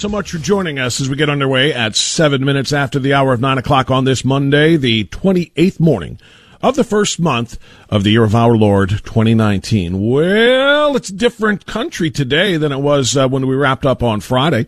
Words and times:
So 0.00 0.08
much 0.08 0.32
for 0.32 0.38
joining 0.38 0.80
us 0.80 1.00
as 1.00 1.08
we 1.08 1.14
get 1.14 1.30
underway 1.30 1.72
at 1.72 1.94
seven 1.94 2.44
minutes 2.44 2.72
after 2.72 2.98
the 2.98 3.14
hour 3.14 3.32
of 3.32 3.40
nine 3.40 3.58
o'clock 3.58 3.92
on 3.92 4.04
this 4.04 4.24
Monday, 4.24 4.76
the 4.76 5.04
28th 5.04 5.78
morning 5.78 6.18
of 6.60 6.74
the 6.74 6.82
first 6.82 7.20
month 7.20 7.60
of 7.88 8.02
the 8.02 8.10
year 8.10 8.24
of 8.24 8.34
our 8.34 8.56
Lord 8.56 8.88
2019. 8.90 10.10
Well, 10.10 10.96
it's 10.96 11.10
a 11.10 11.14
different 11.14 11.66
country 11.66 12.10
today 12.10 12.56
than 12.56 12.72
it 12.72 12.80
was 12.80 13.16
uh, 13.16 13.28
when 13.28 13.46
we 13.46 13.54
wrapped 13.54 13.86
up 13.86 14.02
on 14.02 14.20
Friday 14.20 14.66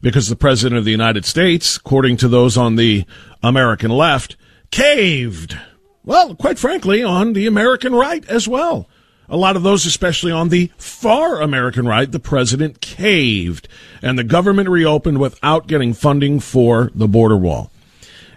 because 0.00 0.28
the 0.28 0.36
President 0.36 0.78
of 0.78 0.84
the 0.84 0.92
United 0.92 1.24
States, 1.24 1.76
according 1.76 2.16
to 2.18 2.28
those 2.28 2.56
on 2.56 2.76
the 2.76 3.04
American 3.42 3.90
left, 3.90 4.36
caved. 4.70 5.58
Well, 6.04 6.36
quite 6.36 6.58
frankly, 6.58 7.02
on 7.02 7.32
the 7.32 7.48
American 7.48 7.96
right 7.96 8.24
as 8.28 8.46
well 8.46 8.88
a 9.28 9.36
lot 9.36 9.56
of 9.56 9.62
those, 9.62 9.86
especially 9.86 10.32
on 10.32 10.48
the 10.48 10.70
far 10.78 11.40
American 11.42 11.86
right, 11.86 12.10
the 12.10 12.18
president 12.18 12.80
caved 12.80 13.68
and 14.02 14.18
the 14.18 14.24
government 14.24 14.68
reopened 14.68 15.18
without 15.18 15.66
getting 15.66 15.92
funding 15.92 16.40
for 16.40 16.90
the 16.94 17.08
border 17.08 17.36
wall. 17.36 17.70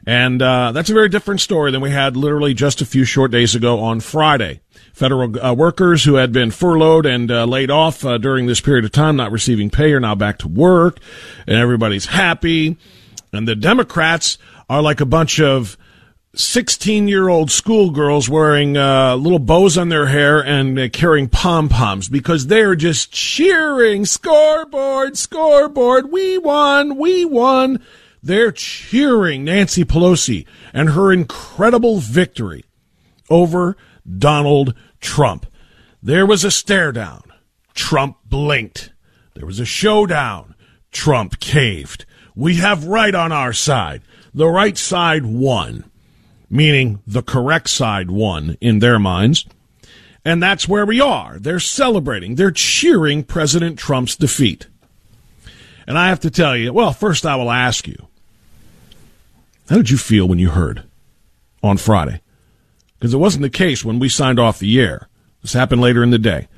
And 0.06 0.42
uh, 0.42 0.72
that's 0.72 0.90
a 0.90 0.94
very 0.94 1.10
different 1.10 1.42
story 1.42 1.72
than 1.72 1.82
we 1.82 1.92
had 1.92 2.18
literally 2.18 2.54
just 2.54 2.82
a 2.82 2.86
few 2.86 3.06
short 3.06 3.32
days 3.32 3.54
ago 3.54 3.80
on 3.80 4.00
Friday. 4.00 4.62
Federal 4.94 5.40
uh, 5.40 5.54
workers 5.54 6.04
who 6.04 6.16
had 6.16 6.32
been 6.32 6.52
furloughed 6.52 7.06
and 7.06 7.32
uh, 7.32 7.46
laid 7.46 7.72
off 7.72 8.04
uh, 8.04 8.18
during 8.18 8.48
this 8.48 8.60
period 8.60 8.84
of 8.84 8.92
time, 8.92 9.16
not 9.16 9.32
receiving 9.32 9.70
pay, 9.70 9.94
are 9.94 10.00
now 10.00 10.16
back 10.16 10.40
to 10.40 10.48
work, 10.48 11.00
and 11.48 11.56
everybody's 11.56 12.08
happy. 12.08 12.78
And 13.32 13.48
the 13.48 13.56
Democrats 13.56 14.38
are 14.70 14.82
like 14.82 15.02
a 15.02 15.06
bunch 15.06 15.40
of 15.40 15.78
16 16.34 17.10
year 17.10 17.28
old 17.28 17.52
schoolgirls 17.52 18.30
wearing 18.30 18.78
uh, 18.78 19.16
little 19.16 19.40
bows 19.40 19.78
on 19.78 19.90
their 19.90 20.06
hair 20.06 20.40
and 20.40 20.80
uh, 20.80 20.88
carrying 20.88 21.28
pom 21.28 21.68
poms 21.68 22.08
because 22.08 22.48
they're 22.48 22.76
just 22.76 23.12
cheering 23.12 24.06
scoreboard, 24.06 25.18
scoreboard. 25.18 26.10
We 26.10 26.38
won, 26.38 26.98
we 26.98 27.26
won. 27.26 27.84
They're 28.24 28.54
cheering 28.54 29.44
Nancy 29.44 29.84
Pelosi 29.84 30.46
and 30.74 30.92
her 30.92 31.12
incredible 31.12 32.00
victory 32.00 32.64
over 33.30 33.76
Donald 34.10 34.74
Trump. 35.02 35.46
There 36.02 36.26
was 36.26 36.46
a 36.46 36.52
stare 36.52 36.94
down. 36.94 37.24
Trump 37.74 38.18
blinked. 38.26 38.94
There 39.34 39.46
was 39.46 39.60
a 39.60 39.66
showdown. 39.66 40.56
Trump 40.92 41.42
caved. 41.42 42.06
We 42.36 42.56
have 42.56 42.86
right 42.86 43.14
on 43.14 43.34
our 43.34 43.52
side. 43.52 44.02
The 44.34 44.48
right 44.48 44.78
side 44.78 45.26
won 45.26 45.91
meaning 46.52 47.02
the 47.08 47.24
correct 47.24 47.70
side 47.70 48.12
won 48.12 48.58
in 48.60 48.80
their 48.80 49.00
minds. 49.00 49.46
And 50.24 50.44
that's 50.44 50.68
where 50.68 50.86
we 50.86 51.02
are. 51.02 51.40
They're 51.40 51.60
celebrating, 51.60 52.36
they're 52.36 52.52
cheering 52.52 53.24
President 53.24 53.80
Trump's 53.80 54.16
defeat. 54.16 54.68
And 55.88 55.98
I 55.98 56.10
have 56.10 56.20
to 56.20 56.30
tell 56.30 56.56
you, 56.56 56.72
well, 56.74 56.94
first 56.94 57.26
I 57.26 57.36
will 57.36 57.50
ask 57.50 57.88
you, 57.88 58.08
how 59.70 59.78
did 59.78 59.90
you 59.90 59.98
feel 59.98 60.28
when 60.28 60.38
you 60.38 60.50
heard 60.50 60.84
on 61.64 61.78
Friday? 61.78 62.22
Because 63.00 63.14
it 63.14 63.18
wasn't 63.18 63.42
the 63.42 63.50
case 63.50 63.84
when 63.84 63.98
we 63.98 64.10
signed 64.10 64.40
off 64.40 64.60
the 64.60 64.80
air. 64.80 65.08
This 65.42 65.54
happened 65.54 65.82
later 65.82 66.04
in 66.04 66.12
the 66.12 66.20
day. 66.20 66.50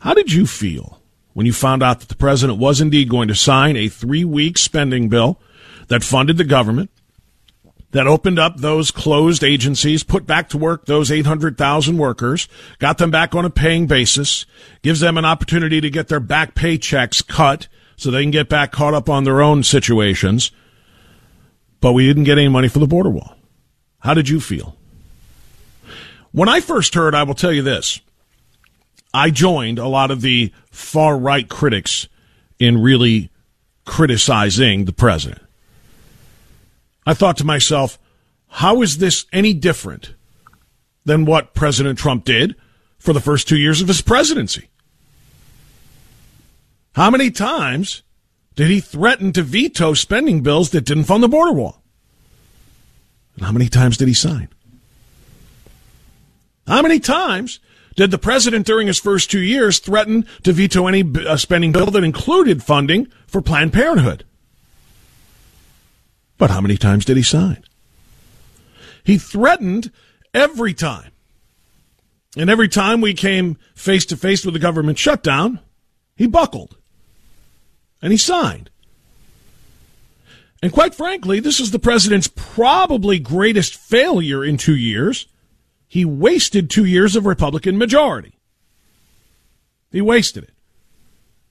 How 0.00 0.12
did 0.12 0.32
you 0.32 0.46
feel 0.46 1.00
when 1.32 1.46
you 1.46 1.52
found 1.52 1.82
out 1.82 2.00
that 2.00 2.08
the 2.08 2.16
president 2.16 2.58
was 2.58 2.80
indeed 2.80 3.08
going 3.08 3.28
to 3.28 3.34
sign 3.34 3.76
a 3.76 3.88
three 3.88 4.24
week 4.24 4.58
spending 4.58 5.08
bill 5.08 5.40
that 5.88 6.04
funded 6.04 6.36
the 6.36 6.44
government, 6.44 6.90
that 7.92 8.06
opened 8.06 8.38
up 8.38 8.56
those 8.56 8.90
closed 8.90 9.42
agencies, 9.42 10.04
put 10.04 10.26
back 10.26 10.48
to 10.50 10.58
work 10.58 10.86
those 10.86 11.10
800,000 11.10 11.98
workers, 11.98 12.48
got 12.78 12.98
them 12.98 13.10
back 13.10 13.34
on 13.34 13.44
a 13.44 13.50
paying 13.50 13.86
basis, 13.86 14.46
gives 14.82 15.00
them 15.00 15.18
an 15.18 15.24
opportunity 15.24 15.80
to 15.80 15.90
get 15.90 16.08
their 16.08 16.20
back 16.20 16.54
paychecks 16.54 17.26
cut 17.26 17.68
so 17.96 18.10
they 18.10 18.22
can 18.22 18.30
get 18.30 18.48
back 18.48 18.72
caught 18.72 18.94
up 18.94 19.08
on 19.08 19.24
their 19.24 19.42
own 19.42 19.62
situations. 19.62 20.52
But 21.80 21.92
we 21.92 22.06
didn't 22.06 22.24
get 22.24 22.38
any 22.38 22.48
money 22.48 22.68
for 22.68 22.78
the 22.78 22.86
border 22.86 23.10
wall. 23.10 23.34
How 24.00 24.14
did 24.14 24.28
you 24.28 24.40
feel? 24.40 24.76
When 26.32 26.48
I 26.48 26.60
first 26.60 26.94
heard, 26.94 27.14
I 27.14 27.24
will 27.24 27.34
tell 27.34 27.52
you 27.52 27.62
this. 27.62 28.00
I 29.12 29.30
joined 29.30 29.78
a 29.78 29.88
lot 29.88 30.10
of 30.10 30.20
the 30.20 30.52
far 30.70 31.18
right 31.18 31.48
critics 31.48 32.06
in 32.58 32.80
really 32.80 33.30
criticizing 33.84 34.84
the 34.84 34.92
president. 34.92 35.42
I 37.10 37.14
thought 37.14 37.38
to 37.38 37.44
myself, 37.44 37.98
how 38.46 38.82
is 38.82 38.98
this 38.98 39.26
any 39.32 39.52
different 39.52 40.14
than 41.04 41.24
what 41.24 41.54
President 41.54 41.98
Trump 41.98 42.24
did 42.24 42.54
for 43.00 43.12
the 43.12 43.20
first 43.20 43.48
two 43.48 43.58
years 43.58 43.82
of 43.82 43.88
his 43.88 44.00
presidency? 44.00 44.68
How 46.92 47.10
many 47.10 47.32
times 47.32 48.04
did 48.54 48.70
he 48.70 48.78
threaten 48.78 49.32
to 49.32 49.42
veto 49.42 49.92
spending 49.92 50.44
bills 50.44 50.70
that 50.70 50.84
didn't 50.84 51.02
fund 51.02 51.24
the 51.24 51.28
border 51.28 51.52
wall? 51.52 51.82
And 53.34 53.44
how 53.44 53.50
many 53.50 53.68
times 53.68 53.96
did 53.96 54.06
he 54.06 54.14
sign? 54.14 54.48
How 56.68 56.80
many 56.80 57.00
times 57.00 57.58
did 57.96 58.12
the 58.12 58.18
president 58.18 58.66
during 58.66 58.86
his 58.86 59.00
first 59.00 59.32
two 59.32 59.40
years 59.40 59.80
threaten 59.80 60.26
to 60.44 60.52
veto 60.52 60.86
any 60.86 61.02
uh, 61.26 61.36
spending 61.36 61.72
bill 61.72 61.86
that 61.86 62.04
included 62.04 62.62
funding 62.62 63.08
for 63.26 63.42
Planned 63.42 63.72
Parenthood? 63.72 64.24
But 66.40 66.50
how 66.50 66.62
many 66.62 66.78
times 66.78 67.04
did 67.04 67.18
he 67.18 67.22
sign? 67.22 67.62
He 69.04 69.18
threatened 69.18 69.92
every 70.32 70.72
time. 70.72 71.12
And 72.34 72.48
every 72.48 72.66
time 72.66 73.02
we 73.02 73.12
came 73.12 73.58
face 73.74 74.06
to 74.06 74.16
face 74.16 74.42
with 74.46 74.54
the 74.54 74.60
government 74.60 74.98
shutdown, 74.98 75.60
he 76.16 76.26
buckled. 76.26 76.76
And 78.00 78.10
he 78.10 78.16
signed. 78.16 78.70
And 80.62 80.72
quite 80.72 80.94
frankly, 80.94 81.40
this 81.40 81.60
is 81.60 81.72
the 81.72 81.78
president's 81.78 82.30
probably 82.34 83.18
greatest 83.18 83.76
failure 83.76 84.42
in 84.42 84.56
two 84.56 84.76
years. 84.76 85.26
He 85.88 86.06
wasted 86.06 86.70
two 86.70 86.86
years 86.86 87.16
of 87.16 87.26
Republican 87.26 87.76
majority. 87.76 88.38
He 89.92 90.00
wasted 90.00 90.44
it. 90.44 90.54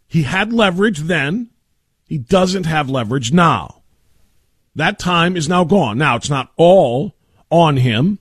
He 0.07 0.23
had 0.23 0.51
leverage 0.51 1.01
then. 1.01 1.51
He 2.05 2.17
doesn't 2.17 2.65
have 2.65 2.89
leverage 2.89 3.31
now. 3.31 3.78
That 4.79 4.97
time 4.97 5.35
is 5.35 5.49
now 5.49 5.65
gone. 5.65 5.97
Now, 5.97 6.15
it's 6.15 6.29
not 6.29 6.53
all 6.55 7.13
on 7.51 7.75
him. 7.75 8.17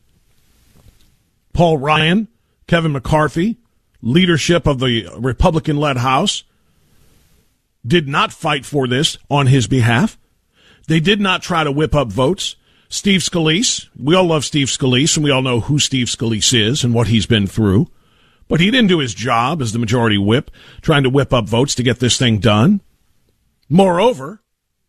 Paul 1.52 1.78
Ryan, 1.78 2.26
Kevin 2.66 2.90
McCarthy, 2.90 3.58
leadership 4.02 4.66
of 4.66 4.80
the 4.80 5.08
Republican 5.16 5.76
led 5.76 5.98
House 5.98 6.42
did 7.86 8.08
not 8.08 8.32
fight 8.32 8.66
for 8.66 8.88
this 8.88 9.18
on 9.30 9.46
his 9.46 9.68
behalf. 9.68 10.18
They 10.88 10.98
did 10.98 11.20
not 11.20 11.42
try 11.42 11.62
to 11.62 11.70
whip 11.70 11.94
up 11.94 12.08
votes. 12.08 12.56
Steve 12.88 13.20
Scalise, 13.20 13.88
we 13.96 14.16
all 14.16 14.24
love 14.24 14.44
Steve 14.44 14.66
Scalise, 14.66 15.16
and 15.16 15.22
we 15.22 15.30
all 15.30 15.42
know 15.42 15.60
who 15.60 15.78
Steve 15.78 16.08
Scalise 16.08 16.52
is 16.52 16.82
and 16.82 16.92
what 16.92 17.06
he's 17.06 17.26
been 17.26 17.46
through. 17.46 17.86
But 18.48 18.58
he 18.58 18.72
didn't 18.72 18.88
do 18.88 18.98
his 18.98 19.14
job 19.14 19.62
as 19.62 19.70
the 19.70 19.78
majority 19.78 20.18
whip, 20.18 20.50
trying 20.80 21.04
to 21.04 21.10
whip 21.10 21.32
up 21.32 21.48
votes 21.48 21.76
to 21.76 21.84
get 21.84 22.00
this 22.00 22.18
thing 22.18 22.40
done. 22.40 22.80
Moreover, 23.68 24.42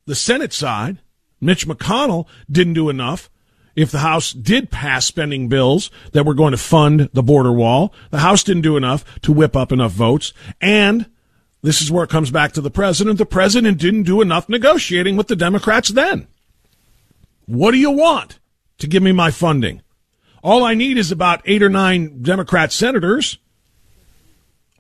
the 0.08 0.16
Senate 0.16 0.52
side 0.52 0.98
Mitch 1.42 1.68
McConnell 1.68 2.28
didn't 2.50 2.74
do 2.74 2.90
enough. 2.90 3.30
If 3.76 3.92
the 3.92 4.00
House 4.00 4.34
did 4.34 4.72
pass 4.72 5.06
spending 5.06 5.48
bills 5.48 5.90
that 6.12 6.26
were 6.26 6.34
going 6.34 6.52
to 6.52 6.58
fund 6.58 7.10
the 7.14 7.24
border 7.24 7.52
wall, 7.52 7.94
the 8.10 8.20
House 8.20 8.44
didn't 8.44 8.64
do 8.64 8.76
enough 8.76 9.06
to 9.22 9.32
whip 9.32 9.56
up 9.56 9.72
enough 9.72 9.92
votes. 9.92 10.34
And 10.60 11.10
this 11.62 11.82
is 11.82 11.92
where 11.92 12.04
it 12.04 12.10
comes 12.10 12.32
back 12.32 12.52
to 12.54 12.62
the 12.62 12.72
president. 12.72 13.18
The 13.18 13.26
president 13.26 13.78
didn't 13.78 14.04
do 14.04 14.22
enough 14.22 14.50
negotiating 14.50 15.18
with 15.18 15.28
the 15.28 15.36
Democrats 15.36 15.90
then. 15.90 16.28
What 17.46 17.72
do 17.72 17.78
you 17.78 17.92
want 17.92 18.40
to 18.80 18.88
give 18.88 19.04
me 19.04 19.12
my 19.12 19.32
funding? 19.32 19.82
All 20.44 20.64
I 20.64 20.74
need 20.74 20.98
is 20.98 21.12
about 21.12 21.42
eight 21.46 21.64
or 21.64 21.70
nine 21.70 22.22
Democrat 22.22 22.72
senators. 22.72 23.38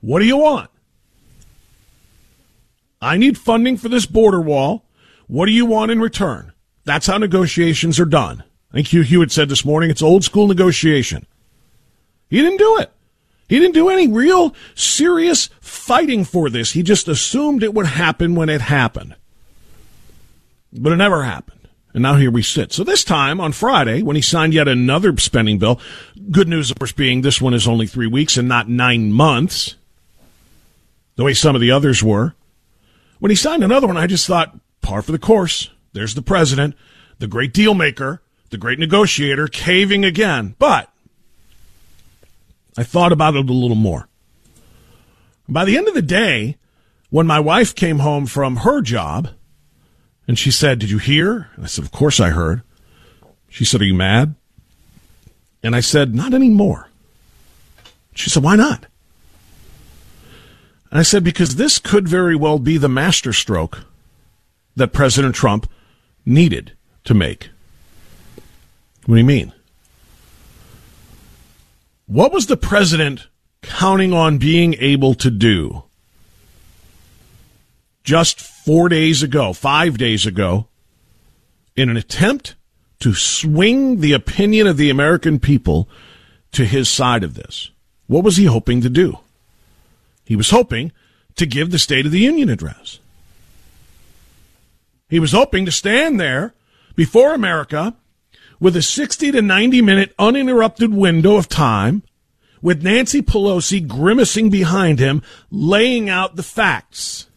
What 0.01 0.19
do 0.19 0.25
you 0.25 0.37
want? 0.37 0.69
I 3.01 3.17
need 3.17 3.37
funding 3.37 3.77
for 3.77 3.89
this 3.89 4.05
border 4.05 4.41
wall. 4.41 4.85
What 5.29 5.45
do 5.45 5.51
you 5.51 5.67
want 5.67 5.91
in 5.91 6.01
return? 6.01 6.53
That's 6.85 7.05
how 7.05 7.19
negotiations 7.19 7.99
are 7.99 8.05
done. 8.05 8.43
I 8.71 8.77
think 8.77 8.87
Hugh 8.87 9.03
Hewitt 9.03 9.31
said 9.31 9.47
this 9.47 9.63
morning 9.63 9.91
it's 9.91 10.01
old 10.01 10.23
school 10.23 10.47
negotiation. 10.47 11.27
He 12.31 12.41
didn't 12.41 12.57
do 12.57 12.79
it. 12.79 12.91
He 13.47 13.59
didn't 13.59 13.75
do 13.75 13.89
any 13.89 14.07
real 14.07 14.55
serious 14.73 15.51
fighting 15.61 16.25
for 16.25 16.49
this. 16.49 16.71
He 16.71 16.81
just 16.81 17.07
assumed 17.07 17.61
it 17.61 17.75
would 17.75 17.85
happen 17.85 18.33
when 18.33 18.49
it 18.49 18.61
happened. 18.61 19.15
But 20.73 20.93
it 20.93 20.97
never 20.97 21.23
happened. 21.23 21.69
And 21.93 22.01
now 22.01 22.15
here 22.15 22.31
we 22.31 22.41
sit. 22.41 22.73
So 22.73 22.83
this 22.83 23.03
time 23.03 23.39
on 23.39 23.51
Friday, 23.51 24.01
when 24.01 24.15
he 24.15 24.23
signed 24.23 24.55
yet 24.55 24.67
another 24.67 25.15
spending 25.17 25.59
bill, 25.59 25.79
good 26.31 26.47
news, 26.47 26.71
of 26.71 26.79
course, 26.79 26.91
being 26.91 27.21
this 27.21 27.39
one 27.39 27.53
is 27.53 27.67
only 27.67 27.85
three 27.85 28.07
weeks 28.07 28.35
and 28.35 28.47
not 28.47 28.67
nine 28.67 29.11
months, 29.11 29.75
the 31.17 31.23
way 31.23 31.35
some 31.35 31.53
of 31.53 31.61
the 31.61 31.71
others 31.71 32.01
were. 32.01 32.33
When 33.19 33.29
he 33.29 33.35
signed 33.35 33.63
another 33.63 33.85
one, 33.85 33.97
I 33.97 34.07
just 34.07 34.25
thought, 34.25 34.57
par 34.89 35.01
for 35.03 35.11
the 35.11 35.19
course. 35.19 35.69
There's 35.93 36.15
the 36.15 36.21
president, 36.23 36.75
the 37.19 37.27
great 37.27 37.53
deal 37.53 37.75
maker, 37.75 38.23
the 38.49 38.57
great 38.57 38.79
negotiator, 38.79 39.47
caving 39.47 40.03
again. 40.03 40.55
But 40.57 40.91
I 42.75 42.83
thought 42.83 43.11
about 43.11 43.35
it 43.35 43.47
a 43.47 43.53
little 43.53 43.75
more. 43.75 44.09
By 45.47 45.65
the 45.65 45.77
end 45.77 45.87
of 45.87 45.93
the 45.93 46.01
day, 46.01 46.57
when 47.11 47.27
my 47.27 47.39
wife 47.39 47.75
came 47.75 47.99
home 47.99 48.25
from 48.25 48.57
her 48.57 48.81
job, 48.81 49.29
and 50.27 50.37
she 50.39 50.49
said, 50.49 50.79
Did 50.79 50.89
you 50.89 50.97
hear? 50.97 51.49
And 51.55 51.65
I 51.65 51.67
said, 51.67 51.83
Of 51.83 51.91
course 51.91 52.19
I 52.19 52.29
heard. 52.29 52.63
She 53.47 53.65
said, 53.65 53.81
Are 53.81 53.85
you 53.85 53.93
mad? 53.93 54.33
And 55.61 55.75
I 55.75 55.81
said, 55.81 56.15
Not 56.15 56.33
anymore. 56.33 56.89
She 58.15 58.29
said, 58.29 58.43
Why 58.43 58.55
not? 58.55 58.85
And 60.89 60.99
I 60.99 61.03
said, 61.03 61.23
Because 61.23 61.55
this 61.55 61.77
could 61.77 62.07
very 62.07 62.35
well 62.35 62.57
be 62.57 62.77
the 62.77 62.89
masterstroke 62.89 63.85
that 64.75 64.93
President 64.93 65.35
Trump 65.35 65.69
needed 66.25 66.73
to 67.03 67.13
make. 67.13 67.49
What 69.05 69.15
do 69.15 69.21
you 69.21 69.25
mean? 69.25 69.53
What 72.07 72.31
was 72.31 72.47
the 72.47 72.57
president 72.57 73.27
counting 73.61 74.13
on 74.13 74.37
being 74.37 74.75
able 74.79 75.13
to 75.15 75.29
do 75.29 75.83
just 78.03 78.39
four 78.39 78.89
days 78.89 79.21
ago, 79.21 79.53
five 79.53 79.97
days 79.97 80.25
ago, 80.25 80.67
in 81.75 81.89
an 81.89 81.97
attempt 81.97 82.55
to 82.99 83.13
swing 83.13 83.99
the 83.99 84.13
opinion 84.13 84.67
of 84.67 84.77
the 84.77 84.89
American 84.89 85.39
people 85.39 85.87
to 86.51 86.65
his 86.65 86.89
side 86.89 87.23
of 87.23 87.35
this. 87.35 87.69
What 88.07 88.23
was 88.23 88.37
he 88.37 88.45
hoping 88.45 88.81
to 88.81 88.89
do? 88.89 89.19
He 90.25 90.35
was 90.35 90.49
hoping 90.49 90.91
to 91.35 91.45
give 91.45 91.71
the 91.71 91.79
State 91.79 92.05
of 92.05 92.11
the 92.11 92.19
Union 92.19 92.49
address. 92.49 92.99
He 95.09 95.19
was 95.19 95.31
hoping 95.31 95.65
to 95.65 95.71
stand 95.71 96.19
there 96.19 96.53
before 96.95 97.33
America 97.33 97.95
with 98.59 98.75
a 98.75 98.81
60 98.81 99.31
to 99.31 99.41
90 99.41 99.81
minute 99.81 100.13
uninterrupted 100.19 100.93
window 100.93 101.35
of 101.35 101.49
time 101.49 102.03
with 102.61 102.83
Nancy 102.83 103.21
Pelosi 103.21 103.85
grimacing 103.87 104.49
behind 104.49 104.99
him, 104.99 105.21
laying 105.49 106.09
out 106.09 106.35
the 106.35 106.43
facts 106.43 107.29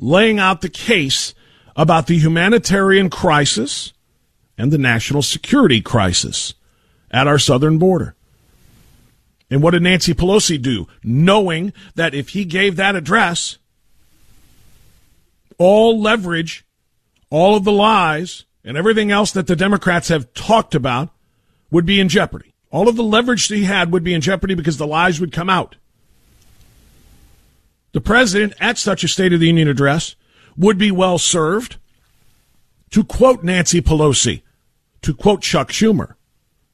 laying 0.00 0.38
out 0.38 0.62
the 0.62 0.68
case 0.68 1.34
about 1.76 2.06
the 2.06 2.18
humanitarian 2.18 3.10
crisis 3.10 3.92
and 4.58 4.72
the 4.72 4.78
national 4.78 5.22
security 5.22 5.80
crisis 5.80 6.54
at 7.10 7.28
our 7.28 7.38
southern 7.38 7.78
border. 7.78 8.14
And 9.50 9.62
what 9.62 9.72
did 9.72 9.82
Nancy 9.82 10.14
Pelosi 10.14 10.60
do? 10.60 10.88
Knowing 11.04 11.72
that 11.94 12.14
if 12.14 12.30
he 12.30 12.44
gave 12.44 12.76
that 12.76 12.96
address, 12.96 13.58
all 15.60 16.00
leverage, 16.00 16.64
all 17.28 17.54
of 17.54 17.64
the 17.64 17.70
lies, 17.70 18.46
and 18.64 18.78
everything 18.78 19.10
else 19.10 19.30
that 19.32 19.46
the 19.46 19.54
Democrats 19.54 20.08
have 20.08 20.32
talked 20.32 20.74
about 20.74 21.10
would 21.70 21.84
be 21.84 22.00
in 22.00 22.08
jeopardy. 22.08 22.54
All 22.70 22.88
of 22.88 22.96
the 22.96 23.02
leverage 23.02 23.46
he 23.46 23.64
had 23.64 23.92
would 23.92 24.02
be 24.02 24.14
in 24.14 24.22
jeopardy 24.22 24.54
because 24.54 24.78
the 24.78 24.86
lies 24.86 25.20
would 25.20 25.32
come 25.32 25.50
out. 25.50 25.76
The 27.92 28.00
president, 28.00 28.54
at 28.58 28.78
such 28.78 29.04
a 29.04 29.08
State 29.08 29.34
of 29.34 29.40
the 29.40 29.48
Union 29.48 29.68
address, 29.68 30.16
would 30.56 30.78
be 30.78 30.90
well 30.90 31.18
served 31.18 31.76
to 32.90 33.04
quote 33.04 33.44
Nancy 33.44 33.82
Pelosi, 33.82 34.40
to 35.02 35.12
quote 35.12 35.42
Chuck 35.42 35.70
Schumer, 35.72 36.14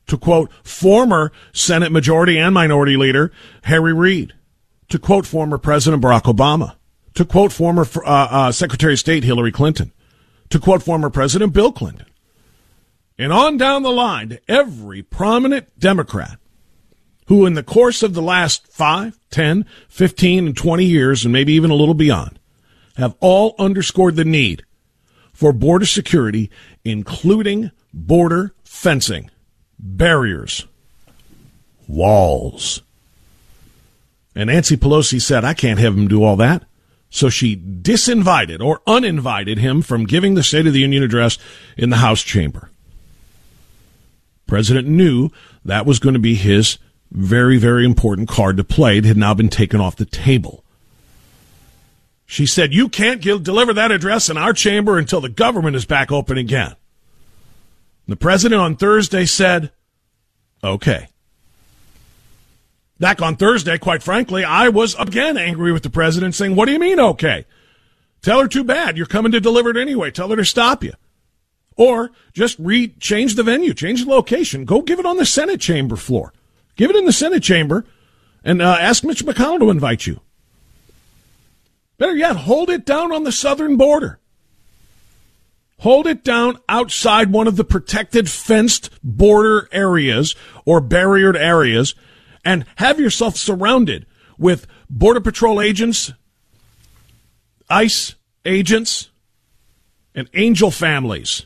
to 0.07 0.17
quote 0.17 0.53
former 0.63 1.33
Senate 1.53 1.91
Majority 1.91 2.39
and 2.39 2.55
Minority 2.55 2.97
Leader 2.97 3.33
Harry 3.65 3.93
Reid, 3.93 4.33
to 4.91 4.99
quote 5.01 5.27
former 5.27 5.59
President 5.59 6.03
Barack 6.03 6.23
Obama, 6.23 6.77
to 7.17 7.25
quote 7.25 7.53
former 7.53 7.87
uh, 8.05 8.29
uh, 8.31 8.53
Secretary 8.53 8.93
of 8.93 8.99
State 8.99 9.25
Hillary 9.25 9.53
Clinton, 9.53 9.93
to 10.51 10.59
quote 10.59 10.83
former 10.83 11.11
President 11.11 11.53
Bill 11.53 11.73
Clinton, 11.73 12.07
and 13.19 13.33
on 13.33 13.57
down 13.57 13.83
the 13.83 13.91
line 13.91 14.29
to 14.29 14.41
every 14.49 15.03
prominent 15.03 15.79
Democrat 15.79 16.39
who 17.27 17.45
in 17.45 17.55
the 17.55 17.63
course 17.63 18.03
of 18.03 18.15
the 18.15 18.23
last 18.23 18.67
5, 18.69 19.19
10, 19.31 19.67
15, 19.89 20.47
and 20.47 20.57
20 20.57 20.85
years, 20.85 21.25
and 21.25 21.33
maybe 21.33 21.53
even 21.53 21.71
a 21.71 21.75
little 21.75 21.95
beyond, 21.95 22.39
have 22.97 23.15
all 23.21 23.55
underscored 23.59 24.17
the 24.17 24.25
need 24.25 24.65
for 25.33 25.53
border 25.53 25.87
security, 25.87 26.51
including 26.85 27.71
border 27.93 28.55
fencing, 28.65 29.31
barriers, 29.79 30.67
walls. 31.89 32.83
And 34.35 34.49
Nancy 34.49 34.77
Pelosi 34.77 35.21
said, 35.21 35.45
I 35.45 35.55
can't 35.55 35.81
have 35.81 35.97
him 35.97 36.09
do 36.09 36.23
all 36.23 36.37
that. 36.37 36.65
So 37.17 37.31
she 37.31 37.57
disinvited 37.57 38.63
or 38.63 38.83
uninvited 38.87 39.57
him 39.57 39.81
from 39.81 40.05
giving 40.05 40.35
the 40.35 40.43
State 40.43 40.67
of 40.67 40.75
the 40.75 40.81
Union 40.81 41.03
address 41.03 41.39
in 41.75 41.89
the 41.89 41.97
House 41.97 42.21
chamber. 42.21 42.69
President 44.47 44.87
knew 44.87 45.31
that 45.65 45.87
was 45.87 45.99
going 45.99 46.13
to 46.13 46.21
be 46.21 46.35
his 46.35 46.77
very, 47.11 47.57
very 47.57 47.87
important 47.87 48.29
card 48.29 48.59
to 48.59 48.65
play. 48.65 48.99
It 48.99 49.07
had 49.07 49.17
now 49.17 49.33
been 49.33 49.49
taken 49.49 49.81
off 49.81 49.97
the 49.97 50.05
table. 50.05 50.63
She 52.27 52.45
said, 52.45 52.75
You 52.75 52.91
can't 52.91 53.23
give, 53.23 53.43
deliver 53.43 53.73
that 53.73 53.91
address 53.91 54.29
in 54.29 54.37
our 54.37 54.53
chamber 54.53 54.99
until 54.99 55.23
the 55.23 55.31
government 55.31 55.75
is 55.75 55.87
back 55.87 56.13
open 56.13 56.37
again. 56.37 56.77
The 58.07 58.17
president 58.17 58.61
on 58.61 58.77
Thursday 58.77 59.25
said, 59.25 59.73
Okay. 60.63 61.09
Back 62.99 63.21
on 63.21 63.37
Thursday, 63.37 63.77
quite 63.77 64.03
frankly, 64.03 64.43
I 64.43 64.69
was 64.69 64.95
again 64.95 65.37
angry 65.37 65.73
with 65.73 65.83
the 65.83 65.91
president, 65.91 66.35
saying, 66.35 66.57
What 66.57 66.67
do 66.67 66.73
you 66.73 66.79
mean, 66.79 66.99
okay? 66.99 67.45
Tell 68.23 68.41
her 68.41 68.49
too 68.49 68.65
bad. 68.65 68.97
You're 68.97 69.07
coming 69.07 69.33
to 69.33 69.41
deliver 69.41 69.71
it 69.71 69.77
anyway. 69.77 70.11
Tell 70.11 70.31
her 70.31 70.37
to 70.37 70.45
stop 70.45 70.83
you. 70.83 70.95
Or 71.77 72.11
just 72.33 72.59
re 72.59 72.89
change 72.89 73.35
the 73.35 73.43
venue, 73.43 73.75
change 73.75 74.05
the 74.05 74.11
location. 74.11 74.65
Go 74.65 74.81
give 74.81 74.99
it 74.99 75.07
on 75.07 75.19
the 75.19 75.27
Senate 75.27 75.61
chamber 75.61 75.97
floor. 75.97 76.33
Give 76.75 76.91
it 76.91 76.97
in 76.97 77.05
the 77.05 77.13
Senate 77.13 77.43
chamber 77.43 77.85
and 78.43 78.63
uh, 78.63 78.79
ask 78.81 79.05
Mitch 79.05 79.25
McConnell 79.25 79.61
to 79.61 79.71
invite 79.71 80.07
you. 80.07 80.21
Better 81.99 82.17
yet, 82.17 82.37
hold 82.37 82.71
it 82.71 82.87
down 82.87 83.13
on 83.13 83.25
the 83.25 83.33
southern 83.33 83.77
border. 83.77 84.19
Hold 85.81 86.07
it 86.07 86.25
down 86.25 86.59
outside 86.69 87.31
one 87.31 87.47
of 87.47 87.57
the 87.57 87.65
protected 87.65 88.31
fenced 88.31 88.91
border 89.03 89.69
areas 89.73 90.35
or 90.65 90.81
barriered 90.81 91.37
areas 91.37 91.95
and 92.47 92.65
have 92.77 93.01
yourself 93.01 93.37
surrounded 93.37 94.07
with 94.39 94.69
Border 94.89 95.21
Patrol 95.21 95.61
agents, 95.61 96.13
ICE 97.69 98.15
agents, 98.45 99.11
and 100.15 100.31
angel 100.33 100.71
families, 100.71 101.45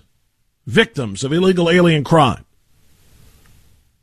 victims 0.66 1.24
of 1.24 1.32
illegal 1.32 1.70
alien 1.70 2.04
crime. 2.04 2.44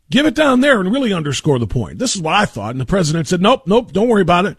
Give 0.09 0.25
it 0.25 0.33
down 0.33 0.61
there 0.61 0.79
and 0.79 0.91
really 0.91 1.13
underscore 1.13 1.59
the 1.59 1.67
point. 1.67 1.99
This 1.99 2.15
is 2.15 2.21
what 2.21 2.33
I 2.33 2.45
thought. 2.45 2.71
And 2.71 2.81
the 2.81 2.85
president 2.85 3.27
said, 3.27 3.41
nope, 3.41 3.67
nope, 3.67 3.91
don't 3.91 4.09
worry 4.09 4.23
about 4.23 4.45
it. 4.45 4.57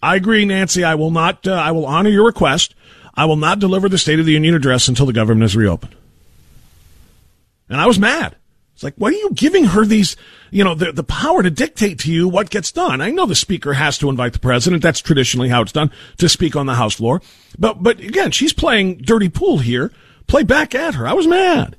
I 0.00 0.14
agree, 0.14 0.44
Nancy. 0.44 0.84
I 0.84 0.94
will 0.94 1.10
not, 1.10 1.46
uh, 1.46 1.54
I 1.54 1.72
will 1.72 1.86
honor 1.86 2.10
your 2.10 2.24
request. 2.24 2.76
I 3.14 3.24
will 3.24 3.36
not 3.36 3.58
deliver 3.58 3.88
the 3.88 3.98
State 3.98 4.20
of 4.20 4.26
the 4.26 4.32
Union 4.32 4.54
address 4.54 4.86
until 4.86 5.06
the 5.06 5.12
government 5.12 5.44
is 5.44 5.56
reopened. 5.56 5.96
And 7.68 7.80
I 7.80 7.86
was 7.86 7.98
mad. 7.98 8.36
It's 8.80 8.84
like, 8.84 8.94
why 8.96 9.08
are 9.08 9.12
you 9.12 9.32
giving 9.34 9.66
her 9.66 9.84
these, 9.84 10.16
you 10.50 10.64
know, 10.64 10.74
the, 10.74 10.90
the 10.90 11.04
power 11.04 11.42
to 11.42 11.50
dictate 11.50 11.98
to 11.98 12.10
you 12.10 12.26
what 12.26 12.48
gets 12.48 12.72
done? 12.72 13.02
I 13.02 13.10
know 13.10 13.26
the 13.26 13.34
speaker 13.34 13.74
has 13.74 13.98
to 13.98 14.08
invite 14.08 14.32
the 14.32 14.38
president. 14.38 14.82
That's 14.82 15.02
traditionally 15.02 15.50
how 15.50 15.60
it's 15.60 15.72
done 15.72 15.90
to 16.16 16.30
speak 16.30 16.56
on 16.56 16.64
the 16.64 16.76
House 16.76 16.94
floor. 16.94 17.20
But, 17.58 17.82
but 17.82 18.00
again, 18.00 18.30
she's 18.30 18.54
playing 18.54 19.02
dirty 19.02 19.28
pool 19.28 19.58
here. 19.58 19.92
Play 20.28 20.44
back 20.44 20.74
at 20.74 20.94
her. 20.94 21.06
I 21.06 21.12
was 21.12 21.26
mad. 21.26 21.76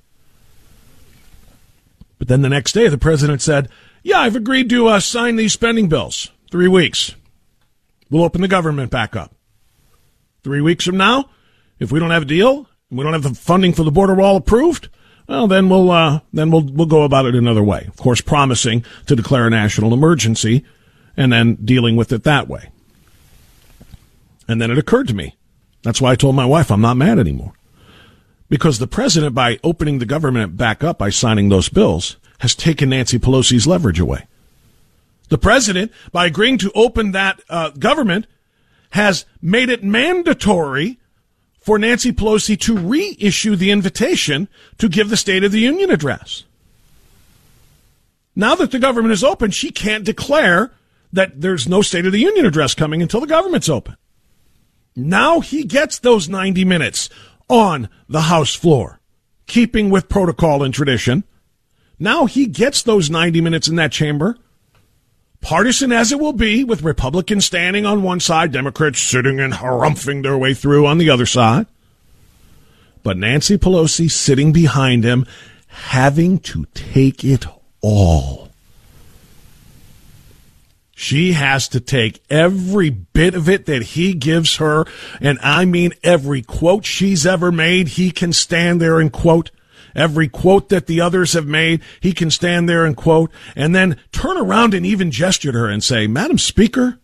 But 2.20 2.28
then 2.28 2.44
the 2.44 2.50
next 2.50 2.74
day, 2.74 2.88
the 2.88 3.00
president 3.00 3.42
said, 3.42 3.68
Yeah, 4.04 4.20
I've 4.20 4.36
agreed 4.36 4.70
to 4.70 4.86
uh, 4.86 5.00
sign 5.00 5.38
these 5.38 5.54
spending 5.54 5.90
bills. 5.90 6.30
Three 6.52 6.68
weeks. 6.68 7.16
We'll 8.12 8.24
open 8.24 8.42
the 8.42 8.48
government 8.48 8.92
back 8.92 9.16
up. 9.16 9.34
Three 10.44 10.62
weeks 10.62 10.86
from 10.86 10.98
now, 10.98 11.32
if 11.80 11.92
we 11.92 12.00
don't 12.00 12.12
have 12.12 12.22
a 12.22 12.26
deal, 12.26 12.68
and 12.92 13.00
we 13.00 13.04
don't 13.04 13.14
have 13.14 13.24
the 13.24 13.34
funding 13.34 13.74
for 13.74 13.84
the 13.84 13.90
border 13.90 14.14
wall 14.14 14.36
approved, 14.36 14.88
well, 15.32 15.48
then 15.48 15.70
we'll 15.70 15.90
uh, 15.90 16.20
then 16.34 16.52
we'll 16.52 16.66
we'll 16.66 16.88
go 16.88 17.04
about 17.04 17.26
it 17.26 17.36
another 17.36 17.64
way. 17.64 17.86
Of 17.88 17.96
course, 17.96 18.20
promising 18.20 18.84
to 19.06 19.16
declare 19.16 19.48
a 19.48 19.50
national 19.50 19.94
emergency, 19.94 20.66
and 21.16 21.32
then 21.32 21.56
dealing 21.56 21.96
with 21.96 22.12
it 22.12 22.24
that 22.24 22.50
way. 22.50 22.70
And 24.48 24.62
then 24.62 24.72
it 24.72 24.78
occurred 24.78 25.08
to 25.08 25.14
me. 25.14 25.38
That's 25.84 26.02
why 26.02 26.12
I 26.12 26.16
told 26.16 26.36
my 26.36 26.46
wife 26.46 26.70
I'm 26.70 26.82
not 26.82 26.98
mad 26.98 27.18
anymore 27.18 27.54
because 28.50 28.78
the 28.78 28.88
president, 28.88 29.34
by 29.34 29.58
opening 29.64 30.00
the 30.00 30.06
government 30.06 30.58
back 30.58 30.84
up 30.84 30.98
by 30.98 31.10
signing 31.10 31.48
those 31.48 31.70
bills, 31.70 32.18
has 32.40 32.54
taken 32.54 32.90
Nancy 32.90 33.18
Pelosi's 33.18 33.66
leverage 33.66 34.02
away. 34.02 34.28
The 35.30 35.38
president, 35.38 35.94
by 36.12 36.26
agreeing 36.26 36.58
to 36.58 36.72
open 36.76 37.14
that 37.14 37.40
uh, 37.50 37.70
government, 37.70 38.28
has 38.90 39.26
made 39.42 39.70
it 39.70 39.86
mandatory 39.86 41.00
for 41.62 41.78
Nancy 41.78 42.12
Pelosi 42.12 42.60
to 42.62 42.78
reissue 42.78 43.56
the 43.56 43.72
invitation 43.72 44.48
to 44.80 44.90
give 44.90 45.10
the 45.10 45.18
State 45.18 45.44
of 45.44 45.52
the 45.52 45.60
Union 45.60 45.92
address. 45.92 46.44
Now 48.36 48.56
that 48.56 48.72
the 48.72 48.80
government 48.80 49.14
is 49.14 49.24
open, 49.24 49.52
she 49.52 49.72
can't 49.72 50.04
declare 50.04 50.72
that 51.14 51.42
there's 51.42 51.68
no 51.68 51.82
State 51.82 52.06
of 52.06 52.12
the 52.12 52.20
Union 52.20 52.46
address 52.46 52.74
coming 52.74 53.02
until 53.02 53.22
the 53.22 53.28
government's 53.28 53.70
open. 53.70 53.96
Now 54.96 55.40
he 55.40 55.64
gets 55.64 56.00
those 56.00 56.28
90 56.28 56.66
minutes 56.66 57.10
on 57.48 57.90
the 58.10 58.22
House 58.22 58.56
floor, 58.56 59.00
keeping 59.46 59.90
with 59.90 60.10
protocol 60.10 60.64
and 60.64 60.74
tradition. 60.74 61.24
Now 62.00 62.26
he 62.26 62.48
gets 62.48 62.82
those 62.82 63.10
90 63.10 63.42
minutes 63.42 63.68
in 63.68 63.76
that 63.76 63.92
chamber, 63.92 64.38
partisan 65.42 65.92
as 65.92 66.12
it 66.12 66.20
will 66.20 66.34
be, 66.34 66.64
with 66.64 66.84
Republicans 66.84 67.46
standing 67.46 67.86
on 67.86 68.04
one 68.04 68.20
side, 68.20 68.52
Democrats 68.52 69.00
sitting 69.00 69.40
and 69.40 69.54
harumphing 69.54 70.24
their 70.24 70.38
way 70.38 70.54
through 70.54 70.86
on 70.86 70.98
the 70.98 71.10
other 71.10 71.26
side. 71.26 71.66
But 73.04 73.18
Nancy 73.18 73.58
Pelosi 73.58 74.10
sitting 74.10 74.52
behind 74.52 75.04
him, 75.04 75.26
having 75.68 76.40
to 76.40 76.66
take 76.74 77.24
it 77.24 77.46
all. 77.82 78.50
She 80.94 81.34
has 81.34 81.68
to 81.70 81.80
take 81.80 82.22
every 82.30 82.92
bit 82.92 83.34
of 83.34 83.50
it 83.50 83.66
that 83.66 83.82
he 83.82 84.14
gives 84.14 84.58
her, 84.58 84.86
and 85.20 85.40
I 85.42 85.66
mean 85.66 85.94
every 86.04 86.44
quote 86.44 86.86
she's 86.86 87.26
ever 87.26 87.52
made, 87.52 87.88
he 87.88 88.12
can 88.12 88.34
stand 88.34 88.80
there 88.80 89.00
and 89.00 89.12
quote. 89.12 89.50
Every 89.96 90.28
quote 90.28 90.70
that 90.70 90.88
the 90.88 91.02
others 91.02 91.34
have 91.34 91.48
made, 91.48 91.82
he 92.00 92.14
can 92.14 92.32
stand 92.32 92.68
there 92.68 92.86
and 92.86 92.96
quote, 92.96 93.32
and 93.56 93.76
then 93.76 93.98
turn 94.12 94.38
around 94.38 94.74
and 94.74 94.86
even 94.86 95.12
gesture 95.12 95.52
to 95.52 95.58
her 95.58 95.70
and 95.70 95.84
say, 95.84 96.08
Madam 96.08 96.38
Speaker, 96.38 97.00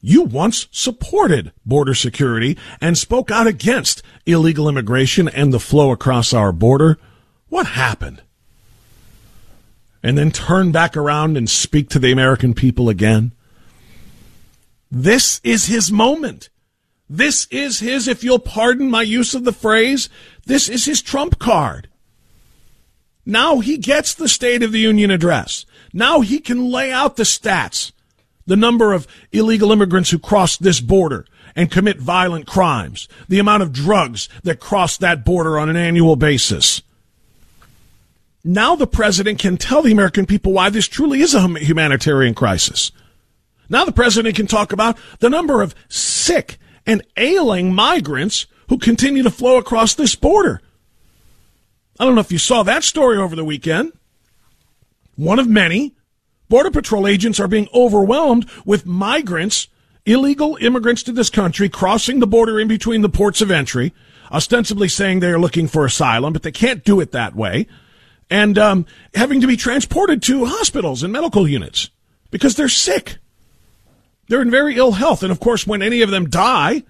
you 0.00 0.22
once 0.22 0.68
supported 0.70 1.52
border 1.66 1.94
security 1.94 2.56
and 2.80 2.96
spoke 2.96 3.30
out 3.30 3.46
against 3.46 4.02
illegal 4.26 4.68
immigration 4.68 5.28
and 5.28 5.52
the 5.52 5.60
flow 5.60 5.90
across 5.90 6.32
our 6.32 6.52
border. 6.52 6.98
What 7.48 7.66
happened? 7.66 8.22
and 10.02 10.16
then 10.16 10.30
turn 10.30 10.72
back 10.72 10.96
around 10.96 11.36
and 11.36 11.48
speak 11.48 11.88
to 11.90 11.98
the 11.98 12.12
American 12.12 12.54
people 12.54 12.88
again. 12.88 13.32
This 14.90 15.40
is 15.44 15.66
his 15.66 15.92
moment. 15.92 16.48
This 17.10 17.46
is 17.50 17.80
his, 17.80 18.06
if 18.06 18.22
you'll 18.22 18.38
pardon 18.38 18.90
my 18.90 19.02
use 19.02 19.34
of 19.34 19.44
the 19.44 19.52
phrase, 19.52 20.08
this 20.46 20.68
is 20.68 20.84
his 20.84 21.02
trump 21.02 21.38
card. 21.38 21.88
Now 23.24 23.60
he 23.60 23.76
gets 23.76 24.14
the 24.14 24.28
State 24.28 24.62
of 24.62 24.72
the 24.72 24.80
Union 24.80 25.10
address. 25.10 25.66
Now 25.92 26.20
he 26.20 26.38
can 26.38 26.70
lay 26.70 26.90
out 26.90 27.16
the 27.16 27.24
stats, 27.24 27.92
the 28.46 28.56
number 28.56 28.92
of 28.92 29.06
illegal 29.32 29.72
immigrants 29.72 30.10
who 30.10 30.18
cross 30.18 30.56
this 30.56 30.80
border 30.80 31.26
and 31.54 31.70
commit 31.70 31.98
violent 31.98 32.46
crimes, 32.46 33.08
the 33.28 33.38
amount 33.38 33.62
of 33.62 33.72
drugs 33.72 34.28
that 34.44 34.60
cross 34.60 34.96
that 34.98 35.24
border 35.24 35.58
on 35.58 35.68
an 35.68 35.76
annual 35.76 36.16
basis. 36.16 36.82
Now 38.44 38.76
the 38.76 38.86
president 38.86 39.38
can 39.38 39.56
tell 39.56 39.82
the 39.82 39.92
American 39.92 40.24
people 40.24 40.52
why 40.52 40.70
this 40.70 40.86
truly 40.88 41.20
is 41.20 41.34
a 41.34 41.46
humanitarian 41.58 42.34
crisis. 42.34 42.92
Now 43.68 43.84
the 43.84 43.92
president 43.92 44.36
can 44.36 44.46
talk 44.46 44.72
about 44.72 44.96
the 45.18 45.28
number 45.28 45.60
of 45.60 45.74
sick 45.88 46.58
and 46.86 47.02
ailing 47.16 47.74
migrants 47.74 48.46
who 48.68 48.78
continue 48.78 49.22
to 49.22 49.30
flow 49.30 49.58
across 49.58 49.94
this 49.94 50.14
border. 50.14 50.62
I 51.98 52.04
don't 52.04 52.14
know 52.14 52.20
if 52.20 52.32
you 52.32 52.38
saw 52.38 52.62
that 52.62 52.84
story 52.84 53.18
over 53.18 53.34
the 53.34 53.44
weekend. 53.44 53.92
One 55.16 55.38
of 55.38 55.48
many. 55.48 55.94
Border 56.48 56.70
Patrol 56.70 57.06
agents 57.06 57.38
are 57.40 57.48
being 57.48 57.68
overwhelmed 57.74 58.48
with 58.64 58.86
migrants, 58.86 59.68
illegal 60.06 60.56
immigrants 60.60 61.02
to 61.02 61.12
this 61.12 61.28
country, 61.28 61.68
crossing 61.68 62.20
the 62.20 62.26
border 62.26 62.58
in 62.58 62.68
between 62.68 63.02
the 63.02 63.08
ports 63.10 63.42
of 63.42 63.50
entry, 63.50 63.92
ostensibly 64.32 64.88
saying 64.88 65.20
they 65.20 65.30
are 65.30 65.38
looking 65.38 65.68
for 65.68 65.84
asylum, 65.84 66.32
but 66.32 66.42
they 66.42 66.52
can't 66.52 66.84
do 66.84 67.00
it 67.00 67.12
that 67.12 67.34
way 67.34 67.66
and 68.30 68.58
um, 68.58 68.86
having 69.14 69.40
to 69.40 69.46
be 69.46 69.56
transported 69.56 70.22
to 70.22 70.44
hospitals 70.44 71.02
and 71.02 71.12
medical 71.12 71.48
units 71.48 71.90
because 72.30 72.56
they're 72.56 72.68
sick. 72.68 73.18
They're 74.28 74.42
in 74.42 74.50
very 74.50 74.76
ill 74.76 74.92
health. 74.92 75.22
And 75.22 75.32
of 75.32 75.40
course, 75.40 75.66
when 75.66 75.82
any 75.82 76.02
of 76.02 76.10
them 76.10 76.28
die, 76.28 76.82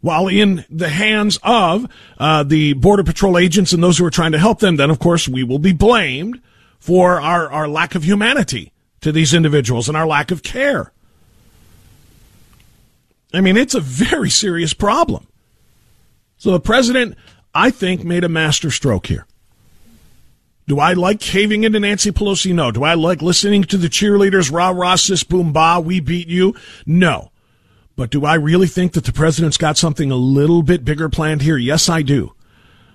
while 0.00 0.28
in 0.28 0.64
the 0.70 0.88
hands 0.88 1.38
of 1.42 1.86
uh, 2.18 2.42
the 2.42 2.72
Border 2.74 3.04
Patrol 3.04 3.36
agents 3.36 3.72
and 3.72 3.82
those 3.82 3.98
who 3.98 4.04
are 4.04 4.10
trying 4.10 4.32
to 4.32 4.38
help 4.38 4.60
them, 4.60 4.76
then 4.76 4.90
of 4.90 4.98
course 4.98 5.28
we 5.28 5.44
will 5.44 5.58
be 5.58 5.72
blamed 5.72 6.40
for 6.78 7.20
our, 7.20 7.50
our 7.50 7.68
lack 7.68 7.94
of 7.94 8.04
humanity 8.04 8.72
to 9.02 9.12
these 9.12 9.34
individuals 9.34 9.88
and 9.88 9.96
our 9.96 10.06
lack 10.06 10.30
of 10.30 10.42
care. 10.42 10.92
I 13.32 13.40
mean, 13.40 13.56
it's 13.56 13.74
a 13.74 13.80
very 13.80 14.30
serious 14.30 14.74
problem. 14.74 15.26
So 16.36 16.50
the 16.50 16.60
president, 16.60 17.16
I 17.54 17.70
think, 17.70 18.02
made 18.02 18.24
a 18.24 18.28
master 18.28 18.70
stroke 18.70 19.06
here. 19.06 19.26
Do 20.66 20.78
I 20.78 20.94
like 20.94 21.20
caving 21.20 21.64
into 21.64 21.80
Nancy 21.80 22.12
Pelosi? 22.12 22.54
No. 22.54 22.70
Do 22.70 22.84
I 22.84 22.94
like 22.94 23.22
listening 23.22 23.64
to 23.64 23.76
the 23.76 23.88
cheerleaders, 23.88 24.52
rah, 24.52 24.70
rah, 24.70 24.94
sis, 24.94 25.24
boom, 25.24 25.52
bah, 25.52 25.80
we 25.80 26.00
beat 26.00 26.28
you? 26.28 26.54
No. 26.86 27.30
But 28.00 28.08
do 28.08 28.24
I 28.24 28.36
really 28.36 28.66
think 28.66 28.94
that 28.94 29.04
the 29.04 29.12
president's 29.12 29.58
got 29.58 29.76
something 29.76 30.10
a 30.10 30.16
little 30.16 30.62
bit 30.62 30.86
bigger 30.86 31.10
planned 31.10 31.42
here? 31.42 31.58
Yes, 31.58 31.90
I 31.90 32.00
do. 32.00 32.32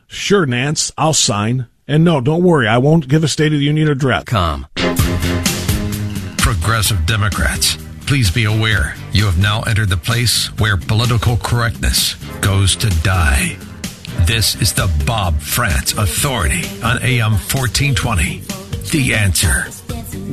Sure, 0.07 0.47
Nance, 0.47 0.91
I'll 0.97 1.13
sign. 1.13 1.67
And 1.87 2.03
no, 2.03 2.21
don't 2.21 2.41
worry, 2.41 2.67
I 2.67 2.79
won't 2.79 3.07
give 3.07 3.23
a 3.23 3.27
State 3.27 3.53
of 3.53 3.59
the 3.59 3.65
Union 3.65 3.87
address. 3.87 4.23
Com. 4.23 4.65
Progressive 6.39 7.05
Democrats, 7.05 7.77
please 8.07 8.31
be 8.31 8.45
aware 8.45 8.95
you 9.11 9.25
have 9.25 9.37
now 9.37 9.61
entered 9.61 9.89
the 9.89 9.97
place 9.97 10.47
where 10.57 10.75
political 10.75 11.37
correctness 11.37 12.15
goes 12.41 12.75
to 12.77 12.89
die. 13.03 13.57
This 14.21 14.59
is 14.59 14.73
the 14.73 14.91
Bob 15.05 15.39
Frantz 15.39 15.93
Authority 15.93 16.63
on 16.81 16.97
AM 17.03 17.33
1420. 17.33 18.41
The 18.89 19.13
answer. 19.13 19.84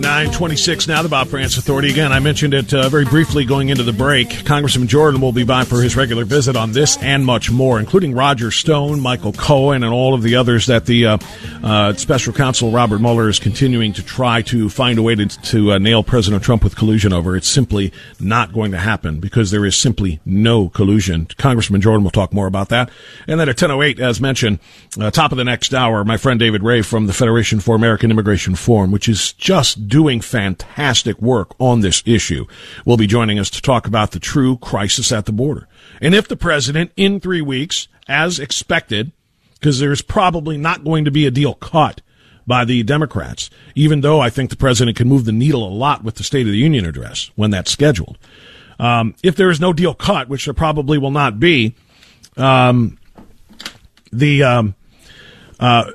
926 0.02 0.88
now, 0.88 1.00
the 1.00 1.08
Bob 1.08 1.28
Frantz 1.28 1.56
Authority. 1.58 1.90
Again, 1.90 2.12
I 2.12 2.18
mentioned 2.18 2.54
it 2.54 2.74
uh, 2.74 2.88
very 2.88 3.04
briefly 3.04 3.44
going 3.44 3.68
into 3.68 3.84
the 3.84 3.92
break. 3.92 4.44
Congressman 4.44 4.88
Jordan 4.88 5.20
will 5.20 5.32
be 5.32 5.44
by 5.44 5.64
for 5.64 5.80
his 5.80 5.96
regular 5.96 6.24
visit 6.24 6.56
on 6.56 6.72
this 6.72 6.96
and 6.98 7.24
much 7.24 7.52
more, 7.52 7.78
including 7.78 8.12
Roger 8.12 8.50
Stone, 8.50 9.00
Michael 9.00 9.32
Cohen, 9.32 9.84
and 9.84 9.92
all 9.92 10.12
of 10.14 10.22
the 10.22 10.34
others 10.34 10.66
that 10.66 10.86
the 10.86 11.06
uh, 11.06 11.18
uh, 11.62 11.92
special 11.92 12.32
counsel 12.32 12.72
Robert 12.72 13.00
Mueller 13.00 13.28
is 13.28 13.38
continuing 13.38 13.92
to 13.92 14.02
try 14.02 14.42
to 14.42 14.68
find 14.68 14.98
a 14.98 15.02
way 15.02 15.14
to, 15.14 15.26
to 15.26 15.72
uh, 15.72 15.78
nail 15.78 16.02
President 16.02 16.42
Trump 16.42 16.64
with 16.64 16.74
collusion 16.74 17.12
over. 17.12 17.36
It's 17.36 17.48
simply 17.48 17.92
not 18.18 18.52
going 18.52 18.72
to 18.72 18.78
happen 18.78 19.20
because 19.20 19.52
there 19.52 19.64
is 19.64 19.76
simply 19.76 20.20
no 20.24 20.68
collusion. 20.68 21.26
Congressman 21.38 21.80
Jordan 21.80 22.02
will 22.02 22.10
talk 22.10 22.32
more 22.32 22.48
about 22.48 22.70
that. 22.70 22.90
And 23.28 23.38
then 23.38 23.48
at 23.48 23.56
10.08, 23.56 24.00
as 24.00 24.20
mentioned, 24.20 24.58
uh, 24.98 25.10
top 25.10 25.32
of 25.32 25.38
the 25.38 25.44
next 25.44 25.74
hour, 25.74 26.04
my 26.04 26.16
friend 26.16 26.40
David 26.40 26.62
Ray 26.62 26.82
from 26.82 27.06
the 27.06 27.12
Federation 27.12 27.60
for 27.60 27.76
American 27.76 28.10
Immigration 28.10 28.56
Forum, 28.56 28.90
which 28.90 29.08
is 29.08 29.32
just 29.42 29.88
doing 29.88 30.20
fantastic 30.20 31.20
work 31.20 31.52
on 31.58 31.80
this 31.80 32.00
issue, 32.06 32.46
will 32.86 32.96
be 32.96 33.08
joining 33.08 33.40
us 33.40 33.50
to 33.50 33.60
talk 33.60 33.88
about 33.88 34.12
the 34.12 34.20
true 34.20 34.56
crisis 34.56 35.10
at 35.10 35.26
the 35.26 35.32
border. 35.32 35.66
And 36.00 36.14
if 36.14 36.28
the 36.28 36.36
president, 36.36 36.92
in 36.96 37.18
three 37.18 37.42
weeks, 37.42 37.88
as 38.06 38.38
expected, 38.38 39.10
because 39.54 39.80
there's 39.80 40.00
probably 40.00 40.56
not 40.56 40.84
going 40.84 41.04
to 41.06 41.10
be 41.10 41.26
a 41.26 41.30
deal 41.32 41.54
cut 41.54 42.00
by 42.46 42.64
the 42.64 42.84
Democrats, 42.84 43.50
even 43.74 44.00
though 44.00 44.20
I 44.20 44.30
think 44.30 44.50
the 44.50 44.56
president 44.56 44.96
can 44.96 45.08
move 45.08 45.24
the 45.24 45.32
needle 45.32 45.66
a 45.66 45.74
lot 45.74 46.04
with 46.04 46.14
the 46.14 46.24
State 46.24 46.46
of 46.46 46.52
the 46.52 46.58
Union 46.58 46.86
address 46.86 47.32
when 47.34 47.50
that's 47.50 47.72
scheduled. 47.72 48.18
Um, 48.78 49.16
if 49.24 49.34
there 49.34 49.50
is 49.50 49.60
no 49.60 49.72
deal 49.72 49.92
cut, 49.92 50.28
which 50.28 50.44
there 50.44 50.54
probably 50.54 50.98
will 50.98 51.10
not 51.10 51.40
be, 51.40 51.74
um, 52.36 52.96
the 54.12 54.44
um, 54.44 54.76
uh, 55.58 55.90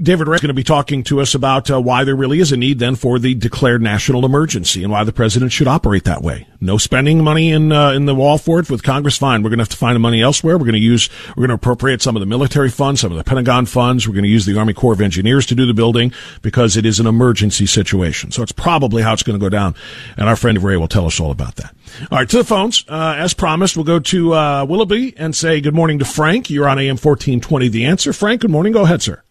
David 0.00 0.28
Rick 0.28 0.42
going 0.42 0.48
to 0.48 0.54
be 0.54 0.62
talking 0.62 1.02
to 1.04 1.20
us 1.20 1.34
about 1.34 1.70
uh, 1.70 1.80
why 1.80 2.04
there 2.04 2.14
really 2.14 2.38
is 2.38 2.52
a 2.52 2.56
need 2.56 2.78
then 2.78 2.94
for 2.94 3.18
the 3.18 3.34
declared 3.34 3.82
national 3.82 4.24
emergency 4.24 4.84
and 4.84 4.92
why 4.92 5.02
the 5.02 5.12
president 5.12 5.50
should 5.50 5.66
operate 5.66 6.04
that 6.04 6.22
way. 6.22 6.46
No 6.60 6.78
spending 6.78 7.22
money 7.24 7.50
in 7.50 7.72
uh, 7.72 7.90
in 7.90 8.06
the 8.06 8.14
wall 8.14 8.38
for 8.38 8.60
it 8.60 8.70
with 8.70 8.82
Congress. 8.82 9.18
Fine, 9.18 9.42
we're 9.42 9.50
going 9.50 9.58
to 9.58 9.62
have 9.62 9.70
to 9.70 9.76
find 9.76 9.96
the 9.96 10.00
money 10.00 10.22
elsewhere. 10.22 10.56
We're 10.56 10.66
going 10.66 10.72
to 10.74 10.78
use 10.78 11.08
we're 11.30 11.46
going 11.46 11.48
to 11.48 11.54
appropriate 11.54 12.00
some 12.00 12.14
of 12.14 12.20
the 12.20 12.26
military 12.26 12.70
funds, 12.70 13.00
some 13.00 13.10
of 13.10 13.18
the 13.18 13.24
Pentagon 13.24 13.66
funds. 13.66 14.06
We're 14.06 14.14
going 14.14 14.24
to 14.24 14.30
use 14.30 14.46
the 14.46 14.56
Army 14.56 14.72
Corps 14.72 14.92
of 14.92 15.00
Engineers 15.00 15.46
to 15.46 15.54
do 15.56 15.66
the 15.66 15.74
building 15.74 16.12
because 16.42 16.76
it 16.76 16.86
is 16.86 17.00
an 17.00 17.06
emergency 17.06 17.66
situation. 17.66 18.30
So 18.30 18.42
it's 18.42 18.52
probably 18.52 19.02
how 19.02 19.12
it's 19.12 19.24
going 19.24 19.38
to 19.38 19.44
go 19.44 19.50
down. 19.50 19.74
And 20.16 20.28
our 20.28 20.36
friend 20.36 20.62
Ray 20.62 20.76
will 20.76 20.88
tell 20.88 21.06
us 21.06 21.18
all 21.18 21.30
about 21.32 21.56
that. 21.56 21.74
All 22.10 22.18
right, 22.18 22.28
to 22.28 22.38
the 22.38 22.44
phones. 22.44 22.84
Uh, 22.88 23.14
as 23.18 23.34
promised, 23.34 23.76
we'll 23.76 23.84
go 23.84 23.98
to 23.98 24.34
uh, 24.34 24.64
Willoughby 24.64 25.14
and 25.16 25.34
say 25.34 25.60
good 25.60 25.74
morning 25.74 25.98
to 25.98 26.04
Frank. 26.04 26.50
You're 26.50 26.68
on 26.68 26.78
AM 26.78 26.96
fourteen 26.96 27.40
twenty. 27.40 27.68
The 27.68 27.84
answer, 27.84 28.12
Frank. 28.12 28.42
Good 28.42 28.50
morning. 28.50 28.72
Go 28.72 28.84
ahead, 28.84 29.02
sir. 29.02 29.22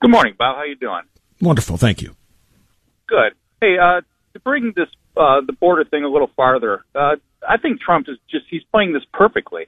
Good 0.00 0.10
morning, 0.10 0.34
Bob. 0.38 0.56
How 0.56 0.64
you 0.64 0.76
doing? 0.76 1.02
Wonderful, 1.40 1.76
thank 1.76 2.02
you. 2.02 2.14
Good. 3.06 3.32
Hey, 3.60 3.76
uh, 3.78 4.02
to 4.34 4.40
bring 4.40 4.72
this 4.76 4.88
uh, 5.16 5.40
the 5.44 5.52
border 5.52 5.84
thing 5.84 6.04
a 6.04 6.08
little 6.08 6.30
farther, 6.36 6.84
uh, 6.94 7.16
I 7.46 7.56
think 7.56 7.80
Trump 7.80 8.08
is 8.08 8.16
just 8.30 8.46
he's 8.48 8.62
playing 8.72 8.92
this 8.92 9.02
perfectly. 9.12 9.66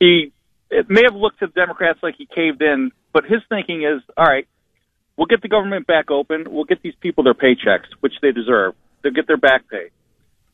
He 0.00 0.32
it 0.70 0.90
may 0.90 1.02
have 1.04 1.14
looked 1.14 1.38
to 1.40 1.46
the 1.46 1.52
Democrats 1.52 2.00
like 2.02 2.16
he 2.18 2.26
caved 2.26 2.60
in, 2.60 2.90
but 3.12 3.24
his 3.24 3.40
thinking 3.48 3.82
is, 3.84 4.02
all 4.16 4.24
right, 4.24 4.48
we'll 5.16 5.26
get 5.26 5.42
the 5.42 5.48
government 5.48 5.86
back 5.86 6.10
open, 6.10 6.46
we'll 6.50 6.64
get 6.64 6.82
these 6.82 6.94
people 7.00 7.22
their 7.22 7.34
paychecks, 7.34 7.86
which 8.00 8.14
they 8.20 8.32
deserve. 8.32 8.74
They'll 9.02 9.12
get 9.12 9.28
their 9.28 9.36
back 9.36 9.70
pay. 9.70 9.90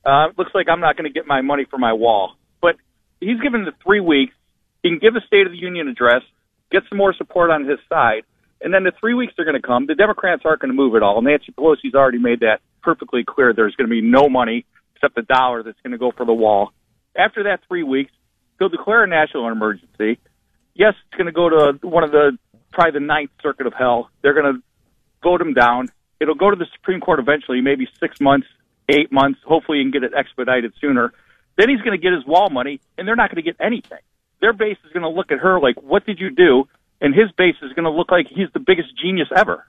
Uh, 0.05 0.29
looks 0.37 0.51
like 0.55 0.69
I'm 0.69 0.81
not 0.81 0.97
going 0.97 1.11
to 1.11 1.13
get 1.13 1.27
my 1.27 1.41
money 1.41 1.65
for 1.71 1.79
my 1.79 1.95
wall, 1.95 2.37
but 2.61 2.77
he's 3.21 3.41
given 3.41 3.65
the 3.65 3.73
three 3.83 4.01
weeks 4.01 4.35
He 4.83 4.91
can 4.91 4.99
give 4.99 5.17
a 5.17 5.25
State 5.27 5.47
of 5.47 5.53
the 5.53 5.59
Union 5.59 5.89
address, 5.89 6.23
get 6.71 6.83
some 6.89 6.99
more 6.99 7.15
support 7.17 7.51
on 7.51 7.65
his 7.65 7.79
side, 7.89 8.25
and 8.63 8.73
then 8.73 8.85
the 8.85 8.93
three 8.99 9.15
weeks 9.15 9.35
are 9.39 9.45
going 9.45 9.61
to 9.61 9.67
come. 9.67 9.87
The 9.87 9.95
Democrats 9.95 10.43
aren't 10.45 10.61
going 10.61 10.71
to 10.71 10.77
move 10.77 10.95
at 10.95 11.03
all. 11.03 11.21
Nancy 11.23 11.53
Pelosi's 11.53 11.95
already 11.95 12.19
made 12.19 12.41
that 12.41 12.61
perfectly 12.83 13.25
clear. 13.27 13.53
There's 13.53 13.75
going 13.77 13.89
to 13.89 13.91
be 13.91 14.03
no 14.03 14.29
money 14.29 14.65
except 14.95 15.15
the 15.15 15.23
dollar 15.23 15.63
that's 15.63 15.81
going 15.83 15.93
to 15.93 15.99
go 15.99 16.13
for 16.17 16.25
the 16.25 16.33
wall. 16.33 16.73
After 17.17 17.45
that 17.45 17.61
three 17.69 17.83
weeks, 17.83 18.13
he'll 18.59 18.69
declare 18.69 19.05
a 19.05 19.09
national 19.09 19.49
emergency. 19.49 20.19
Yes, 20.75 20.95
it's 21.07 21.17
going 21.17 21.27
to 21.27 21.33
go 21.33 21.49
to 21.49 21.87
one 21.87 22.05
of 22.05 22.13
the 22.13 22.39
probably 22.73 22.99
the 22.99 23.05
Ninth 23.05 23.31
Circuit 23.43 23.67
of 23.67 23.75
Hell. 23.75 24.11
They're 24.23 24.35
going 24.35 24.55
to 24.55 24.63
vote 25.23 25.41
him 25.41 25.53
down. 25.53 25.89
It'll 26.21 26.35
go 26.35 26.51
to 26.51 26.57
the 26.57 26.67
Supreme 26.77 27.01
Court 27.01 27.19
eventually, 27.19 27.61
maybe 27.61 27.89
six 28.01 28.21
months, 28.21 28.47
eight 28.89 29.13
months. 29.13 29.41
Hopefully, 29.45 29.79
you 29.79 29.85
can 29.85 29.91
get 29.91 30.05
it 30.05 30.13
expedited 30.17 30.73
sooner. 30.81 31.13
Then 31.59 31.69
he's 31.69 31.81
going 31.81 31.99
to 31.99 32.03
get 32.03 32.13
his 32.13 32.25
wall 32.27 32.49
money, 32.49 32.81
and 32.97 33.07
they're 33.07 33.17
not 33.17 33.31
going 33.31 33.43
to 33.43 33.51
get 33.51 33.57
anything. 33.61 33.99
Their 34.41 34.53
base 34.53 34.79
is 34.87 34.93
going 34.93 35.03
to 35.03 35.09
look 35.09 35.31
at 35.31 35.39
her 35.39 35.61
like, 35.61 35.77
"What 35.83 36.07
did 36.07 36.19
you 36.19 36.31
do?" 36.31 36.69
And 37.03 37.15
his 37.15 37.31
base 37.37 37.57
is 37.61 37.73
going 37.75 37.85
to 37.85 37.91
look 37.91 38.11
like 38.11 38.27
he's 38.29 38.49
the 38.55 38.61
biggest 38.61 38.97
genius 38.97 39.29
ever. 39.37 39.67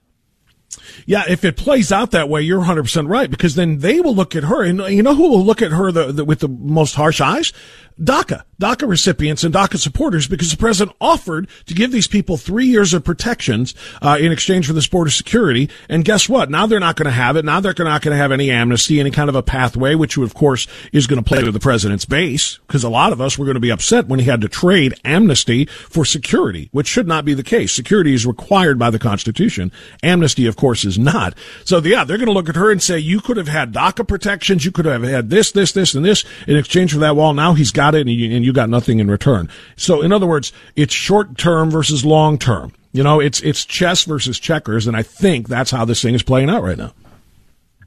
Yeah, 1.05 1.23
if 1.27 1.43
it 1.43 1.57
plays 1.57 1.91
out 1.91 2.11
that 2.11 2.29
way, 2.29 2.41
you're 2.41 2.61
100% 2.61 3.09
right 3.09 3.29
because 3.29 3.55
then 3.55 3.79
they 3.79 3.99
will 3.99 4.15
look 4.15 4.35
at 4.35 4.43
her 4.43 4.63
and 4.63 4.79
you 4.79 5.03
know 5.03 5.15
who 5.15 5.29
will 5.29 5.43
look 5.43 5.61
at 5.61 5.71
her 5.71 5.91
the, 5.91 6.11
the, 6.11 6.25
with 6.25 6.39
the 6.39 6.47
most 6.47 6.95
harsh 6.95 7.21
eyes? 7.21 7.51
DACA, 7.99 8.43
DACA 8.59 8.87
recipients 8.87 9.43
and 9.43 9.53
DACA 9.53 9.77
supporters 9.77 10.27
because 10.27 10.49
the 10.49 10.57
president 10.57 10.95
offered 11.01 11.47
to 11.65 11.73
give 11.73 11.91
these 11.91 12.07
people 12.07 12.37
three 12.37 12.65
years 12.65 12.93
of 12.93 13.03
protections 13.03 13.75
uh, 14.01 14.17
in 14.19 14.31
exchange 14.31 14.67
for 14.67 14.73
this 14.73 14.87
border 14.87 15.11
security. 15.11 15.69
And 15.89 16.05
guess 16.05 16.27
what? 16.27 16.49
Now 16.49 16.65
they're 16.65 16.79
not 16.79 16.95
going 16.95 17.05
to 17.05 17.11
have 17.11 17.35
it. 17.35 17.45
Now 17.45 17.59
they're 17.59 17.73
not 17.77 18.01
going 18.01 18.15
to 18.15 18.21
have 18.21 18.31
any 18.31 18.49
amnesty, 18.49 18.99
any 18.99 19.11
kind 19.11 19.29
of 19.29 19.35
a 19.35 19.43
pathway, 19.43 19.95
which 19.95 20.17
of 20.17 20.33
course 20.33 20.67
is 20.91 21.07
going 21.07 21.21
to 21.21 21.27
play 21.27 21.41
to 21.41 21.51
the 21.51 21.59
president's 21.59 22.05
base 22.05 22.57
because 22.67 22.83
a 22.83 22.89
lot 22.89 23.13
of 23.13 23.21
us 23.21 23.37
were 23.37 23.45
going 23.45 23.55
to 23.55 23.61
be 23.61 23.71
upset 23.71 24.07
when 24.07 24.19
he 24.19 24.25
had 24.25 24.41
to 24.41 24.47
trade 24.47 24.93
amnesty 25.03 25.65
for 25.65 26.05
security, 26.05 26.69
which 26.71 26.87
should 26.87 27.07
not 27.07 27.25
be 27.25 27.33
the 27.33 27.43
case. 27.43 27.71
Security 27.71 28.13
is 28.13 28.25
required 28.25 28.79
by 28.79 28.89
the 28.89 28.99
Constitution. 28.99 29.71
Amnesty, 30.01 30.47
of 30.47 30.55
course, 30.55 30.85
is 30.85 30.97
not. 30.97 31.35
So 31.63 31.79
yeah, 31.79 32.05
they're 32.05 32.17
going 32.17 32.27
to 32.27 32.33
look 32.33 32.49
at 32.49 32.55
her 32.55 32.71
and 32.71 32.81
say, 32.81 32.97
you 32.97 33.19
could 33.19 33.37
have 33.37 33.49
had 33.49 33.73
DACA 33.73 34.07
protections. 34.07 34.65
You 34.65 34.71
could 34.71 34.85
have 34.85 35.03
had 35.03 35.29
this, 35.29 35.51
this, 35.51 35.73
this, 35.73 35.93
and 35.93 36.05
this 36.05 36.23
in 36.47 36.55
exchange 36.55 36.93
for 36.93 36.99
that 36.99 37.15
wall. 37.15 37.33
Now 37.33 37.53
he's 37.53 37.71
got 37.71 37.82
got 37.83 37.95
it 37.95 38.01
and 38.01 38.09
you, 38.09 38.35
and 38.35 38.45
you 38.45 38.53
got 38.53 38.69
nothing 38.69 38.99
in 38.99 39.09
return. 39.09 39.49
So 39.75 40.01
in 40.01 40.11
other 40.11 40.27
words, 40.27 40.53
it's 40.75 40.93
short 40.93 41.37
term 41.37 41.69
versus 41.69 42.05
long 42.05 42.37
term. 42.37 42.71
You 42.93 43.03
know, 43.03 43.19
it's 43.19 43.41
it's 43.41 43.65
chess 43.65 44.03
versus 44.03 44.39
checkers, 44.39 44.87
and 44.87 44.95
I 44.95 45.03
think 45.03 45.47
that's 45.49 45.71
how 45.71 45.83
this 45.83 46.01
thing 46.01 46.13
is 46.13 46.23
playing 46.23 46.49
out 46.49 46.63
right 46.63 46.77
now. 46.77 46.93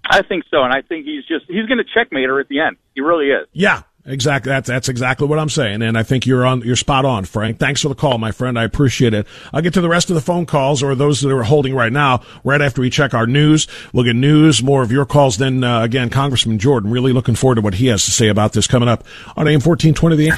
I 0.08 0.22
think 0.22 0.44
so, 0.50 0.62
and 0.62 0.72
I 0.72 0.82
think 0.82 1.06
he's 1.06 1.24
just 1.24 1.46
he's 1.46 1.66
going 1.66 1.78
to 1.78 1.84
checkmate 1.84 2.28
her 2.28 2.40
at 2.40 2.48
the 2.48 2.60
end. 2.60 2.76
He 2.94 3.00
really 3.00 3.30
is. 3.30 3.46
Yeah, 3.52 3.82
Exactly. 4.08 4.50
That's 4.50 4.68
that's 4.68 4.88
exactly 4.88 5.26
what 5.26 5.40
I'm 5.40 5.48
saying, 5.48 5.82
and 5.82 5.98
I 5.98 6.04
think 6.04 6.26
you're 6.26 6.46
on 6.46 6.62
you're 6.62 6.76
spot 6.76 7.04
on, 7.04 7.24
Frank. 7.24 7.58
Thanks 7.58 7.82
for 7.82 7.88
the 7.88 7.96
call, 7.96 8.18
my 8.18 8.30
friend. 8.30 8.56
I 8.56 8.62
appreciate 8.62 9.14
it. 9.14 9.26
I'll 9.52 9.62
get 9.62 9.74
to 9.74 9.80
the 9.80 9.88
rest 9.88 10.10
of 10.10 10.14
the 10.14 10.20
phone 10.20 10.46
calls 10.46 10.80
or 10.80 10.94
those 10.94 11.20
that 11.22 11.34
are 11.34 11.42
holding 11.42 11.74
right 11.74 11.92
now 11.92 12.22
right 12.44 12.62
after 12.62 12.80
we 12.80 12.88
check 12.88 13.14
our 13.14 13.26
news. 13.26 13.66
We'll 13.92 14.04
get 14.04 14.14
news, 14.14 14.62
more 14.62 14.84
of 14.84 14.92
your 14.92 15.06
calls. 15.06 15.38
Then 15.38 15.64
uh, 15.64 15.82
again, 15.82 16.08
Congressman 16.08 16.60
Jordan. 16.60 16.92
Really 16.92 17.12
looking 17.12 17.34
forward 17.34 17.56
to 17.56 17.62
what 17.62 17.74
he 17.74 17.88
has 17.88 18.04
to 18.04 18.12
say 18.12 18.28
about 18.28 18.52
this 18.52 18.68
coming 18.68 18.88
up 18.88 19.02
on 19.36 19.48
AM 19.48 19.60
1420. 19.60 20.16
The 20.16 20.32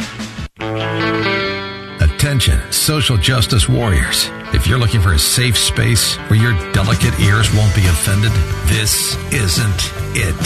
Attention, 2.00 2.72
social 2.72 3.18
justice 3.18 3.68
warriors. 3.68 4.30
If 4.54 4.66
you're 4.66 4.78
looking 4.78 5.02
for 5.02 5.12
a 5.12 5.18
safe 5.18 5.58
space 5.58 6.16
where 6.30 6.40
your 6.40 6.52
delicate 6.72 7.20
ears 7.20 7.54
won't 7.54 7.75
be 7.76 7.87
offended, 7.87 8.32
this 8.66 9.14
isn't 9.32 9.92
it. 10.16 10.38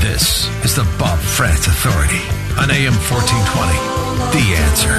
This 0.00 0.48
is 0.64 0.74
the 0.76 0.84
Bob 0.98 1.18
Frantz 1.18 1.66
Authority 1.66 2.43
on 2.58 2.70
AM 2.70 2.94
1420. 3.10 3.72
The 4.32 4.54
answer. 4.56 4.98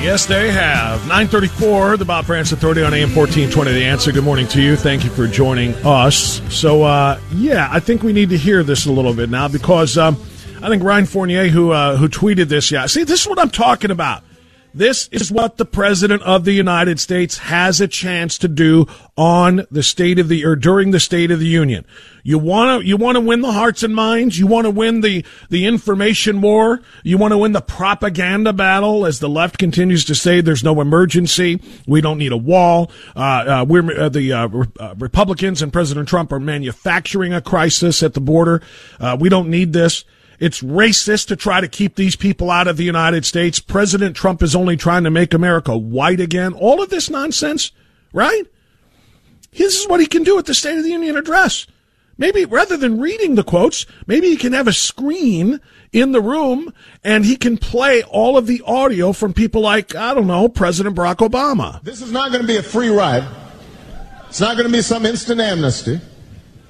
Yes, 0.00 0.24
they 0.26 0.50
have. 0.50 1.00
934, 1.02 1.96
the 1.96 2.04
Bob 2.04 2.24
Frantz 2.24 2.52
Authority 2.52 2.82
on 2.82 2.94
AM 2.94 3.14
1420. 3.14 3.72
The 3.72 3.84
answer. 3.84 4.12
Good 4.12 4.24
morning 4.24 4.48
to 4.48 4.62
you. 4.62 4.76
Thank 4.76 5.04
you 5.04 5.10
for 5.10 5.26
joining 5.26 5.74
us. 5.84 6.40
So, 6.48 6.84
uh, 6.84 7.20
yeah, 7.34 7.68
I 7.70 7.80
think 7.80 8.02
we 8.02 8.12
need 8.12 8.30
to 8.30 8.38
hear 8.38 8.62
this 8.62 8.86
a 8.86 8.92
little 8.92 9.12
bit 9.12 9.28
now 9.28 9.48
because 9.48 9.98
um, 9.98 10.14
I 10.62 10.68
think 10.68 10.82
Ryan 10.82 11.06
Fournier, 11.06 11.48
who 11.48 11.72
uh, 11.72 11.96
who 11.96 12.08
tweeted 12.08 12.48
this, 12.48 12.70
yeah, 12.70 12.86
see, 12.86 13.04
this 13.04 13.22
is 13.22 13.28
what 13.28 13.38
I'm 13.38 13.50
talking 13.50 13.90
about. 13.90 14.22
This 14.72 15.08
is 15.08 15.32
what 15.32 15.56
the 15.56 15.64
president 15.64 16.22
of 16.22 16.44
the 16.44 16.52
United 16.52 17.00
States 17.00 17.38
has 17.38 17.80
a 17.80 17.88
chance 17.88 18.38
to 18.38 18.48
do 18.48 18.86
on 19.16 19.66
the 19.70 19.82
state 19.82 20.18
of 20.18 20.28
the 20.28 20.44
or 20.44 20.54
during 20.54 20.92
the 20.92 21.00
state 21.00 21.30
of 21.30 21.40
the 21.40 21.46
union. 21.46 21.84
You 22.22 22.38
want 22.38 22.82
to 22.82 22.86
you 22.86 22.96
want 22.96 23.16
to 23.16 23.20
win 23.20 23.40
the 23.40 23.52
hearts 23.52 23.82
and 23.82 23.94
minds. 23.94 24.38
You 24.38 24.46
want 24.46 24.66
to 24.66 24.70
win 24.70 25.00
the 25.00 25.24
the 25.48 25.66
information 25.66 26.40
war. 26.40 26.80
You 27.02 27.18
want 27.18 27.32
to 27.32 27.38
win 27.38 27.52
the 27.52 27.60
propaganda 27.60 28.52
battle 28.52 29.06
as 29.06 29.18
the 29.18 29.28
left 29.28 29.58
continues 29.58 30.04
to 30.04 30.14
say 30.14 30.40
there's 30.40 30.64
no 30.64 30.80
emergency. 30.80 31.60
We 31.86 32.00
don't 32.00 32.18
need 32.18 32.32
a 32.32 32.36
wall. 32.36 32.92
Uh, 33.16 33.18
uh, 33.20 33.66
we're 33.68 34.00
uh, 34.00 34.08
the 34.08 34.32
uh, 34.32 34.48
uh, 34.78 34.94
Republicans 34.98 35.62
and 35.62 35.72
President 35.72 36.08
Trump 36.08 36.32
are 36.32 36.40
manufacturing 36.40 37.32
a 37.32 37.40
crisis 37.40 38.02
at 38.02 38.14
the 38.14 38.20
border. 38.20 38.62
Uh, 39.00 39.16
we 39.18 39.28
don't 39.28 39.50
need 39.50 39.72
this. 39.72 40.04
It's 40.40 40.62
racist 40.62 41.28
to 41.28 41.36
try 41.36 41.60
to 41.60 41.68
keep 41.68 41.94
these 41.94 42.16
people 42.16 42.50
out 42.50 42.66
of 42.66 42.78
the 42.78 42.84
United 42.84 43.26
States. 43.26 43.60
President 43.60 44.16
Trump 44.16 44.42
is 44.42 44.56
only 44.56 44.76
trying 44.76 45.04
to 45.04 45.10
make 45.10 45.34
America 45.34 45.76
white 45.76 46.18
again. 46.18 46.54
All 46.54 46.82
of 46.82 46.88
this 46.88 47.10
nonsense, 47.10 47.72
right? 48.14 48.44
This 49.52 49.78
is 49.78 49.86
what 49.86 50.00
he 50.00 50.06
can 50.06 50.22
do 50.24 50.38
at 50.38 50.46
the 50.46 50.54
State 50.54 50.78
of 50.78 50.84
the 50.84 50.90
Union 50.90 51.16
address. 51.16 51.66
Maybe 52.16 52.44
rather 52.46 52.76
than 52.76 53.00
reading 53.00 53.34
the 53.34 53.44
quotes, 53.44 53.84
maybe 54.06 54.28
he 54.28 54.36
can 54.36 54.52
have 54.54 54.66
a 54.66 54.72
screen 54.72 55.60
in 55.92 56.12
the 56.12 56.20
room 56.20 56.72
and 57.04 57.24
he 57.24 57.36
can 57.36 57.58
play 57.58 58.02
all 58.02 58.36
of 58.36 58.46
the 58.46 58.62
audio 58.66 59.12
from 59.12 59.32
people 59.32 59.60
like, 59.60 59.94
I 59.94 60.14
don't 60.14 60.26
know, 60.26 60.48
President 60.48 60.96
Barack 60.96 61.16
Obama. 61.16 61.82
This 61.82 62.00
is 62.00 62.12
not 62.12 62.30
going 62.30 62.42
to 62.42 62.46
be 62.46 62.56
a 62.56 62.62
free 62.62 62.88
ride. 62.88 63.24
It's 64.28 64.40
not 64.40 64.56
going 64.56 64.66
to 64.66 64.72
be 64.72 64.82
some 64.82 65.04
instant 65.04 65.40
amnesty. 65.40 66.00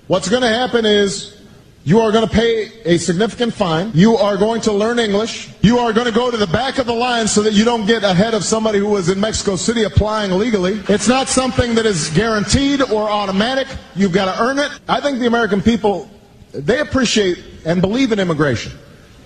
What's 0.07 0.29
going 0.29 0.43
to 0.43 0.49
happen 0.49 0.87
is 0.87 1.40
you 1.85 1.99
are 2.01 2.13
going 2.13 2.27
to 2.29 2.33
pay 2.33 2.83
a 2.85 2.99
significant 2.99 3.55
fine. 3.55 3.91
You 3.95 4.17
are 4.17 4.37
going 4.37 4.61
to 4.63 4.73
learn 4.73 4.99
English. 4.99 5.49
You 5.63 5.79
are 5.79 5.95
going 5.95 6.07
to 6.07 6.13
go 6.13 6.31
to 6.31 6.37
the 6.37 6.47
back 6.47 6.79
of 6.79 6.87
the 6.87 6.93
line 6.93 7.27
so 7.27 7.43
that 7.43 7.55
you 7.55 7.65
don't 7.65 7.87
get 7.87 8.05
ahead 8.05 8.35
of 8.35 8.45
somebody 8.45 8.79
who 8.79 8.89
was 8.89 9.09
in 9.09 9.19
Mexico 9.19 9.57
City 9.57 9.85
applying 9.85 10.31
legally. 10.33 10.83
It's 10.89 11.09
not 11.09 11.29
something 11.29 11.75
that 11.77 11.87
is 11.87 12.11
guaranteed 12.11 12.83
or 12.83 13.09
automatic. 13.09 13.67
You've 13.97 14.13
got 14.13 14.35
to 14.35 14.43
earn 14.43 14.59
it. 14.59 14.71
I 14.89 15.01
think 15.01 15.21
the 15.21 15.27
American 15.27 15.63
people, 15.63 16.11
they 16.53 16.81
appreciate 16.81 17.43
and 17.65 17.81
believe 17.81 18.13
in 18.13 18.19
immigration. 18.19 18.73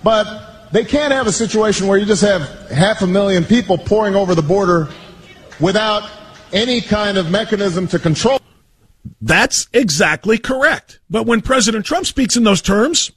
But 0.01 0.71
they 0.71 0.85
can't 0.85 1.11
have 1.11 1.27
a 1.27 1.33
situation 1.33 1.87
where 1.87 1.97
you 1.97 2.05
just 2.05 2.21
have 2.21 2.69
half 2.69 3.01
a 3.01 3.07
million 3.07 3.43
people 3.43 3.77
pouring 3.77 4.15
over 4.15 4.33
the 4.33 4.41
border 4.41 4.87
without 5.59 6.09
any 6.53 6.79
kind 6.79 7.17
of 7.17 7.29
mechanism 7.29 7.85
to 7.87 7.99
control. 7.99 8.39
That's 9.21 9.67
exactly 9.73 10.37
correct. 10.37 10.99
But 11.09 11.25
when 11.25 11.41
President 11.41 11.85
Trump 11.85 12.05
speaks 12.05 12.35
in 12.35 12.43
those 12.43 12.61
terms, 12.61 13.11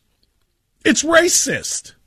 it's 0.84 1.02
racist. 1.02 1.94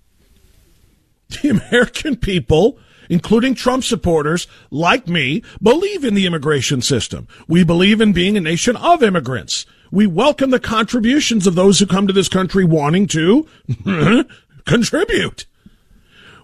The 1.41 1.47
American 1.47 2.17
people, 2.17 2.77
including 3.09 3.55
Trump 3.55 3.85
supporters 3.85 4.47
like 4.69 5.07
me, 5.07 5.43
believe 5.63 6.03
in 6.03 6.13
the 6.13 6.25
immigration 6.25 6.81
system. 6.81 7.25
We 7.47 7.63
believe 7.63 8.01
in 8.01 8.11
being 8.11 8.35
a 8.35 8.41
nation 8.41 8.75
of 8.75 9.01
immigrants. 9.01 9.65
We 9.91 10.07
welcome 10.07 10.49
the 10.49 10.59
contributions 10.59 11.47
of 11.47 11.55
those 11.55 11.79
who 11.79 11.85
come 11.85 12.05
to 12.07 12.11
this 12.11 12.27
country 12.27 12.65
wanting 12.65 13.07
to 13.07 13.47
contribute 14.65 15.45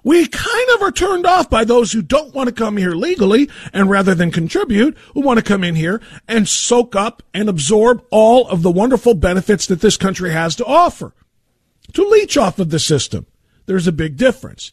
we 0.07 0.25
kind 0.25 0.69
of 0.73 0.81
are 0.81 0.91
turned 0.93 1.25
off 1.25 1.49
by 1.49 1.65
those 1.65 1.91
who 1.91 2.01
don't 2.01 2.33
want 2.33 2.47
to 2.47 2.55
come 2.55 2.77
here 2.77 2.93
legally 2.93 3.49
and 3.73 3.89
rather 3.89 4.15
than 4.15 4.31
contribute, 4.31 4.97
who 5.13 5.19
want 5.19 5.37
to 5.37 5.43
come 5.43 5.65
in 5.65 5.75
here 5.75 5.99
and 6.29 6.47
soak 6.47 6.95
up 6.95 7.21
and 7.33 7.49
absorb 7.49 8.01
all 8.09 8.47
of 8.47 8.61
the 8.61 8.71
wonderful 8.71 9.15
benefits 9.15 9.65
that 9.65 9.81
this 9.81 9.97
country 9.97 10.31
has 10.31 10.55
to 10.55 10.65
offer. 10.65 11.13
To 11.91 12.07
leech 12.07 12.37
off 12.37 12.57
of 12.57 12.69
the 12.69 12.79
system. 12.79 13.25
There's 13.65 13.85
a 13.85 13.91
big 13.91 14.15
difference. 14.15 14.71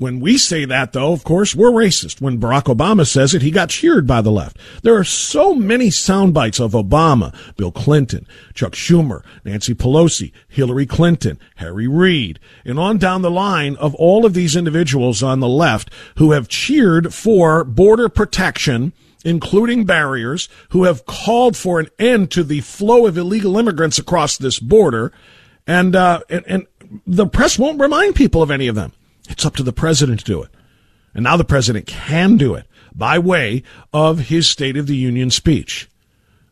When 0.00 0.18
we 0.18 0.38
say 0.38 0.64
that, 0.64 0.94
though, 0.94 1.12
of 1.12 1.24
course, 1.24 1.54
we're 1.54 1.70
racist. 1.70 2.22
When 2.22 2.40
Barack 2.40 2.74
Obama 2.74 3.06
says 3.06 3.34
it, 3.34 3.42
he 3.42 3.50
got 3.50 3.68
cheered 3.68 4.06
by 4.06 4.22
the 4.22 4.30
left. 4.30 4.56
There 4.82 4.96
are 4.96 5.04
so 5.04 5.54
many 5.54 5.90
sound 5.90 6.32
bites 6.32 6.58
of 6.58 6.72
Obama, 6.72 7.36
Bill 7.58 7.70
Clinton, 7.70 8.26
Chuck 8.54 8.72
Schumer, 8.72 9.22
Nancy 9.44 9.74
Pelosi, 9.74 10.32
Hillary 10.48 10.86
Clinton, 10.86 11.38
Harry 11.56 11.86
Reid, 11.86 12.40
and 12.64 12.78
on 12.78 12.96
down 12.96 13.20
the 13.20 13.30
line 13.30 13.76
of 13.76 13.94
all 13.96 14.24
of 14.24 14.32
these 14.32 14.56
individuals 14.56 15.22
on 15.22 15.40
the 15.40 15.48
left 15.48 15.90
who 16.16 16.32
have 16.32 16.48
cheered 16.48 17.12
for 17.12 17.62
border 17.62 18.08
protection 18.08 18.94
including 19.22 19.84
barriers, 19.84 20.48
who 20.70 20.84
have 20.84 21.04
called 21.04 21.54
for 21.54 21.78
an 21.78 21.88
end 21.98 22.30
to 22.30 22.42
the 22.42 22.62
flow 22.62 23.04
of 23.04 23.18
illegal 23.18 23.58
immigrants 23.58 23.98
across 23.98 24.38
this 24.38 24.58
border, 24.58 25.12
and 25.66 25.94
uh, 25.94 26.20
and, 26.30 26.42
and 26.46 26.66
the 27.06 27.26
press 27.26 27.58
won't 27.58 27.78
remind 27.78 28.14
people 28.14 28.42
of 28.42 28.50
any 28.50 28.66
of 28.66 28.74
them. 28.74 28.94
It's 29.30 29.46
up 29.46 29.56
to 29.56 29.62
the 29.62 29.72
president 29.72 30.20
to 30.20 30.26
do 30.26 30.42
it. 30.42 30.50
And 31.14 31.24
now 31.24 31.36
the 31.36 31.44
president 31.44 31.86
can 31.86 32.36
do 32.36 32.54
it 32.54 32.66
by 32.94 33.18
way 33.18 33.62
of 33.92 34.18
his 34.18 34.48
State 34.48 34.76
of 34.76 34.86
the 34.86 34.96
Union 34.96 35.30
speech. 35.30 35.88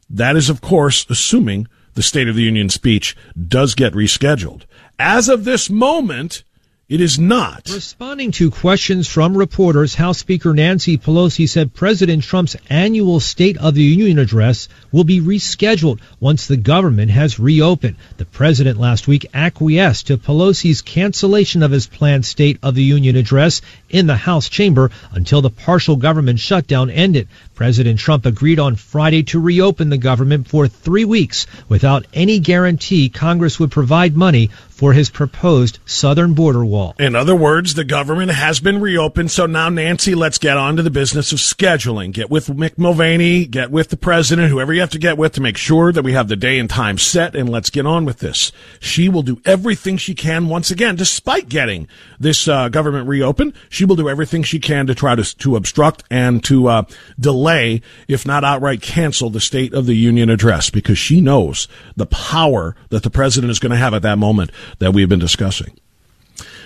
That 0.09 0.37
is, 0.37 0.49
of 0.49 0.61
course, 0.61 1.05
assuming 1.11 1.69
the 1.95 2.03
State 2.03 2.29
of 2.29 2.37
the 2.37 2.43
Union 2.43 2.69
speech 2.69 3.17
does 3.37 3.75
get 3.75 3.93
rescheduled. 3.93 4.62
As 4.99 5.29
of 5.29 5.45
this 5.45 5.69
moment, 5.69 6.45
It 6.88 7.03
is 7.03 7.18
not. 7.18 7.68
Responding 7.70 8.33
to 8.33 8.51
questions 8.51 9.07
from 9.07 9.37
reporters, 9.37 9.94
House 9.94 10.16
Speaker 10.16 10.55
Nancy 10.55 10.96
Pelosi 10.96 11.46
said 11.46 11.74
President 11.74 12.24
Trump's 12.24 12.57
annual 12.70 13.20
State 13.20 13.59
of 13.59 13.74
the 13.74 13.83
Union 13.83 14.18
address 14.18 14.70
will 14.90 15.05
be 15.05 15.20
rescheduled 15.20 15.98
once 16.18 16.46
the 16.46 16.57
government 16.57 17.11
has 17.11 17.38
reopened. 17.38 17.96
The 18.16 18.24
president 18.24 18.81
last 18.81 19.07
week 19.07 19.27
acquiesced 19.35 20.07
to 20.07 20.16
Pelosi's 20.16 20.81
cancellation 20.81 21.62
of 21.62 21.72
his 21.72 21.87
planned 21.87 22.24
State 22.24 22.59
of 22.62 22.74
the 22.74 22.85
Union 22.85 23.16
address 23.16 23.61
in 23.90 24.07
the 24.07 24.16
House 24.16 24.48
chamber 24.48 24.90
until 25.12 25.42
the 25.42 25.51
partial 25.51 25.96
government 25.96 26.40
shutdown 26.40 26.88
ended. 26.88 27.29
President 27.55 27.98
Trump 27.98 28.24
agreed 28.24 28.59
on 28.59 28.77
Friday 28.77 29.24
to 29.24 29.38
reopen 29.38 29.90
the 29.90 29.98
government 29.98 30.48
for 30.48 30.66
three 30.66 31.05
weeks 31.05 31.46
without 31.68 32.07
any 32.14 32.38
guarantee 32.38 33.11
Congress 33.11 33.61
would 33.61 33.70
provide 33.70 34.16
money 34.16 34.48
for 34.79 34.93
his 34.93 35.11
proposed 35.11 35.81
southern 35.85 36.35
border 36.35 36.64
wall. 36.64 36.95
In 37.01 37.17
other 37.17 37.35
words, 37.35 37.75
the 37.75 37.85
government 37.85 38.31
has 38.31 38.61
been 38.61 38.81
reopened. 38.81 39.29
So 39.29 39.45
now, 39.45 39.69
Nancy, 39.69 40.14
let's 40.14 40.38
get 40.38 40.57
on 40.57 40.77
to 40.77 40.85
the 40.85 40.91
business 40.91 41.33
of 41.33 41.41
scheduling. 41.41 42.12
Get 42.12 42.31
with 42.31 42.47
Mick 42.47 42.79
Mulvaney, 42.79 43.45
get 43.47 43.73
with 43.73 43.88
the 43.88 43.97
president, 43.97 44.51
whoever 44.51 44.73
you 44.73 44.79
have 44.79 44.91
to 44.91 44.99
get 45.01 45.19
with 45.19 45.33
to 45.33 45.41
make 45.41 45.57
sure 45.57 45.91
that 45.91 46.05
we 46.05 46.12
have 46.12 46.29
the 46.29 46.37
day 46.37 46.61
and 46.61 46.71
time 46.71 46.97
set, 46.97 47.35
and 47.35 47.49
let's 47.49 47.71
get 47.71 47.87
on 47.87 48.05
with 48.05 48.21
this. 48.21 48.53
She 48.79 49.09
will 49.09 49.25
do 49.25 49.43
everything 49.45 49.97
she 49.97 50.14
can 50.14 50.47
once 50.47 50.71
again, 50.71 50.95
despite 50.95 51.49
getting 51.49 51.88
this 52.21 52.47
uh, 52.47 52.69
government 52.69 53.09
reopened. 53.09 53.55
She 53.69 53.85
will 53.85 53.97
do 53.97 54.09
everything 54.09 54.45
she 54.45 54.61
can 54.61 54.87
to 54.87 54.95
try 54.95 55.17
to, 55.17 55.37
to 55.38 55.57
obstruct 55.57 56.05
and 56.09 56.45
to 56.45 56.69
uh, 56.69 56.83
delay, 57.19 57.83
if 58.07 58.25
not 58.25 58.45
outright 58.45 58.81
cancel, 58.81 59.29
the 59.29 59.41
State 59.41 59.75
of 59.75 59.87
the 59.87 59.97
Union 59.97 60.31
address 60.31 60.71
because 60.71 60.99
she 60.99 61.21
knows 61.21 61.67
the 61.97 62.07
power 62.07 62.77
that 62.91 63.03
the 63.03 63.11
president 63.11 63.51
is 63.51 63.59
going 63.59 63.73
to 63.73 63.77
have 63.77 63.93
at 63.93 64.03
that 64.03 64.19
moment 64.19 64.53
that 64.78 64.92
we've 64.92 65.09
been 65.09 65.18
discussing. 65.18 65.78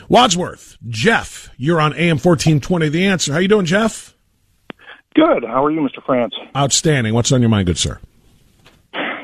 Wadsworth, 0.09 0.77
Jeff, 0.89 1.49
you're 1.57 1.81
on 1.81 1.93
AM 1.95 2.19
1420. 2.19 2.89
The 2.89 3.07
answer. 3.07 3.33
How 3.33 3.39
you 3.39 3.49
doing, 3.49 3.67
Jeff? 3.67 4.15
Good. 5.15 5.45
How 5.45 5.65
are 5.65 5.71
you, 5.71 5.81
Mr. 5.81 6.05
Frantz? 6.05 6.37
Outstanding. 6.57 7.15
What's 7.15 7.33
on 7.33 7.41
your 7.41 7.51
mind, 7.51 7.67
good 7.67 7.79
sir? 7.79 7.99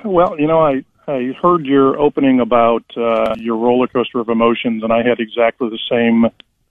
Well, 0.04 0.38
you 0.38 0.46
know, 0.46 0.60
I, 0.60 0.84
I 1.06 1.32
heard 1.40 1.66
your 1.66 1.98
opening 1.98 2.40
about 2.40 2.84
uh, 2.96 3.34
your 3.38 3.56
roller 3.56 3.86
coaster 3.86 4.20
of 4.20 4.28
emotions, 4.28 4.82
and 4.82 4.92
I 4.92 4.98
had 4.98 5.18
exactly 5.20 5.68
the 5.68 5.78
same 5.90 6.26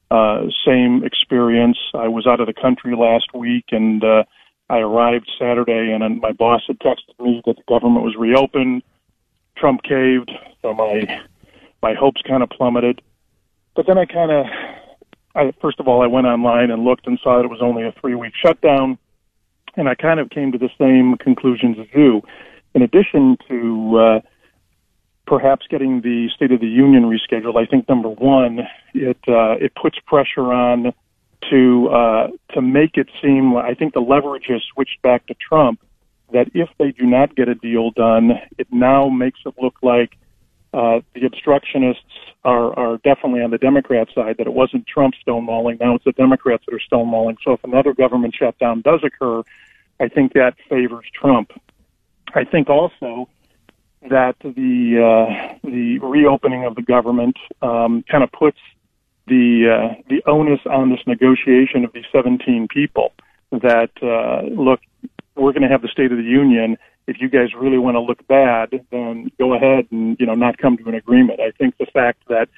uh, 0.10 0.46
same 0.66 1.04
experience. 1.04 1.78
I 1.94 2.08
was 2.08 2.26
out 2.26 2.40
of 2.40 2.48
the 2.48 2.54
country 2.54 2.96
last 2.96 3.34
week, 3.34 3.66
and 3.72 4.02
uh, 4.04 4.24
I 4.70 4.78
arrived 4.78 5.30
Saturday, 5.38 5.92
and 5.92 6.22
my 6.22 6.32
boss 6.32 6.62
had 6.68 6.80
texted 6.80 7.20
me 7.20 7.42
that 7.46 7.58
the 7.58 7.64
government 7.68 8.06
was 8.06 8.16
reopened. 8.18 8.84
Trump 9.58 9.84
caved, 9.84 10.32
so 10.62 10.74
my 10.74 11.22
my 11.82 11.94
hopes 11.94 12.22
kind 12.28 12.44
of 12.44 12.50
plummeted. 12.50 13.02
But 13.76 13.86
then 13.88 13.98
I 13.98 14.06
kind 14.06 14.32
of, 14.32 14.46
I, 15.36 15.54
first 15.62 15.80
of 15.80 15.88
all, 15.88 16.02
I 16.02 16.08
went 16.08 16.28
online 16.28 16.72
and 16.72 16.84
looked 16.84 17.08
and 17.08 17.20
saw 17.24 17.38
that 17.38 17.46
it 17.46 17.50
was 17.50 17.62
only 17.62 17.84
a 17.84 17.94
three 18.00 18.16
week 18.16 18.34
shutdown. 18.44 18.98
And 19.76 19.88
I 19.88 19.94
kind 19.94 20.20
of 20.20 20.32
came 20.32 20.52
to 20.52 20.58
the 20.58 20.70
same 20.80 21.18
conclusions 21.18 21.78
as 21.80 21.86
you. 21.94 22.24
In 22.74 22.82
addition 22.82 23.38
to 23.48 23.98
uh, 23.98 24.20
perhaps 25.28 25.68
getting 25.70 26.02
the 26.02 26.30
State 26.36 26.52
of 26.52 26.60
the 26.60 26.68
Union 26.68 27.04
rescheduled, 27.04 27.56
I 27.56 27.68
think 27.68 27.88
number 27.88 28.10
one, 28.10 28.62
it 28.96 29.20
uh, 29.28 29.54
it 29.60 29.74
puts 29.76 30.00
pressure 30.08 30.52
on 30.52 30.94
to 31.52 31.90
uh, 31.90 32.28
to 32.54 32.62
make 32.62 32.98
it 32.98 33.10
seem. 33.22 33.56
I 33.56 33.76
think 33.76 33.94
the 33.94 34.00
leverage 34.00 34.46
has 34.48 34.62
switched 34.74 35.02
back 35.04 35.28
to 35.28 35.36
Trump. 35.36 35.80
That 36.34 36.48
if 36.54 36.70
they 36.78 36.92
do 36.92 37.06
not 37.06 37.36
get 37.36 37.48
a 37.48 37.56
deal 37.56 37.92
done, 37.92 38.32
it 38.58 38.68
now 38.72 39.08
makes 39.08 39.40
it 39.46 39.54
look 39.62 39.76
like 39.82 40.18
uh, 40.74 41.00
the 41.14 41.22
obstructionists 41.22 41.98
are, 42.44 42.78
are 42.78 42.98
definitely 42.98 43.42
on 43.42 43.52
the 43.52 43.58
Democrat 43.58 44.08
side, 44.14 44.38
that 44.38 44.48
it 44.48 44.54
wasn't 44.54 44.86
Trump 44.88 45.14
stonewalling. 45.26 45.80
Now 45.80 45.96
it's 45.96 46.06
the 46.06 46.12
Democrats 46.12 46.64
that 46.68 46.76
are 46.76 46.82
stonewalling. 46.92 47.38
So 47.44 47.54
if 47.54 47.64
another 47.64 47.94
government 47.94 48.36
shutdown 48.38 48.82
does 48.82 49.02
occur, 49.04 49.44
I 50.00 50.08
think 50.08 50.34
that 50.34 50.56
favors 50.70 51.06
Trump. 51.14 51.52
I 52.34 52.44
think 52.44 52.70
also 52.70 53.30
that 54.10 54.36
the 54.42 55.00
uh, 55.02 55.58
the 55.64 56.00
reopening 56.00 56.66
of 56.66 56.76
the 56.76 56.82
government 56.82 57.38
um, 57.62 58.04
kind 58.10 58.24
of 58.24 58.32
puts 58.32 58.60
the 59.28 59.68
uh, 59.68 60.02
the 60.10 60.22
onus 60.26 60.60
on 60.66 60.90
this 60.90 61.00
negotiation 61.08 61.84
of 61.84 61.94
these 61.94 62.06
17 62.12 62.68
people. 62.70 63.14
That 63.52 63.92
uh, 64.02 64.46
look, 64.50 64.82
we're 65.36 65.54
going 65.54 65.64
to 65.64 65.70
have 65.70 65.82
the 65.82 65.88
State 65.88 66.12
of 66.12 66.18
the 66.18 66.24
Union, 66.24 66.78
if 67.08 67.22
you 67.22 67.30
guys 67.30 67.54
really 67.56 67.78
want 67.78 67.96
to 67.96 68.02
look 68.02 68.26
bad, 68.28 68.70
then 68.92 69.32
go 69.40 69.54
ahead 69.54 69.88
and 69.92 70.18
you 70.20 70.26
know 70.26 70.36
not 70.36 70.58
come 70.58 70.78
to 70.78 70.88
an 70.88 70.96
agreement. 70.96 71.40
I 71.40 71.52
think 71.52 71.78
the 71.78 71.86
fact 71.86 72.28
that 72.28 72.50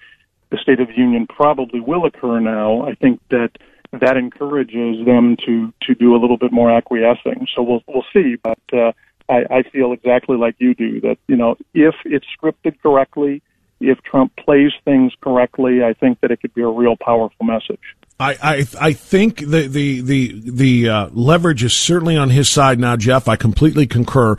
the 0.49 0.57
State 0.57 0.79
of 0.79 0.87
the 0.87 0.97
Union 0.97 1.27
probably 1.27 1.79
will 1.79 2.05
occur 2.05 2.39
now, 2.39 2.87
I 2.87 2.95
think 2.95 3.21
that 3.29 3.51
that 3.91 4.17
encourages 4.17 5.05
them 5.05 5.37
to 5.45 5.73
to 5.83 5.95
do 5.95 6.15
a 6.15 6.19
little 6.19 6.37
bit 6.37 6.51
more 6.51 6.71
acquiescing. 6.71 7.47
So 7.55 7.61
we'll 7.61 7.83
we'll 7.87 8.05
see, 8.11 8.35
but 8.43 8.59
uh, 8.73 8.91
I, 9.29 9.45
I 9.49 9.63
feel 9.63 9.93
exactly 9.93 10.37
like 10.37 10.55
you 10.57 10.73
do 10.73 10.99
that 11.01 11.17
you 11.27 11.35
know 11.35 11.55
if 11.73 11.95
it's 12.05 12.25
scripted 12.37 12.81
correctly, 12.81 13.41
if 13.79 14.01
Trump 14.03 14.35
plays 14.35 14.71
things 14.83 15.13
correctly, 15.21 15.83
I 15.83 15.93
think 15.93 16.21
that 16.21 16.31
it 16.31 16.41
could 16.41 16.53
be 16.53 16.61
a 16.61 16.67
real 16.67 16.95
powerful 16.97 17.45
message. 17.45 17.95
I, 18.19 18.37
I, 18.41 18.67
I 18.81 18.93
think 18.93 19.39
the 19.39 19.67
the 19.67 20.01
the 20.01 20.41
the 20.43 20.89
uh, 20.89 21.09
leverage 21.13 21.63
is 21.63 21.73
certainly 21.73 22.17
on 22.17 22.29
his 22.29 22.49
side 22.49 22.77
now, 22.79 22.97
Jeff. 22.97 23.29
I 23.29 23.37
completely 23.37 23.87
concur 23.87 24.35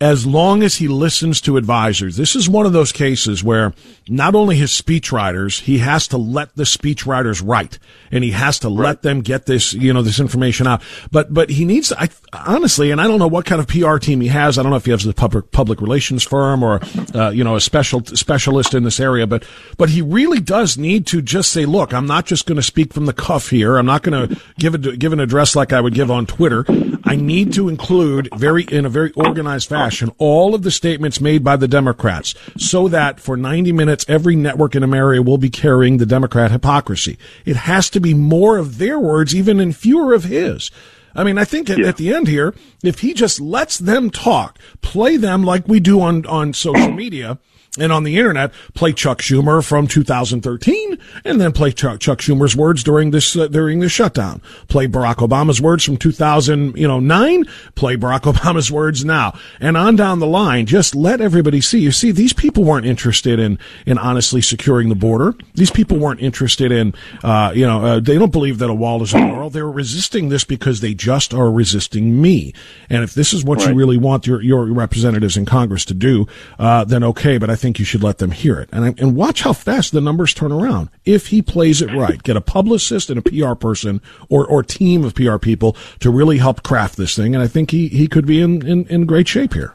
as 0.00 0.26
long 0.26 0.62
as 0.62 0.76
he 0.76 0.86
listens 0.86 1.40
to 1.40 1.56
advisors. 1.56 2.16
This 2.16 2.36
is 2.36 2.48
one 2.48 2.66
of 2.66 2.72
those 2.72 2.92
cases 2.92 3.42
where 3.42 3.74
not 4.08 4.36
only 4.36 4.56
his 4.56 4.70
speechwriters, 4.70 5.62
he 5.62 5.78
has 5.78 6.06
to 6.08 6.16
let 6.16 6.54
the 6.54 6.62
speechwriters 6.62 7.42
write 7.44 7.78
and 8.12 8.22
he 8.22 8.30
has 8.30 8.60
to 8.60 8.68
right. 8.68 8.86
let 8.86 9.02
them 9.02 9.22
get 9.22 9.46
this, 9.46 9.72
you 9.72 9.92
know, 9.92 10.02
this 10.02 10.20
information 10.20 10.68
out. 10.68 10.82
But, 11.10 11.34
but 11.34 11.50
he 11.50 11.64
needs, 11.64 11.92
I, 11.92 12.10
honestly, 12.32 12.92
and 12.92 13.00
I 13.00 13.08
don't 13.08 13.18
know 13.18 13.26
what 13.26 13.44
kind 13.44 13.60
of 13.60 13.66
PR 13.66 13.98
team 13.98 14.20
he 14.20 14.28
has. 14.28 14.56
I 14.56 14.62
don't 14.62 14.70
know 14.70 14.76
if 14.76 14.84
he 14.84 14.92
has 14.92 15.04
a 15.04 15.12
public, 15.12 15.50
public 15.50 15.80
relations 15.80 16.22
firm 16.22 16.62
or, 16.62 16.80
uh, 17.12 17.30
you 17.30 17.42
know, 17.42 17.56
a 17.56 17.60
special, 17.60 18.04
specialist 18.04 18.74
in 18.74 18.84
this 18.84 19.00
area, 19.00 19.26
but, 19.26 19.44
but 19.78 19.90
he 19.90 20.00
really 20.00 20.40
does 20.40 20.78
need 20.78 21.08
to 21.08 21.20
just 21.20 21.50
say, 21.50 21.66
look, 21.66 21.92
I'm 21.92 22.06
not 22.06 22.24
just 22.24 22.46
going 22.46 22.56
to 22.56 22.62
speak 22.62 22.92
from 22.92 23.06
the 23.06 23.12
cuff 23.12 23.50
here. 23.50 23.76
I'm 23.76 23.86
not 23.86 24.04
going 24.04 24.28
to 24.28 24.40
give 24.60 24.74
a, 24.74 24.78
give 24.78 25.12
an 25.12 25.18
address 25.18 25.56
like 25.56 25.72
I 25.72 25.80
would 25.80 25.94
give 25.94 26.08
on 26.08 26.24
Twitter. 26.24 26.64
I 27.02 27.16
need 27.16 27.52
to 27.54 27.68
include 27.68 28.28
very, 28.36 28.62
in 28.62 28.86
a 28.86 28.88
very 28.88 29.10
organized 29.12 29.68
fashion 29.68 29.87
fashion 29.88 30.10
all 30.18 30.54
of 30.54 30.62
the 30.62 30.70
statements 30.70 31.18
made 31.18 31.42
by 31.42 31.56
the 31.56 31.66
Democrats 31.66 32.34
so 32.58 32.88
that 32.88 33.18
for 33.18 33.38
90 33.38 33.72
minutes, 33.72 34.04
every 34.06 34.36
network 34.36 34.76
in 34.76 34.82
America 34.82 35.22
will 35.22 35.38
be 35.38 35.48
carrying 35.48 35.96
the 35.96 36.04
Democrat 36.04 36.50
hypocrisy. 36.50 37.16
It 37.46 37.56
has 37.56 37.88
to 37.90 38.00
be 38.00 38.12
more 38.12 38.58
of 38.58 38.76
their 38.76 38.98
words, 38.98 39.34
even 39.34 39.58
and 39.60 39.74
fewer 39.74 40.12
of 40.12 40.24
his. 40.24 40.70
I 41.14 41.24
mean, 41.24 41.38
I 41.38 41.44
think 41.44 41.70
at, 41.70 41.78
yeah. 41.78 41.88
at, 41.88 41.96
the 41.96 42.14
end 42.14 42.28
here, 42.28 42.54
if 42.84 43.00
he 43.00 43.14
just 43.14 43.40
lets 43.40 43.78
them 43.78 44.10
talk, 44.10 44.58
play 44.82 45.16
them 45.16 45.42
like 45.42 45.66
we 45.66 45.80
do 45.80 46.02
on, 46.02 46.26
on 46.26 46.52
social 46.52 46.92
media, 46.92 47.38
and 47.80 47.92
on 47.92 48.04
the 48.04 48.18
internet, 48.18 48.52
play 48.74 48.92
Chuck 48.92 49.20
Schumer 49.20 49.64
from 49.64 49.86
2013, 49.86 50.98
and 51.24 51.40
then 51.40 51.52
play 51.52 51.72
Chuck, 51.72 52.00
Chuck 52.00 52.18
Schumer's 52.18 52.56
words 52.56 52.82
during 52.82 53.10
this 53.10 53.36
uh, 53.36 53.48
during 53.48 53.80
the 53.80 53.88
shutdown. 53.88 54.40
Play 54.68 54.86
Barack 54.86 55.16
Obama's 55.16 55.60
words 55.60 55.84
from 55.84 55.96
2000, 55.96 56.76
you 56.76 56.88
know, 56.88 57.00
nine. 57.00 57.44
Play 57.74 57.96
Barack 57.96 58.20
Obama's 58.32 58.70
words 58.70 59.04
now, 59.04 59.38
and 59.60 59.76
on 59.76 59.96
down 59.96 60.18
the 60.18 60.26
line. 60.26 60.66
Just 60.66 60.94
let 60.94 61.20
everybody 61.20 61.60
see. 61.60 61.80
You 61.80 61.92
see, 61.92 62.10
these 62.10 62.32
people 62.32 62.64
weren't 62.64 62.86
interested 62.86 63.38
in 63.38 63.58
in 63.86 63.98
honestly 63.98 64.40
securing 64.40 64.88
the 64.88 64.94
border. 64.94 65.34
These 65.54 65.70
people 65.70 65.98
weren't 65.98 66.20
interested 66.20 66.72
in, 66.72 66.94
uh, 67.22 67.52
you 67.54 67.66
know, 67.66 67.84
uh, 67.84 68.00
they 68.00 68.18
don't 68.18 68.32
believe 68.32 68.58
that 68.58 68.70
a 68.70 68.74
wall 68.74 69.02
is 69.02 69.14
immoral. 69.14 69.50
They're 69.50 69.70
resisting 69.70 70.28
this 70.28 70.44
because 70.44 70.80
they 70.80 70.94
just 70.94 71.34
are 71.34 71.50
resisting 71.50 72.20
me. 72.20 72.52
And 72.88 73.02
if 73.02 73.14
this 73.14 73.32
is 73.32 73.44
what 73.44 73.58
right. 73.58 73.68
you 73.68 73.74
really 73.74 73.96
want 73.96 74.26
your 74.26 74.40
your 74.42 74.64
representatives 74.66 75.36
in 75.36 75.44
Congress 75.44 75.84
to 75.86 75.94
do, 75.94 76.26
uh, 76.58 76.84
then 76.84 77.04
okay. 77.04 77.38
But 77.38 77.50
I 77.50 77.56
think 77.56 77.67
think 77.68 77.78
you 77.78 77.84
should 77.84 78.02
let 78.02 78.16
them 78.16 78.30
hear 78.30 78.58
it. 78.58 78.70
And, 78.72 78.98
and 78.98 79.14
watch 79.14 79.42
how 79.42 79.52
fast 79.52 79.92
the 79.92 80.00
numbers 80.00 80.32
turn 80.32 80.52
around. 80.52 80.88
If 81.04 81.26
he 81.26 81.42
plays 81.42 81.82
it 81.82 81.92
right, 81.92 82.22
get 82.22 82.34
a 82.34 82.40
publicist 82.40 83.10
and 83.10 83.18
a 83.18 83.22
PR 83.22 83.54
person 83.54 84.00
or, 84.30 84.46
or 84.46 84.62
team 84.62 85.04
of 85.04 85.14
PR 85.14 85.36
people 85.36 85.76
to 86.00 86.10
really 86.10 86.38
help 86.38 86.62
craft 86.62 86.96
this 86.96 87.14
thing. 87.14 87.34
And 87.34 87.44
I 87.44 87.46
think 87.46 87.70
he, 87.70 87.88
he 87.88 88.08
could 88.08 88.26
be 88.26 88.40
in, 88.40 88.66
in, 88.66 88.86
in 88.86 89.04
great 89.04 89.28
shape 89.28 89.52
here. 89.52 89.74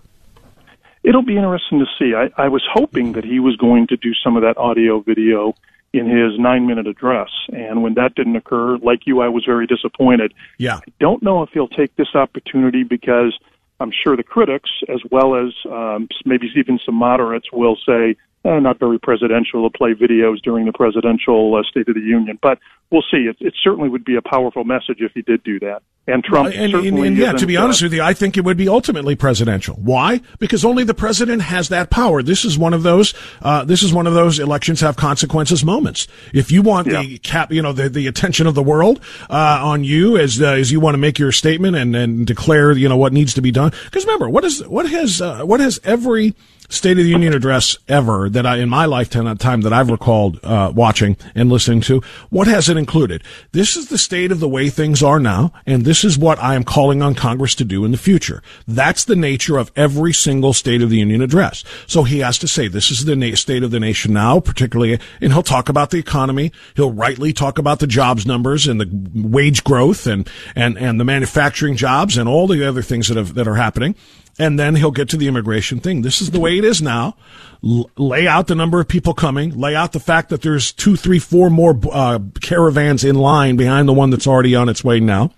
It'll 1.04 1.22
be 1.22 1.38
interesting 1.38 1.80
to 1.80 1.86
see. 2.00 2.16
I, 2.16 2.32
I 2.42 2.48
was 2.48 2.64
hoping 2.74 3.12
that 3.12 3.26
he 3.26 3.40
was 3.40 3.56
going 3.58 3.86
to 3.88 3.98
do 3.98 4.14
some 4.24 4.36
of 4.36 4.42
that 4.42 4.58
audio 4.58 5.02
video 5.02 5.54
in 5.94 6.08
his 6.08 6.40
nine 6.40 6.66
minute 6.66 6.88
address. 6.88 7.30
And 7.50 7.84
when 7.84 7.94
that 7.94 8.16
didn't 8.16 8.36
occur, 8.36 8.78
like 8.78 9.02
you, 9.06 9.22
I 9.22 9.28
was 9.28 9.46
very 9.46 9.68
disappointed. 9.68 10.34
Yeah. 10.58 10.78
I 10.78 10.92
don't 11.00 11.22
know 11.22 11.44
if 11.44 11.50
he'll 11.54 11.68
take 11.68 11.96
this 11.96 12.16
opportunity 12.16 12.84
because 12.84 13.38
I'm 13.84 13.92
sure 13.92 14.16
the 14.16 14.24
critics, 14.24 14.70
as 14.88 15.02
well 15.12 15.36
as 15.36 15.54
um, 15.70 16.08
maybe 16.24 16.48
even 16.56 16.80
some 16.86 16.96
moderates, 16.96 17.52
will 17.52 17.78
say, 17.86 18.16
uh, 18.46 18.60
not 18.60 18.80
very 18.80 18.98
presidential 18.98 19.70
to 19.70 19.78
play 19.78 19.94
videos 19.94 20.42
during 20.42 20.66
the 20.66 20.72
presidential 20.72 21.54
uh, 21.56 21.64
State 21.70 21.90
of 21.90 21.96
the 21.96 22.02
Union. 22.02 22.40
But 22.42 22.60
we'll 22.92 23.04
see. 23.12 23.28
It, 23.30 23.38
it 23.42 23.54
certainly 23.62 23.90
would 23.90 24.06
be 24.06 24.16
a 24.16 24.22
powerful 24.22 24.64
message 24.64 25.00
if 25.00 25.12
he 25.14 25.22
did 25.22 25.44
do 25.44 25.60
that. 25.60 25.84
And 26.06 26.22
Trump 26.22 26.50
well, 26.50 26.54
and, 26.54 26.72
certainly 26.72 27.08
and, 27.08 27.08
and 27.08 27.18
yeah, 27.18 27.32
to 27.32 27.46
be 27.46 27.56
honest 27.56 27.82
uh, 27.82 27.86
with 27.86 27.94
you, 27.94 28.02
I 28.02 28.14
think 28.14 28.36
it 28.36 28.44
would 28.44 28.58
be 28.58 28.68
ultimately 28.68 29.16
presidential. 29.16 29.76
Why? 29.76 30.20
Because 30.38 30.66
only 30.66 30.84
the 30.84 30.94
president 30.94 31.44
has 31.44 31.70
that 31.70 31.90
power. 31.90 32.22
This 32.22 32.44
is 32.44 32.58
one 32.58 32.74
of 32.74 32.84
those. 32.84 33.14
Uh, 33.42 33.64
this 33.64 33.82
is 33.82 33.94
one 33.94 34.06
of 34.06 34.14
those 34.14 34.38
elections 34.38 34.82
have 34.82 34.98
consequences 34.98 35.64
moments. 35.64 36.08
If 36.34 36.52
you 36.52 36.62
want 36.62 36.88
Yeah. 36.88 37.04
the 37.04 37.20
cap, 37.20 37.54
you 37.54 37.62
know, 37.62 37.72
the, 37.72 37.88
the 37.88 38.08
attention 38.08 38.48
of 38.48 38.54
the 38.54 38.64
world 38.64 39.00
uh, 39.30 39.62
on 39.64 39.86
you 39.86 40.18
as 40.18 40.42
uh, 40.42 40.48
as 40.48 40.74
you 40.74 40.82
want 40.82 40.96
to 40.96 41.00
make 41.00 41.18
your 41.20 41.32
statement 41.32 41.78
and, 41.78 41.96
and 41.96 42.28
declare, 42.28 42.74
you 42.74 42.90
know, 42.90 42.98
what 42.98 43.14
needs 43.14 43.34
to 43.36 43.42
be 43.42 43.52
done. 43.52 43.72
Because 43.86 44.06
remember, 44.06 44.30
what 44.30 44.44
is 44.44 44.66
what 44.68 44.90
has 44.90 45.22
uh, 45.22 45.44
what 45.46 45.62
has 45.62 45.80
every 45.86 46.36
State 46.74 46.98
of 46.98 47.04
the 47.04 47.10
Union 47.10 47.34
address 47.34 47.78
ever 47.88 48.30
that 48.30 48.48
I, 48.48 48.58
in 48.58 48.68
my 48.68 48.86
lifetime 48.86 49.38
time 49.38 49.62
that 49.62 49.72
I've 49.72 49.92
recalled 49.92 50.40
uh, 50.42 50.72
watching 50.74 51.18
and 51.36 51.52
listening 51.52 51.82
to, 51.82 52.02
what 52.32 52.48
has 52.48 52.68
it 52.68 52.78
included? 52.78 53.22
This 53.52 53.76
is 53.76 53.90
the 53.90 53.98
state 54.00 54.32
of 54.32 54.40
the 54.40 54.50
way 54.50 54.70
things 54.70 55.04
are 55.04 55.20
now, 55.20 55.54
and 55.68 55.86
this 55.86 55.93
is 56.02 56.18
what 56.18 56.40
I 56.40 56.56
am 56.56 56.64
calling 56.64 57.02
on 57.02 57.14
Congress 57.14 57.56
to 57.56 57.66
do 57.66 57.84
in 57.84 57.92
the 57.92 57.98
future. 57.98 58.42
That's 58.66 59.04
the 59.04 59.18
nature 59.18 59.58
of 59.58 59.70
every 59.76 60.14
single 60.14 60.54
State 60.54 60.82
of 60.82 60.90
the 60.90 61.00
Union 61.00 61.22
address. 61.22 61.66
So 61.88 62.04
he 62.04 62.20
has 62.20 62.38
to 62.38 62.48
say, 62.48 62.70
this 62.70 62.90
is 62.90 63.04
the 63.04 63.18
na- 63.18 63.36
state 63.36 63.64
of 63.64 63.72
the 63.72 63.82
nation 63.82 64.14
now, 64.14 64.40
particularly, 64.40 64.98
and 65.20 65.34
he'll 65.34 65.44
talk 65.44 65.68
about 65.68 65.90
the 65.90 65.98
economy. 65.98 66.54
He'll 66.78 66.94
rightly 66.94 67.34
talk 67.34 67.58
about 67.58 67.80
the 67.80 67.88
jobs 67.88 68.26
numbers 68.26 68.66
and 68.66 68.80
the 68.80 68.90
wage 69.28 69.66
growth 69.66 70.08
and, 70.08 70.30
and, 70.56 70.78
and 70.78 71.02
the 71.02 71.06
manufacturing 71.06 71.76
jobs 71.76 72.18
and 72.18 72.30
all 72.30 72.48
the 72.48 72.66
other 72.66 72.82
things 72.82 73.10
that 73.10 73.18
have, 73.18 73.34
that 73.34 73.48
are 73.48 73.56
happening 73.56 73.96
and 74.40 74.58
then 74.58 74.76
he'll 74.76 74.92
get 74.92 75.10
to 75.10 75.18
the 75.18 75.28
immigration 75.28 75.80
thing. 75.80 76.02
This 76.02 76.22
is 76.22 76.32
the 76.32 76.40
way 76.40 76.58
it 76.58 76.66
is 76.66 76.82
now. 76.82 77.16
L- 77.64 77.90
lay 77.98 78.28
out 78.28 78.48
the 78.48 78.56
number 78.56 78.80
of 78.80 78.88
people 78.88 79.14
coming. 79.14 79.58
Lay 79.58 79.76
out 79.76 79.92
the 79.92 80.00
fact 80.00 80.30
that 80.30 80.42
there's 80.42 80.72
two, 80.72 80.96
three, 80.96 81.20
four 81.20 81.50
more 81.50 81.80
uh, 81.92 82.20
caravans 82.42 83.04
in 83.04 83.16
line 83.16 83.56
behind 83.56 83.88
the 83.88 83.94
one 83.94 84.10
that's 84.10 84.28
already 84.28 84.56
on 84.56 84.70
its 84.70 84.84
way 84.84 85.00
now. 85.00 85.32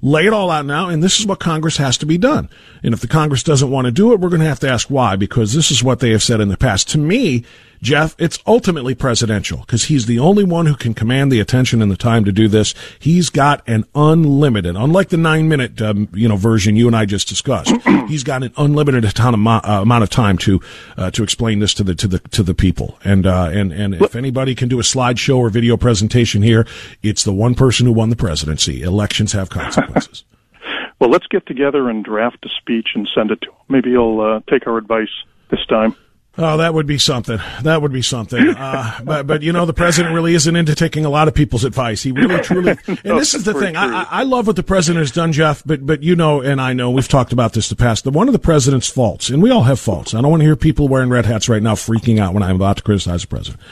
Lay 0.00 0.26
it 0.26 0.32
all 0.32 0.50
out 0.50 0.64
now, 0.64 0.88
and 0.88 1.02
this 1.02 1.18
is 1.18 1.26
what 1.26 1.40
Congress 1.40 1.76
has 1.78 1.98
to 1.98 2.06
be 2.06 2.18
done. 2.18 2.48
And 2.82 2.94
if 2.94 3.00
the 3.00 3.08
Congress 3.08 3.42
doesn't 3.42 3.70
want 3.70 3.86
to 3.86 3.90
do 3.90 4.12
it, 4.12 4.20
we're 4.20 4.28
going 4.28 4.42
to 4.42 4.46
have 4.46 4.60
to 4.60 4.70
ask 4.70 4.88
why, 4.88 5.16
because 5.16 5.54
this 5.54 5.70
is 5.70 5.82
what 5.82 6.00
they 6.00 6.10
have 6.10 6.22
said 6.22 6.40
in 6.40 6.48
the 6.48 6.56
past. 6.56 6.88
To 6.90 6.98
me, 6.98 7.44
Jeff, 7.80 8.14
it's 8.18 8.38
ultimately 8.46 8.94
presidential 8.94 9.58
because 9.58 9.84
he's 9.84 10.06
the 10.06 10.18
only 10.18 10.44
one 10.44 10.66
who 10.66 10.74
can 10.74 10.94
command 10.94 11.30
the 11.30 11.40
attention 11.40 11.80
and 11.80 11.90
the 11.90 11.96
time 11.96 12.24
to 12.24 12.32
do 12.32 12.48
this. 12.48 12.74
He's 12.98 13.30
got 13.30 13.62
an 13.68 13.84
unlimited, 13.94 14.76
unlike 14.76 15.10
the 15.10 15.16
nine 15.16 15.48
minute, 15.48 15.80
um, 15.80 16.08
you 16.12 16.28
know, 16.28 16.36
version 16.36 16.76
you 16.76 16.86
and 16.86 16.96
I 16.96 17.04
just 17.04 17.28
discussed. 17.28 17.74
he's 18.08 18.24
got 18.24 18.42
an 18.42 18.52
unlimited 18.56 19.04
ton 19.14 19.34
of 19.34 19.46
uh, 19.46 19.82
amount 19.82 20.02
of 20.02 20.10
time 20.10 20.38
to 20.38 20.60
uh, 20.96 21.10
to 21.12 21.22
explain 21.22 21.60
this 21.60 21.74
to 21.74 21.84
the 21.84 21.94
to 21.94 22.08
the 22.08 22.18
to 22.18 22.42
the 22.42 22.54
people. 22.54 22.98
And 23.04 23.26
uh, 23.26 23.50
and 23.52 23.72
and 23.72 23.94
if 23.94 24.16
anybody 24.16 24.54
can 24.54 24.68
do 24.68 24.78
a 24.78 24.82
slideshow 24.82 25.38
or 25.38 25.50
video 25.50 25.76
presentation 25.76 26.42
here, 26.42 26.66
it's 27.02 27.24
the 27.24 27.32
one 27.32 27.54
person 27.54 27.86
who 27.86 27.92
won 27.92 28.10
the 28.10 28.16
presidency. 28.16 28.82
Elections 28.82 29.32
have 29.32 29.50
consequences. 29.50 30.24
Well, 31.00 31.10
let's 31.10 31.28
get 31.28 31.46
together 31.46 31.88
and 31.88 32.04
draft 32.04 32.44
a 32.44 32.48
speech 32.48 32.88
and 32.96 33.08
send 33.14 33.30
it 33.30 33.40
to 33.42 33.50
him. 33.50 33.56
Maybe 33.68 33.90
he'll 33.90 34.20
uh, 34.20 34.40
take 34.50 34.66
our 34.66 34.78
advice 34.78 35.06
this 35.48 35.64
time. 35.66 35.94
Oh, 36.40 36.56
that 36.58 36.72
would 36.72 36.86
be 36.86 36.98
something. 36.98 37.40
That 37.62 37.82
would 37.82 37.92
be 37.92 38.00
something. 38.00 38.50
Uh, 38.50 39.00
but, 39.04 39.26
but 39.26 39.42
you 39.42 39.52
know, 39.52 39.66
the 39.66 39.72
president 39.72 40.14
really 40.14 40.34
isn't 40.34 40.54
into 40.54 40.76
taking 40.76 41.04
a 41.04 41.10
lot 41.10 41.26
of 41.26 41.34
people's 41.34 41.64
advice. 41.64 42.02
He 42.02 42.12
really, 42.12 42.40
truly, 42.40 42.76
and 42.86 43.18
this 43.18 43.34
is 43.34 43.42
the 43.44 43.54
thing. 43.54 43.76
I. 43.76 44.02
I 44.02 44.06
I 44.18 44.22
love 44.22 44.46
what 44.46 44.56
the 44.56 44.62
president 44.62 45.02
has 45.02 45.10
done, 45.10 45.32
Jeff, 45.32 45.62
but, 45.64 45.84
but 45.84 46.02
you 46.02 46.14
know, 46.14 46.40
and 46.40 46.60
I 46.60 46.72
know 46.72 46.90
we've 46.90 47.08
talked 47.08 47.32
about 47.32 47.52
this 47.52 47.70
in 47.70 47.76
the 47.76 47.82
past, 47.82 48.04
The 48.04 48.10
one 48.10 48.28
of 48.28 48.32
the 48.32 48.38
president's 48.38 48.88
faults, 48.88 49.28
and 49.28 49.42
we 49.42 49.50
all 49.50 49.62
have 49.62 49.80
faults. 49.80 50.14
I 50.14 50.20
don't 50.20 50.30
want 50.30 50.40
to 50.40 50.44
hear 50.44 50.56
people 50.56 50.88
wearing 50.88 51.08
red 51.08 51.26
hats 51.26 51.48
right 51.48 51.62
now 51.62 51.74
freaking 51.74 52.18
out 52.18 52.34
when 52.34 52.42
I'm 52.42 52.56
about 52.56 52.76
to 52.78 52.82
criticize 52.82 53.22
the 53.22 53.28
president. 53.28 53.62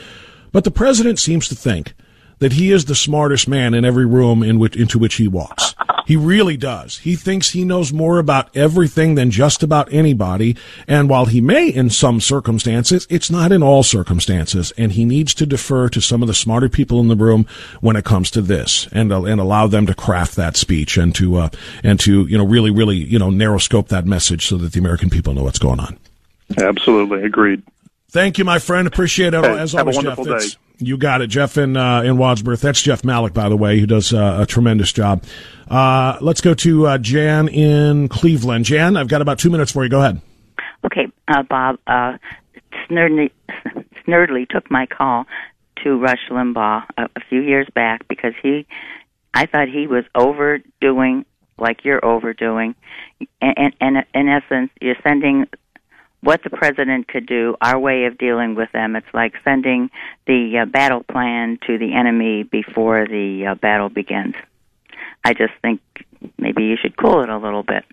But 0.53 0.65
the 0.65 0.71
president 0.71 1.19
seems 1.19 1.49
to 1.49 1.55
think 1.55 1.95
that 2.39 2.55
he 2.55 2.73
is 2.73 2.85
the 2.85 2.95
smartest 2.95 3.49
man 3.49 3.75
in 3.75 3.85
every 3.85 4.07
room 4.07 4.43
in 4.43 4.59
which, 4.59 4.77
into 4.77 4.99
which 4.99 5.15
he 5.15 5.29
walks. 5.29 5.75
He 6.07 6.17
really 6.17 6.57
does. 6.57 6.99
He 6.99 7.17
thinks 7.17 7.51
he 7.51 7.65
knows 7.65 7.93
more 7.93 8.21
about 8.21 8.57
everything 8.57 9.17
than 9.17 9.33
just 9.33 9.65
about 9.65 9.93
anybody. 9.93 10.57
And 10.87 11.09
while 11.09 11.27
he 11.27 11.41
may 11.41 11.69
in 11.69 11.91
some 11.91 12.21
circumstances, 12.21 13.09
it's 13.11 13.29
not 13.29 13.51
in 13.51 13.61
all 13.61 13.83
circumstances. 13.83 14.73
And 14.79 14.93
he 14.93 15.05
needs 15.05 15.35
to 15.35 15.47
defer 15.47 15.89
to 15.89 16.01
some 16.01 16.23
of 16.23 16.29
the 16.29 16.35
smarter 16.35 16.69
people 16.69 17.01
in 17.01 17.09
the 17.09 17.17
room 17.17 17.45
when 17.81 17.97
it 17.97 18.05
comes 18.05 18.31
to 18.33 18.41
this 18.41 18.87
and, 18.93 19.13
uh, 19.13 19.25
and 19.25 19.41
allow 19.41 19.67
them 19.67 19.85
to 19.87 19.95
craft 19.95 20.37
that 20.37 20.57
speech 20.57 20.97
and 20.97 21.13
to, 21.17 21.39
uh, 21.39 21.49
and 21.83 21.99
to, 22.01 22.25
you 22.27 22.39
know, 22.39 22.47
really, 22.47 22.71
really, 22.71 22.97
you 22.97 23.19
know, 23.19 23.31
narrow 23.31 23.59
scope 23.59 23.89
that 23.89 24.07
message 24.07 24.47
so 24.47 24.57
that 24.59 24.73
the 24.73 24.79
American 24.79 25.11
people 25.11 25.35
know 25.35 25.43
what's 25.43 25.59
going 25.59 25.81
on. 25.81 25.99
Absolutely 26.57 27.25
agreed. 27.25 27.65
Thank 28.11 28.39
you, 28.39 28.45
my 28.45 28.61
friend. 28.61 28.87
Appreciate 28.87 29.35
it. 29.35 29.45
Hey, 29.45 29.59
As 29.59 29.73
have 29.73 29.89
a 29.89 29.91
always, 29.91 30.53
Jeff. 30.55 30.57
You 30.79 30.99
got 30.99 31.23
it, 31.23 31.29
Jeff 31.29 31.57
in 31.57 31.77
uh, 31.77 32.03
in 32.03 32.19
Wadsworth. 32.19 32.61
That's 32.61 32.83
Jeff 32.83 33.03
Malik, 33.03 33.33
by 33.33 33.49
the 33.49 33.57
way, 33.57 33.81
who 33.81 33.87
does 33.87 34.13
uh, 34.13 34.39
a 34.41 34.47
tremendous 34.47 34.93
job. 34.93 35.23
Uh, 35.71 36.19
let's 36.21 36.41
go 36.41 36.53
to 36.55 36.87
uh, 36.87 36.99
Jan 36.99 37.49
in 37.49 38.09
Cleveland. 38.09 38.67
Jan, 38.67 38.97
I've 38.97 39.09
got 39.09 39.23
about 39.23 39.39
two 39.39 39.51
minutes 39.51 39.73
for 39.73 39.85
you. 39.85 39.91
Go 39.91 40.01
ahead. 40.01 40.21
Okay, 40.85 41.09
uh, 41.29 41.43
Bob, 41.43 41.79
uh, 41.87 42.19
Snerdly 42.89 43.31
took 44.49 44.71
my 44.71 44.87
call 44.87 45.25
to 45.83 45.99
Rush 45.99 46.29
Limbaugh 46.31 46.85
a, 46.99 47.05
a 47.05 47.21
few 47.29 47.41
years 47.41 47.67
back 47.75 48.07
because 48.09 48.35
he, 48.43 48.67
I 49.35 49.47
thought 49.47 49.69
he 49.69 49.87
was 49.87 50.05
overdoing 50.15 51.25
like 51.59 51.85
you're 51.85 52.05
overdoing. 52.05 52.75
And, 53.41 53.55
and, 53.57 53.75
and 53.81 54.05
in 54.15 54.29
essence, 54.29 54.71
you're 54.81 54.97
sending 55.03 55.47
what 56.23 56.43
the 56.43 56.51
president 56.51 57.09
could 57.09 57.27
do, 57.27 57.57
our 57.61 57.79
way 57.79 58.05
of 58.07 58.19
dealing 58.19 58.55
with 58.55 58.71
them. 58.73 58.97
It's 58.97 59.07
like 59.15 59.35
sending 59.45 59.91
the 60.27 60.59
uh, 60.63 60.65
battle 60.67 61.03
plan 61.05 61.59
to 61.67 61.79
the 61.79 61.95
enemy 61.95 62.43
before 62.43 63.07
the 63.07 63.47
uh, 63.51 63.55
battle 63.55 63.89
begins. 63.89 64.35
I 65.25 65.35
just 65.35 65.53
think 65.63 65.81
maybe 66.39 66.65
you 66.65 66.77
should 66.81 66.97
cool 66.97 67.23
it 67.23 67.29
a 67.29 67.39
little 67.39 67.63
bit. 67.63 67.85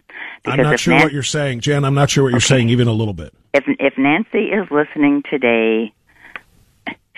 I'm 0.45 0.61
not 0.61 0.79
sure 0.79 0.93
Nan- 0.93 1.03
what 1.03 1.13
you're 1.13 1.23
saying, 1.23 1.61
Jan. 1.61 1.83
I'm 1.85 1.93
not 1.95 2.09
sure 2.09 2.23
what 2.23 2.31
you're 2.31 2.39
saying, 2.41 2.69
even 2.69 2.87
a 2.87 2.93
little 2.93 3.13
bit. 3.13 3.33
if 3.53 3.63
if 3.79 3.97
Nancy 3.97 4.49
is 4.49 4.69
listening 4.71 5.23
today, 5.29 5.93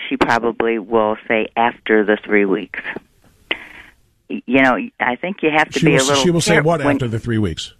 she 0.08 0.16
probably 0.16 0.78
will 0.78 1.16
say 1.28 1.48
after 1.56 2.04
the 2.04 2.16
three 2.24 2.44
weeks. 2.44 2.80
You 4.28 4.62
know, 4.62 4.76
I 4.98 5.16
think 5.16 5.42
you 5.42 5.50
have 5.56 5.70
to 5.70 5.78
She 5.78 5.86
be 5.86 5.92
will, 5.92 6.00
a 6.02 6.06
little. 6.06 6.22
she 6.22 6.30
will 6.30 6.40
say 6.40 6.60
what 6.60 6.80
after 6.80 7.08
the 7.08 7.18
three 7.20 7.38
weeks? 7.38 7.72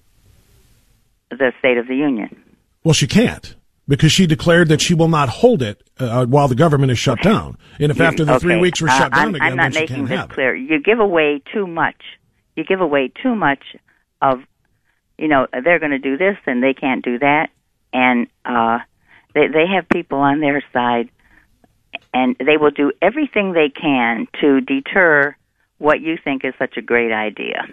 the 1.30 1.52
State 1.58 1.76
of 1.76 1.88
the 1.88 1.96
Union. 1.96 2.40
Well, 2.86 2.94
she 2.94 3.08
can't 3.08 3.56
because 3.88 4.12
she 4.12 4.28
declared 4.28 4.68
that 4.68 4.80
she 4.80 4.94
will 4.94 5.08
not 5.08 5.28
hold 5.28 5.60
it 5.60 5.82
uh, 5.98 6.24
while 6.26 6.46
the 6.46 6.54
government 6.54 6.92
is 6.92 7.00
shut 7.00 7.20
down. 7.20 7.58
And 7.80 7.90
if 7.90 8.00
after 8.00 8.24
the 8.24 8.38
three 8.38 8.60
weeks 8.60 8.80
we're 8.80 8.90
uh, 8.90 8.96
shut 8.96 9.12
down 9.12 9.22
I'm, 9.22 9.34
again, 9.34 9.48
I'm 9.48 9.56
not 9.56 9.74
making 9.74 9.96
can't 9.96 10.08
this 10.08 10.16
have 10.16 10.30
it. 10.30 10.34
clear. 10.34 10.54
You 10.54 10.80
give 10.80 11.00
away 11.00 11.42
too 11.52 11.66
much. 11.66 12.00
You 12.54 12.62
give 12.62 12.80
away 12.80 13.10
too 13.20 13.34
much 13.34 13.58
of, 14.22 14.38
you 15.18 15.26
know, 15.26 15.48
they're 15.64 15.80
going 15.80 15.90
to 15.90 15.98
do 15.98 16.16
this 16.16 16.36
and 16.46 16.62
they 16.62 16.74
can't 16.74 17.04
do 17.04 17.18
that, 17.18 17.48
and 17.92 18.28
uh, 18.44 18.78
they 19.34 19.48
they 19.48 19.66
have 19.74 19.88
people 19.88 20.18
on 20.18 20.38
their 20.38 20.62
side, 20.72 21.08
and 22.14 22.36
they 22.38 22.56
will 22.56 22.70
do 22.70 22.92
everything 23.02 23.52
they 23.52 23.68
can 23.68 24.28
to 24.40 24.60
deter 24.60 25.34
what 25.78 26.00
you 26.00 26.18
think 26.22 26.44
is 26.44 26.54
such 26.56 26.76
a 26.76 26.82
great 26.82 27.10
idea. 27.10 27.64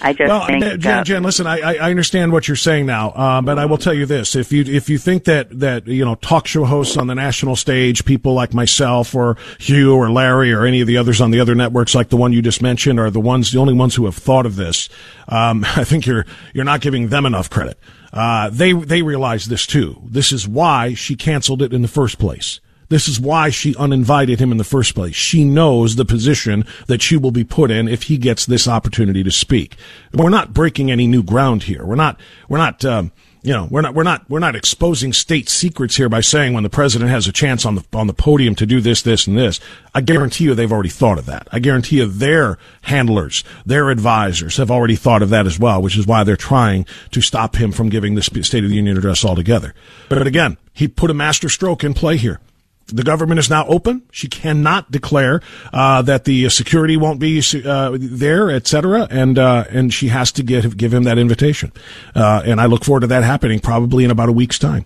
I 0.00 0.12
just 0.12 0.28
well, 0.28 0.46
think 0.46 0.80
Jen, 0.80 0.98
uh, 0.98 1.04
Jen, 1.04 1.22
listen, 1.22 1.46
I, 1.46 1.60
I 1.60 1.74
I 1.74 1.90
understand 1.90 2.32
what 2.32 2.48
you're 2.48 2.56
saying 2.56 2.86
now, 2.86 3.10
uh, 3.10 3.40
but 3.40 3.58
I 3.58 3.66
will 3.66 3.78
tell 3.78 3.94
you 3.94 4.06
this: 4.06 4.34
if 4.34 4.52
you 4.52 4.64
if 4.64 4.90
you 4.90 4.98
think 4.98 5.24
that 5.24 5.58
that 5.60 5.86
you 5.86 6.04
know 6.04 6.16
talk 6.16 6.46
show 6.46 6.64
hosts 6.64 6.96
on 6.96 7.06
the 7.06 7.14
national 7.14 7.56
stage, 7.56 8.04
people 8.04 8.34
like 8.34 8.54
myself 8.54 9.14
or 9.14 9.36
Hugh 9.58 9.94
or 9.94 10.10
Larry 10.10 10.52
or 10.52 10.64
any 10.64 10.80
of 10.80 10.86
the 10.86 10.96
others 10.96 11.20
on 11.20 11.30
the 11.30 11.40
other 11.40 11.54
networks, 11.54 11.94
like 11.94 12.08
the 12.08 12.16
one 12.16 12.32
you 12.32 12.42
just 12.42 12.60
mentioned, 12.60 12.98
are 12.98 13.10
the 13.10 13.20
ones 13.20 13.52
the 13.52 13.58
only 13.58 13.74
ones 13.74 13.94
who 13.94 14.04
have 14.04 14.16
thought 14.16 14.46
of 14.46 14.56
this, 14.56 14.88
um, 15.28 15.64
I 15.76 15.84
think 15.84 16.06
you're 16.06 16.26
you're 16.52 16.64
not 16.64 16.80
giving 16.80 17.08
them 17.08 17.26
enough 17.26 17.48
credit. 17.48 17.78
Uh, 18.12 18.50
they 18.50 18.72
they 18.72 19.02
realize 19.02 19.46
this 19.46 19.66
too. 19.66 20.00
This 20.04 20.32
is 20.32 20.46
why 20.46 20.94
she 20.94 21.16
canceled 21.16 21.62
it 21.62 21.72
in 21.72 21.82
the 21.82 21.88
first 21.88 22.18
place. 22.18 22.60
This 22.88 23.08
is 23.08 23.20
why 23.20 23.50
she 23.50 23.74
uninvited 23.76 24.40
him 24.40 24.52
in 24.52 24.58
the 24.58 24.64
first 24.64 24.94
place. 24.94 25.14
She 25.14 25.44
knows 25.44 25.96
the 25.96 26.04
position 26.04 26.64
that 26.86 27.02
she 27.02 27.16
will 27.16 27.30
be 27.30 27.44
put 27.44 27.70
in 27.70 27.88
if 27.88 28.04
he 28.04 28.18
gets 28.18 28.46
this 28.46 28.68
opportunity 28.68 29.22
to 29.22 29.30
speak. 29.30 29.76
We're 30.12 30.30
not 30.30 30.52
breaking 30.52 30.90
any 30.90 31.06
new 31.06 31.22
ground 31.22 31.64
here. 31.64 31.84
We're 31.84 31.94
not, 31.94 32.20
we're 32.48 32.58
not, 32.58 32.84
um, 32.84 33.12
you 33.42 33.52
know, 33.52 33.68
we're 33.70 33.82
not, 33.82 33.94
we're 33.94 34.04
not, 34.04 34.28
we're 34.30 34.38
not 34.38 34.56
exposing 34.56 35.12
state 35.12 35.50
secrets 35.50 35.96
here 35.96 36.08
by 36.08 36.22
saying 36.22 36.54
when 36.54 36.62
the 36.62 36.70
president 36.70 37.10
has 37.10 37.26
a 37.26 37.32
chance 37.32 37.66
on 37.66 37.74
the, 37.74 37.84
on 37.92 38.06
the 38.06 38.14
podium 38.14 38.54
to 38.54 38.64
do 38.64 38.80
this, 38.80 39.02
this, 39.02 39.26
and 39.26 39.36
this. 39.36 39.60
I 39.94 40.00
guarantee 40.00 40.44
you 40.44 40.54
they've 40.54 40.72
already 40.72 40.88
thought 40.88 41.18
of 41.18 41.26
that. 41.26 41.46
I 41.52 41.58
guarantee 41.58 41.98
you 41.98 42.06
their 42.06 42.58
handlers, 42.82 43.44
their 43.66 43.90
advisors 43.90 44.56
have 44.56 44.70
already 44.70 44.96
thought 44.96 45.22
of 45.22 45.28
that 45.30 45.46
as 45.46 45.58
well, 45.58 45.82
which 45.82 45.98
is 45.98 46.06
why 46.06 46.24
they're 46.24 46.36
trying 46.36 46.86
to 47.10 47.20
stop 47.20 47.56
him 47.56 47.70
from 47.70 47.90
giving 47.90 48.14
the 48.14 48.22
State 48.22 48.64
of 48.64 48.70
the 48.70 48.76
Union 48.76 48.96
address 48.96 49.24
altogether. 49.24 49.74
But 50.08 50.26
again, 50.26 50.56
he 50.72 50.88
put 50.88 51.10
a 51.10 51.14
master 51.14 51.50
stroke 51.50 51.84
in 51.84 51.92
play 51.92 52.16
here. 52.16 52.40
The 52.86 53.02
government 53.02 53.38
is 53.38 53.48
now 53.48 53.66
open. 53.66 54.02
She 54.10 54.28
cannot 54.28 54.90
declare 54.90 55.40
uh, 55.72 56.02
that 56.02 56.24
the 56.24 56.48
security 56.50 56.96
won't 56.96 57.18
be 57.18 57.42
uh, 57.64 57.96
there, 57.98 58.50
et 58.50 58.66
cetera, 58.66 59.06
and 59.10 59.38
uh, 59.38 59.64
and 59.70 59.92
she 59.92 60.08
has 60.08 60.30
to 60.32 60.42
give 60.42 60.76
give 60.76 60.92
him 60.92 61.04
that 61.04 61.16
invitation. 61.16 61.72
Uh, 62.14 62.42
and 62.44 62.60
I 62.60 62.66
look 62.66 62.84
forward 62.84 63.00
to 63.00 63.06
that 63.08 63.24
happening 63.24 63.58
probably 63.58 64.04
in 64.04 64.10
about 64.10 64.28
a 64.28 64.32
week's 64.32 64.58
time. 64.58 64.84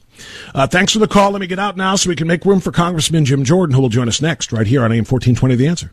Uh, 0.54 0.66
thanks 0.66 0.92
for 0.92 1.00
the 1.00 1.08
call. 1.08 1.32
Let 1.32 1.40
me 1.40 1.46
get 1.46 1.58
out 1.58 1.76
now 1.76 1.96
so 1.96 2.08
we 2.08 2.16
can 2.16 2.28
make 2.28 2.44
room 2.44 2.61
for 2.61 2.70
Congressman 2.70 3.24
Jim 3.24 3.44
Jordan, 3.44 3.74
who 3.74 3.82
will 3.82 3.88
join 3.88 4.08
us 4.08 4.22
next 4.22 4.52
right 4.52 4.66
here 4.66 4.84
on 4.84 4.92
AM 4.92 5.04
1420 5.04 5.56
The 5.56 5.66
Answer. 5.66 5.92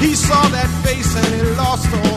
He 0.00 0.14
saw 0.14 0.48
that 0.48 0.68
face 0.84 1.16
and 1.16 1.34
he 1.34 1.42
lost 1.56 1.92
all. 1.92 2.13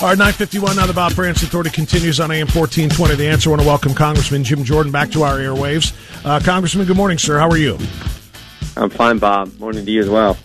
Right, 0.00 0.16
951 0.16 0.76
now 0.76 0.86
the 0.86 0.92
Bob 0.92 1.10
Frantz 1.12 1.42
Authority 1.42 1.70
continues 1.70 2.20
on 2.20 2.30
AM 2.30 2.46
1420. 2.46 3.16
The 3.16 3.26
answer. 3.26 3.50
I 3.50 3.50
want 3.50 3.62
to 3.62 3.66
welcome 3.66 3.94
Congressman 3.94 4.44
Jim 4.44 4.62
Jordan 4.62 4.92
back 4.92 5.10
to 5.10 5.24
our 5.24 5.38
airwaves. 5.38 5.92
Uh, 6.24 6.38
Congressman, 6.38 6.86
good 6.86 6.96
morning, 6.96 7.18
sir. 7.18 7.36
How 7.36 7.50
are 7.50 7.56
you? 7.56 7.76
I'm 8.76 8.90
fine, 8.90 9.18
Bob. 9.18 9.58
Morning 9.58 9.84
to 9.84 9.90
you 9.90 10.00
as 10.00 10.08
well. 10.08 10.36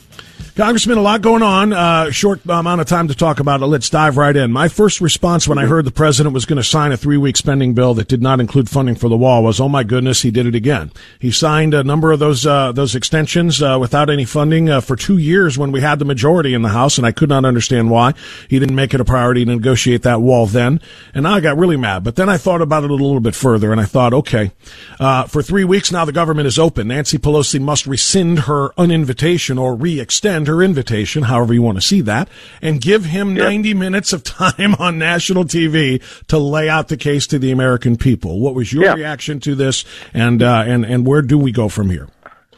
Congressman, 0.56 1.00
a 1.00 1.02
lot 1.02 1.24
going 1.24 1.42
on. 1.42 1.74
Uh, 1.74 2.12
short 2.12 2.46
amount 2.46 2.80
of 2.80 2.86
time 2.86 3.08
to 3.08 3.16
talk 3.16 3.40
about 3.40 3.64
it. 3.64 3.66
Let's 3.66 3.90
dive 3.90 4.18
right 4.18 4.36
in. 4.36 4.52
My 4.52 4.68
first 4.68 5.02
response 5.02 5.48
when 5.48 5.58
I 5.58 5.66
heard 5.66 5.84
the 5.84 5.90
president 5.90 6.36
was 6.36 6.46
going 6.46 6.58
to 6.58 6.64
sign 6.64 6.92
a 6.92 6.98
three-week 6.98 7.38
spending 7.38 7.74
bill 7.74 7.96
that 7.96 8.08
did 8.08 8.22
not 8.22 8.40
include 8.40 8.70
funding 8.70 8.94
for 8.94 9.10
the 9.10 9.18
wall 9.18 9.44
was, 9.44 9.60
"Oh 9.60 9.68
my 9.68 9.84
goodness, 9.84 10.22
he 10.22 10.30
did 10.30 10.46
it 10.46 10.54
again." 10.54 10.92
He 11.18 11.32
signed 11.32 11.74
a 11.74 11.84
number 11.84 12.12
of 12.12 12.20
those 12.20 12.46
uh, 12.46 12.72
those 12.72 12.94
extensions 12.94 13.64
uh, 13.64 13.80
without 13.82 14.12
any 14.12 14.26
funding 14.26 14.70
uh, 14.70 14.82
for 14.82 14.96
two 14.96 15.18
years 15.18 15.58
when 15.58 15.72
we 15.72 15.82
had 15.82 15.98
the 15.98 16.06
majority 16.06 16.54
in 16.54 16.62
the 16.62 16.70
House, 16.70 17.00
and 17.00 17.08
I 17.08 17.12
could 17.12 17.30
not 17.30 17.46
understand 17.46 17.90
why 17.90 18.14
he 18.48 18.60
didn't 18.60 18.76
make 18.76 18.94
it 18.94 19.02
a 19.02 19.06
priority 19.06 19.46
to 19.46 19.52
negotiate 19.56 20.04
that 20.04 20.22
wall 20.22 20.46
then. 20.46 20.80
And 21.16 21.28
I 21.28 21.40
got 21.40 21.58
really 21.58 21.78
mad. 21.78 22.04
But 22.04 22.16
then 22.16 22.30
I 22.30 22.38
thought 22.38 22.62
about 22.62 22.84
it 22.84 22.92
a 22.92 22.94
little 22.94 23.20
bit 23.20 23.34
further, 23.34 23.72
and 23.72 23.82
I 23.82 23.86
thought, 23.86 24.14
okay, 24.14 24.52
uh, 25.00 25.24
for 25.24 25.42
three 25.42 25.64
weeks 25.64 25.92
now 25.92 26.06
the 26.06 26.12
government 26.12 26.46
is 26.46 26.60
open. 26.60 26.90
Nancy 26.90 27.18
Pelosi 27.18 27.60
must 27.60 27.88
rescind 27.88 28.42
her 28.42 28.72
uninvitation 28.78 29.58
or 29.58 29.74
re-extend 29.74 30.43
her 30.48 30.62
invitation 30.62 31.24
however 31.24 31.54
you 31.54 31.62
want 31.62 31.78
to 31.78 31.82
see 31.82 32.02
that, 32.02 32.30
and 32.62 32.82
give 32.82 33.06
him 33.06 33.34
90 33.34 33.74
minutes 33.74 34.14
of 34.14 34.24
time 34.24 34.76
on 34.80 34.98
national 34.98 35.46
TV 35.46 36.02
to 36.28 36.38
lay 36.38 36.70
out 36.70 36.88
the 36.88 36.98
case 36.98 37.28
to 37.28 37.40
the 37.40 37.52
American 37.52 37.96
people. 37.96 38.40
What 38.40 38.56
was 38.56 38.72
your 38.72 38.96
reaction 38.96 39.40
to 39.42 39.56
this, 39.56 39.86
and 40.14 40.42
uh, 40.42 40.64
and 40.66 40.86
and 40.86 41.06
where 41.06 41.22
do 41.22 41.38
we 41.38 41.52
go 41.52 41.70
from 41.70 41.90
here? 41.90 42.10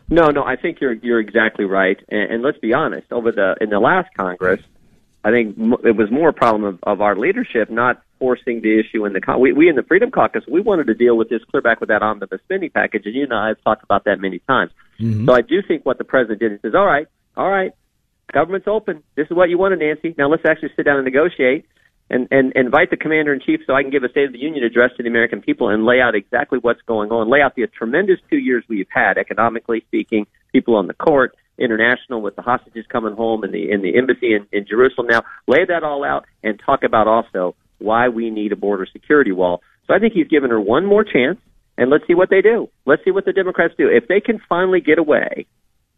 No, 0.10 0.30
no, 0.30 0.43
I 0.43 0.56
think 0.56 0.82
you're 0.82 0.93
you're 0.93 1.19
exactly 1.19 1.65
right. 1.65 1.98
And, 2.10 2.34
and 2.34 2.43
let's 2.43 2.60
be 2.60 2.74
honest. 2.74 3.12
Over 3.12 3.32
the 3.32 3.56
in 3.62 3.69
the 3.69 3.80
last 3.80 4.13
Congress, 4.15 4.62
I 5.24 5.32
think 5.32 5.58
it 5.84 5.95
was 5.95 6.12
more 6.12 6.30
a 6.30 6.34
problem 6.34 6.63
of, 6.63 6.80
of 6.84 7.02
our 7.02 7.15
leadership 7.15 7.69
not 7.69 8.02
forcing 8.19 8.62
the 8.62 8.80
issue 8.80 9.06
in 9.06 9.13
the 9.13 9.38
we, 9.38 9.54
we 9.54 9.67
in 9.67 9.76
the 9.76 9.84
Freedom 9.84 10.12
Caucus 10.12 10.43
we 10.48 10.62
wanted 10.62 10.88
to 10.88 10.93
deal 10.93 11.17
with 11.17 11.30
this 11.30 11.43
clear 11.50 11.62
back 11.62 11.80
with 11.80 11.89
that 11.89 12.02
omnibus 12.02 12.41
spending 12.43 12.69
package, 12.69 13.06
and 13.06 13.15
you 13.15 13.24
and 13.24 13.34
I 13.34 13.50
have 13.50 13.62
talked 13.63 13.84
about 13.84 14.06
that 14.06 14.19
many 14.19 14.39
times. 14.39 14.71
Mm-hmm. 15.00 15.26
So 15.26 15.34
I 15.34 15.41
do 15.41 15.62
think 15.67 15.86
what 15.86 15.98
the 15.98 16.04
president 16.04 16.39
did 16.39 16.52
is 16.54 16.60
says, 16.62 16.76
all 16.76 16.86
right, 16.86 17.08
all 17.38 17.50
right, 17.50 17.71
government's 18.34 18.67
open. 18.67 19.04
This 19.15 19.28
is 19.30 19.36
what 19.36 19.50
you 19.50 19.58
wanted, 19.58 19.80
Nancy. 19.80 20.15
Now 20.17 20.30
let's 20.30 20.45
actually 20.45 20.69
sit 20.76 20.84
down 20.84 20.98
and 20.98 21.06
negotiate 21.06 21.65
and, 22.10 22.28
and 22.32 22.54
invite 22.56 22.91
the 22.91 22.98
commander 22.98 23.34
in 23.34 23.39
chief 23.39 23.62
so 23.65 23.74
I 23.74 23.82
can 23.82 23.91
give 23.91 24.04
a 24.04 24.10
State 24.10 24.26
of 24.26 24.34
the 24.34 24.39
Union 24.39 24.63
address 24.63 24.91
to 24.98 25.04
the 25.04 25.10
American 25.10 25.41
people 25.41 25.69
and 25.69 25.86
lay 25.86 26.00
out 26.00 26.15
exactly 26.15 26.60
what's 26.60 26.82
going 26.84 27.12
on, 27.12 27.30
lay 27.30 27.41
out 27.41 27.56
the 27.56 27.65
tremendous 27.67 28.19
two 28.30 28.38
years 28.38 28.63
we've 28.69 28.88
had, 28.89 29.17
economically 29.17 29.84
speaking, 29.88 30.28
people 30.52 30.76
on 30.76 30.88
the 30.88 30.93
court, 30.93 31.36
international 31.58 32.21
with 32.21 32.36
the 32.36 32.41
hostages 32.41 32.86
coming 32.89 33.15
home 33.15 33.43
in 33.43 33.52
the 33.52 33.71
in 33.71 33.82
the 33.82 33.98
embassy 33.98 34.34
in, 34.34 34.45
in 34.52 34.65
Jerusalem 34.67 35.08
now, 35.10 35.24
lay 35.48 35.65
that 35.65 35.84
all 35.84 36.04
out 36.04 36.26
and 36.43 36.62
talk 36.63 36.84
about 36.84 37.08
also 37.08 37.56
why 37.80 38.10
we 38.10 38.30
need 38.30 38.52
a 38.52 38.56
border 38.56 38.86
security 38.91 39.32
wall. 39.32 39.62
So 39.88 39.93
I 39.93 40.00
think 40.00 40.13
he's 40.13 40.28
given 40.28 40.50
her 40.50 40.60
one 40.60 40.86
more 40.86 41.04
chance 41.04 41.39
and 41.78 41.89
let's 41.89 42.06
see 42.08 42.15
what 42.15 42.30
they 42.30 42.41
do. 42.41 42.69
Let's 42.86 43.04
see 43.04 43.12
what 43.12 43.26
the 43.26 43.34
Democrats 43.34 43.74
do. 43.78 43.88
If 43.89 44.08
they 44.08 44.19
can 44.19 44.39
finally 44.48 44.82
get 44.82 44.98
away 44.98 45.45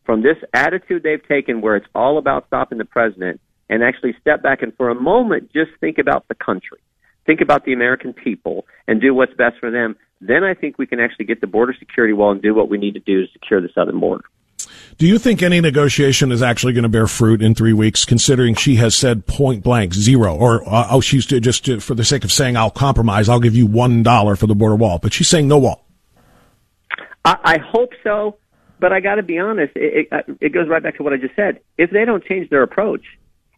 from 0.07 0.23
this 0.23 0.37
attitude 0.53 1.03
they've 1.03 1.27
taken 1.27 1.59
where 1.59 1.75
it's 1.75 1.85
all 1.93 2.17
about 2.17 2.47
stopping 2.47 2.77
the 2.77 2.85
president 2.85 3.41
and 3.69 3.83
actually 3.83 4.15
step 4.21 4.41
back 4.41 4.61
and 4.61 4.73
for 4.77 4.89
a 4.89 4.95
moment 4.95 5.51
just 5.51 5.69
think 5.81 5.97
about 5.97 6.25
the 6.29 6.35
country, 6.35 6.79
think 7.25 7.41
about 7.41 7.65
the 7.65 7.73
American 7.73 8.13
people 8.13 8.65
and 8.87 9.01
do 9.01 9.13
what's 9.13 9.33
best 9.33 9.57
for 9.59 9.69
them, 9.69 9.97
then 10.21 10.45
I 10.45 10.53
think 10.53 10.77
we 10.77 10.87
can 10.87 11.01
actually 11.01 11.25
get 11.25 11.41
the 11.41 11.47
border 11.47 11.75
security 11.77 12.13
wall 12.13 12.31
and 12.31 12.41
do 12.41 12.55
what 12.55 12.69
we 12.69 12.77
need 12.77 12.93
to 12.93 13.01
do 13.01 13.25
to 13.27 13.31
secure 13.33 13.61
the 13.61 13.67
southern 13.75 13.99
border. 13.99 14.23
Do 14.97 15.05
you 15.05 15.19
think 15.19 15.43
any 15.43 15.59
negotiation 15.59 16.31
is 16.31 16.41
actually 16.41 16.71
going 16.71 16.83
to 16.83 16.89
bear 16.89 17.05
fruit 17.07 17.41
in 17.41 17.53
three 17.53 17.73
weeks, 17.73 18.05
considering 18.05 18.55
she 18.55 18.77
has 18.77 18.95
said 18.95 19.27
point 19.27 19.61
blank 19.61 19.93
zero, 19.93 20.35
or 20.35 20.67
uh, 20.67 20.87
oh, 20.89 21.01
she's 21.01 21.25
just 21.25 21.65
to, 21.65 21.81
for 21.81 21.95
the 21.95 22.05
sake 22.05 22.23
of 22.23 22.31
saying 22.31 22.55
I'll 22.55 22.71
compromise, 22.71 23.27
I'll 23.27 23.41
give 23.41 23.55
you 23.55 23.67
one 23.67 24.03
dollar 24.03 24.37
for 24.37 24.47
the 24.47 24.55
border 24.55 24.75
wall, 24.75 24.99
but 24.99 25.13
she's 25.13 25.27
saying 25.27 25.49
no 25.49 25.57
wall. 25.57 25.85
I, 27.25 27.37
I 27.43 27.57
hope 27.59 27.91
so. 28.03 28.37
But 28.79 28.93
I 28.93 28.99
got 28.99 29.15
to 29.15 29.23
be 29.23 29.39
honest, 29.39 29.73
it, 29.75 30.07
it, 30.11 30.37
it 30.41 30.49
goes 30.53 30.67
right 30.67 30.83
back 30.83 30.97
to 30.97 31.03
what 31.03 31.13
I 31.13 31.17
just 31.17 31.35
said. 31.35 31.59
If 31.77 31.91
they 31.91 32.05
don't 32.05 32.23
change 32.23 32.49
their 32.49 32.63
approach, 32.63 33.03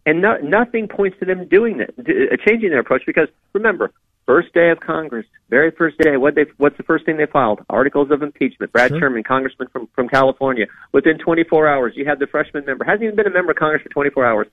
and 0.05 0.21
no, 0.21 0.37
nothing 0.37 0.87
points 0.87 1.17
to 1.19 1.25
them 1.25 1.47
doing 1.47 1.77
that, 1.79 1.89
uh, 1.99 2.37
changing 2.47 2.69
their 2.69 2.79
approach, 2.79 3.03
because 3.05 3.27
remember, 3.53 3.91
first 4.25 4.53
day 4.53 4.69
of 4.69 4.79
Congress, 4.79 5.25
very 5.49 5.71
first 5.71 5.97
day, 5.97 6.15
what 6.15 6.35
they, 6.35 6.45
what's 6.57 6.77
the 6.77 6.83
first 6.83 7.05
thing 7.05 7.17
they 7.17 7.25
filed? 7.25 7.59
Articles 7.69 8.11
of 8.11 8.21
impeachment. 8.21 8.71
Brad 8.71 8.91
sure. 8.91 8.99
Sherman, 8.99 9.23
congressman 9.23 9.67
from, 9.69 9.89
from 9.95 10.07
California. 10.07 10.67
Within 10.93 11.17
24 11.17 11.67
hours, 11.67 11.93
you 11.95 12.05
have 12.05 12.19
the 12.19 12.27
freshman 12.27 12.63
member, 12.65 12.85
hasn't 12.85 13.03
even 13.03 13.15
been 13.15 13.27
a 13.27 13.33
member 13.33 13.51
of 13.51 13.57
Congress 13.57 13.81
for 13.81 13.89
24 13.89 14.25
hours, 14.25 14.47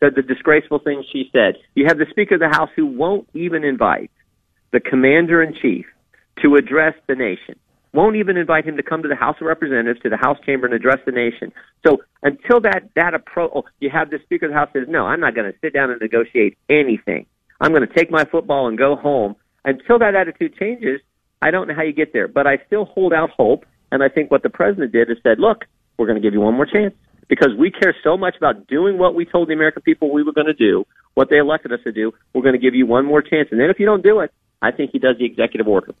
said 0.00 0.14
the 0.16 0.22
disgraceful 0.22 0.80
things 0.80 1.06
she 1.12 1.30
said. 1.32 1.54
You 1.74 1.86
have 1.86 1.98
the 1.98 2.06
Speaker 2.10 2.34
of 2.34 2.40
the 2.40 2.48
House 2.48 2.70
who 2.74 2.86
won't 2.86 3.28
even 3.32 3.64
invite 3.64 4.10
the 4.72 4.80
Commander 4.80 5.42
in 5.42 5.54
Chief 5.54 5.86
to 6.42 6.56
address 6.56 6.94
the 7.06 7.14
nation 7.14 7.58
won't 7.92 8.16
even 8.16 8.36
invite 8.36 8.64
him 8.64 8.76
to 8.76 8.82
come 8.82 9.02
to 9.02 9.08
the 9.08 9.16
House 9.16 9.36
of 9.40 9.46
Representatives, 9.46 10.00
to 10.00 10.08
the 10.08 10.16
House 10.16 10.38
chamber, 10.44 10.66
and 10.66 10.74
address 10.74 10.98
the 11.04 11.12
nation. 11.12 11.52
So 11.86 11.98
until 12.22 12.60
that 12.60 12.90
that 12.94 13.14
approach, 13.14 13.50
oh, 13.54 13.64
you 13.80 13.90
have 13.90 14.10
the 14.10 14.18
Speaker 14.22 14.46
of 14.46 14.52
the 14.52 14.58
House 14.58 14.68
says, 14.72 14.86
no, 14.88 15.06
I'm 15.06 15.20
not 15.20 15.34
going 15.34 15.50
to 15.50 15.58
sit 15.60 15.72
down 15.72 15.90
and 15.90 16.00
negotiate 16.00 16.56
anything. 16.68 17.26
I'm 17.60 17.72
going 17.72 17.86
to 17.86 17.94
take 17.94 18.10
my 18.10 18.24
football 18.24 18.68
and 18.68 18.78
go 18.78 18.96
home. 18.96 19.36
Until 19.64 19.98
that 19.98 20.14
attitude 20.14 20.56
changes, 20.56 21.00
I 21.42 21.50
don't 21.50 21.68
know 21.68 21.74
how 21.74 21.82
you 21.82 21.92
get 21.92 22.12
there, 22.12 22.28
but 22.28 22.46
I 22.46 22.58
still 22.66 22.84
hold 22.86 23.12
out 23.12 23.30
hope. 23.30 23.66
And 23.92 24.02
I 24.02 24.08
think 24.08 24.30
what 24.30 24.42
the 24.42 24.50
president 24.50 24.92
did 24.92 25.10
is 25.10 25.18
said, 25.22 25.38
look, 25.38 25.64
we're 25.98 26.06
going 26.06 26.20
to 26.20 26.22
give 26.22 26.32
you 26.32 26.40
one 26.40 26.54
more 26.54 26.66
chance 26.66 26.94
because 27.28 27.50
we 27.58 27.70
care 27.70 27.94
so 28.02 28.16
much 28.16 28.36
about 28.36 28.66
doing 28.66 28.98
what 28.98 29.14
we 29.14 29.24
told 29.24 29.48
the 29.48 29.52
American 29.52 29.82
people 29.82 30.12
we 30.12 30.22
were 30.22 30.32
going 30.32 30.46
to 30.46 30.54
do, 30.54 30.86
what 31.14 31.28
they 31.28 31.38
elected 31.38 31.72
us 31.72 31.80
to 31.84 31.92
do. 31.92 32.12
We're 32.32 32.42
going 32.42 32.54
to 32.54 32.60
give 32.60 32.74
you 32.74 32.86
one 32.86 33.04
more 33.04 33.20
chance. 33.20 33.48
And 33.50 33.60
then 33.60 33.68
if 33.68 33.78
you 33.80 33.86
don't 33.86 34.02
do 34.02 34.20
it, 34.20 34.32
I 34.62 34.70
think 34.70 34.92
he 34.92 34.98
does 34.98 35.16
the 35.18 35.24
executive 35.24 35.66
order 35.66 35.94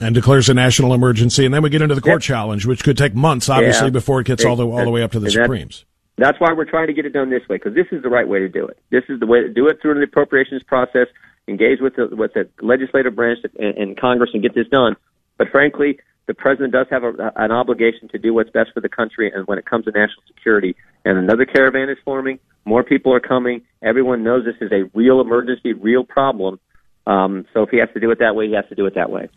and 0.00 0.14
declares 0.14 0.48
a 0.48 0.54
national 0.54 0.94
emergency, 0.94 1.44
and 1.44 1.54
then 1.54 1.62
we 1.62 1.70
get 1.70 1.82
into 1.82 1.94
the 1.94 2.00
court 2.00 2.22
yep. 2.22 2.36
challenge, 2.36 2.66
which 2.66 2.84
could 2.84 2.98
take 2.98 3.14
months, 3.14 3.48
obviously, 3.48 3.86
yeah. 3.86 3.90
before 3.90 4.20
it 4.20 4.26
gets 4.26 4.44
all 4.44 4.56
the 4.56 4.66
all 4.66 4.84
the 4.84 4.90
way 4.90 5.02
up 5.02 5.12
to 5.12 5.20
the 5.20 5.30
Supremes. 5.30 5.84
That's 6.18 6.40
why 6.40 6.52
we're 6.52 6.64
trying 6.64 6.86
to 6.86 6.94
get 6.94 7.04
it 7.04 7.12
done 7.12 7.28
this 7.28 7.46
way, 7.48 7.56
because 7.56 7.74
this 7.74 7.86
is 7.92 8.02
the 8.02 8.08
right 8.08 8.26
way 8.26 8.38
to 8.38 8.48
do 8.48 8.66
it. 8.66 8.78
This 8.90 9.04
is 9.08 9.20
the 9.20 9.26
way 9.26 9.42
to 9.42 9.48
do 9.48 9.68
it 9.68 9.80
through 9.82 9.94
the 9.94 10.02
appropriations 10.02 10.62
process, 10.62 11.08
engage 11.46 11.80
with 11.80 11.96
the 11.96 12.08
with 12.14 12.32
the 12.34 12.48
legislative 12.62 13.14
branch 13.14 13.40
and, 13.58 13.76
and 13.76 14.00
Congress, 14.00 14.30
and 14.32 14.42
get 14.42 14.54
this 14.54 14.68
done. 14.68 14.96
But 15.36 15.48
frankly, 15.50 15.98
the 16.26 16.34
president 16.34 16.72
does 16.72 16.86
have 16.90 17.04
a, 17.04 17.32
an 17.36 17.52
obligation 17.52 18.08
to 18.08 18.18
do 18.18 18.32
what's 18.32 18.50
best 18.50 18.70
for 18.72 18.80
the 18.80 18.88
country, 18.88 19.30
and 19.32 19.46
when 19.46 19.58
it 19.58 19.66
comes 19.66 19.84
to 19.84 19.90
national 19.90 20.22
security, 20.26 20.74
and 21.04 21.18
another 21.18 21.44
caravan 21.44 21.88
is 21.90 21.98
forming, 22.04 22.38
more 22.64 22.82
people 22.82 23.12
are 23.12 23.20
coming. 23.20 23.62
Everyone 23.82 24.24
knows 24.24 24.44
this 24.44 24.56
is 24.60 24.72
a 24.72 24.90
real 24.94 25.20
emergency, 25.20 25.72
real 25.72 26.04
problem. 26.04 26.58
Um, 27.06 27.46
so 27.54 27.62
if 27.62 27.70
he 27.70 27.76
has 27.78 27.88
to 27.94 28.00
do 28.00 28.10
it 28.10 28.18
that 28.18 28.34
way, 28.34 28.48
he 28.48 28.54
has 28.54 28.66
to 28.70 28.74
do 28.74 28.86
it 28.86 28.94
that 28.94 29.10
way. 29.10 29.28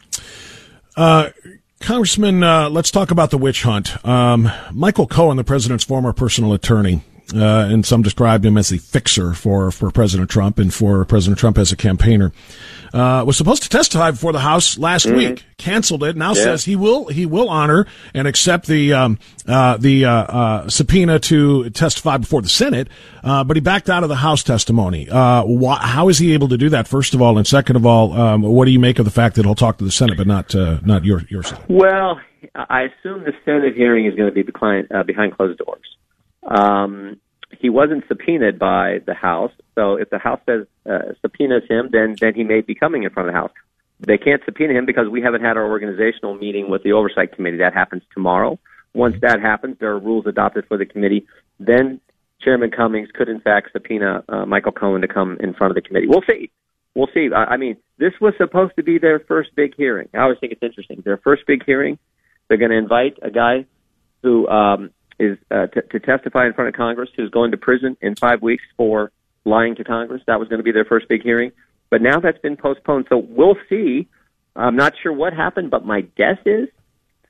Uh, 0.95 1.30
Congressman, 1.80 2.43
uh, 2.43 2.69
let's 2.69 2.91
talk 2.91 3.10
about 3.10 3.32
the 3.32 3.38
witch 3.38 3.63
hunt. 3.63 4.04
Um, 4.06 4.52
Michael 4.73 5.08
Cohen, 5.08 5.38
the 5.38 5.43
president's 5.43 5.86
former 5.86 6.12
personal 6.12 6.52
attorney, 6.54 7.04
uh, 7.34 7.68
and 7.70 7.86
some 7.86 8.02
described 8.02 8.46
him 8.46 8.58
as 8.58 8.70
the 8.70 8.78
fixer 8.78 9.34
for, 9.34 9.72
for 9.72 9.92
President 9.92 10.30
Trump 10.30 10.60
and 10.60 10.74
for 10.74 11.04
President 11.06 11.39
Trump 11.39 11.58
as 11.58 11.72
a 11.72 11.76
campaigner. 11.76 12.32
Uh, 12.94 13.24
was 13.26 13.38
supposed 13.38 13.62
to 13.62 13.70
testify 13.70 14.10
before 14.10 14.34
the 14.34 14.39
House 14.39 14.78
last 14.80 15.06
mm-hmm. 15.06 15.18
week, 15.18 15.46
canceled 15.58 16.04
it. 16.04 16.18
Now 16.18 16.30
yeah. 16.30 16.44
says 16.44 16.65
he 16.65 16.76
will 16.76 17.08
he 17.08 17.28
will 17.28 17.48
honor 17.48 17.86
and 18.15 18.28
accept 18.28 18.65
the 18.65 18.94
um, 18.94 19.20
uh, 19.48 19.78
the 19.78 20.06
uh, 20.06 20.12
uh 20.12 20.70
subpoena 20.70 21.20
to 21.20 21.70
testify 21.70 22.18
before 22.18 22.42
the 22.42 22.50
Senate, 22.50 22.88
uh, 23.24 23.44
but 23.44 23.58
he 23.58 23.62
backed 23.62 23.92
out 23.92 24.02
of 24.02 24.10
the 24.10 24.15
House 24.15 24.42
testimony. 24.42 25.08
Uh, 25.08 25.44
wh- 25.46 25.80
how 25.80 26.10
is 26.10 26.18
he 26.18 26.34
able 26.34 26.48
to 26.48 26.58
do 26.58 26.70
that? 26.70 26.88
First 26.88 27.13
of 27.13 27.22
all, 27.22 27.38
and 27.38 27.46
second 27.46 27.76
of 27.76 27.86
all, 27.86 28.13
um, 28.13 28.42
what 28.42 28.65
do 28.65 28.72
you 28.72 28.80
make 28.80 28.98
of 28.98 29.06
the 29.06 29.12
fact 29.12 29.36
that 29.36 29.46
he'll 29.46 29.54
talk 29.54 29.78
to 29.78 29.84
the 29.84 29.92
Senate, 29.92 30.18
but 30.18 30.26
not 30.26 30.56
not 30.84 31.06
your 31.06 31.22
your 31.30 31.44
Senate? 31.44 31.65
Well, 31.70 32.20
I 32.56 32.84
assume 32.84 33.24
the 33.24 33.34
Senate 33.46 33.76
hearing 33.76 34.08
is 34.08 34.15
going 34.15 34.30
to 34.30 34.34
be 34.34 34.42
behind 34.42 34.88
behind 35.06 35.38
closed 35.38 35.60
doors. 35.60 35.86
Um, 36.49 37.21
he 37.57 37.69
wasn't 37.69 38.03
subpoenaed 38.07 38.59
by 38.59 38.99
the 39.05 39.13
House, 39.13 39.52
so 39.75 39.95
if 39.95 40.10
the 40.10 40.19
House 40.19 40.41
says 40.45 40.65
uh, 40.89 41.13
subpoenas 41.21 41.63
him, 41.69 41.89
then 41.91 42.15
then 42.19 42.33
he 42.35 42.43
may 42.43 42.62
be 42.62 42.75
coming 42.75 43.04
in 43.04 43.10
front 43.12 43.29
of 43.29 43.33
the 43.33 43.39
House. 43.39 43.52
They 44.00 44.17
can't 44.17 44.41
subpoena 44.45 44.73
him 44.73 44.85
because 44.85 45.08
we 45.10 45.21
haven't 45.21 45.41
had 45.41 45.58
our 45.58 45.69
organizational 45.69 46.35
meeting 46.35 46.69
with 46.69 46.83
the 46.83 46.93
Oversight 46.93 47.35
Committee. 47.35 47.58
That 47.58 47.73
happens 47.73 48.04
tomorrow. 48.13 48.60
Once 48.93 49.15
that 49.21 49.41
happens, 49.41 49.77
there 49.79 49.91
are 49.91 50.00
rules 50.00 50.25
adopted 50.25 50.65
for 50.67 50.77
the 50.77 50.85
committee. 50.85 51.27
Then 51.60 52.00
Chairman 52.41 52.71
Cummings 52.71 53.10
could, 53.13 53.29
in 53.29 53.41
fact, 53.41 53.71
subpoena 53.73 54.23
uh, 54.29 54.45
Michael 54.45 54.71
Cohen 54.71 55.02
to 55.02 55.08
come 55.08 55.37
in 55.39 55.54
front 55.54 55.71
of 55.71 55.75
the 55.75 55.81
committee. 55.81 56.08
We'll 56.08 56.23
see. 56.29 56.50
We'll 56.95 57.10
see. 57.13 57.29
I, 57.35 57.45
I 57.45 57.58
mean, 57.58 57.77
this 57.97 58.13
was 58.21 58.33
supposed 58.37 58.75
to 58.77 58.83
be 58.83 58.97
their 58.97 59.19
first 59.19 59.50
big 59.56 59.75
hearing. 59.75 60.08
I 60.13 60.19
always 60.19 60.39
think 60.39 60.54
it's 60.54 60.63
interesting. 60.63 61.02
Their 61.04 61.17
first 61.17 61.43
big 61.45 61.63
hearing. 61.65 62.00
They're 62.47 62.58
going 62.58 62.71
to 62.71 62.77
invite 62.77 63.17
a 63.21 63.29
guy 63.29 63.65
who 64.23 64.47
um, 64.47 64.91
is 65.20 65.38
uh, 65.52 65.67
t- 65.67 65.82
to 65.92 66.00
testify 66.00 66.48
in 66.48 66.54
front 66.54 66.70
of 66.70 66.76
Congress, 66.76 67.10
who's 67.15 67.30
going 67.30 67.52
to 67.52 67.58
prison 67.58 67.98
in 68.02 68.15
five 68.15 68.42
weeks 68.42 68.63
for 68.78 69.12
lying 69.46 69.76
to 69.76 69.84
Congress. 69.84 70.22
That 70.28 70.40
was 70.40 70.48
going 70.48 70.60
to 70.60 70.63
be 70.63 70.72
their 70.72 70.86
first 70.86 71.08
big 71.08 71.24
hearing, 71.24 71.52
but 71.90 72.02
now 72.02 72.20
that's 72.20 72.40
been 72.40 72.58
postponed. 72.58 73.06
So 73.10 73.17
we'll 73.17 73.58
see. 73.70 74.08
I'm 74.56 74.76
not 74.76 74.94
sure 75.02 75.13
what 75.13 75.34
happened, 75.34 75.72
but 75.72 75.86
my 75.86 76.02
guess 76.02 76.38
is 76.46 76.70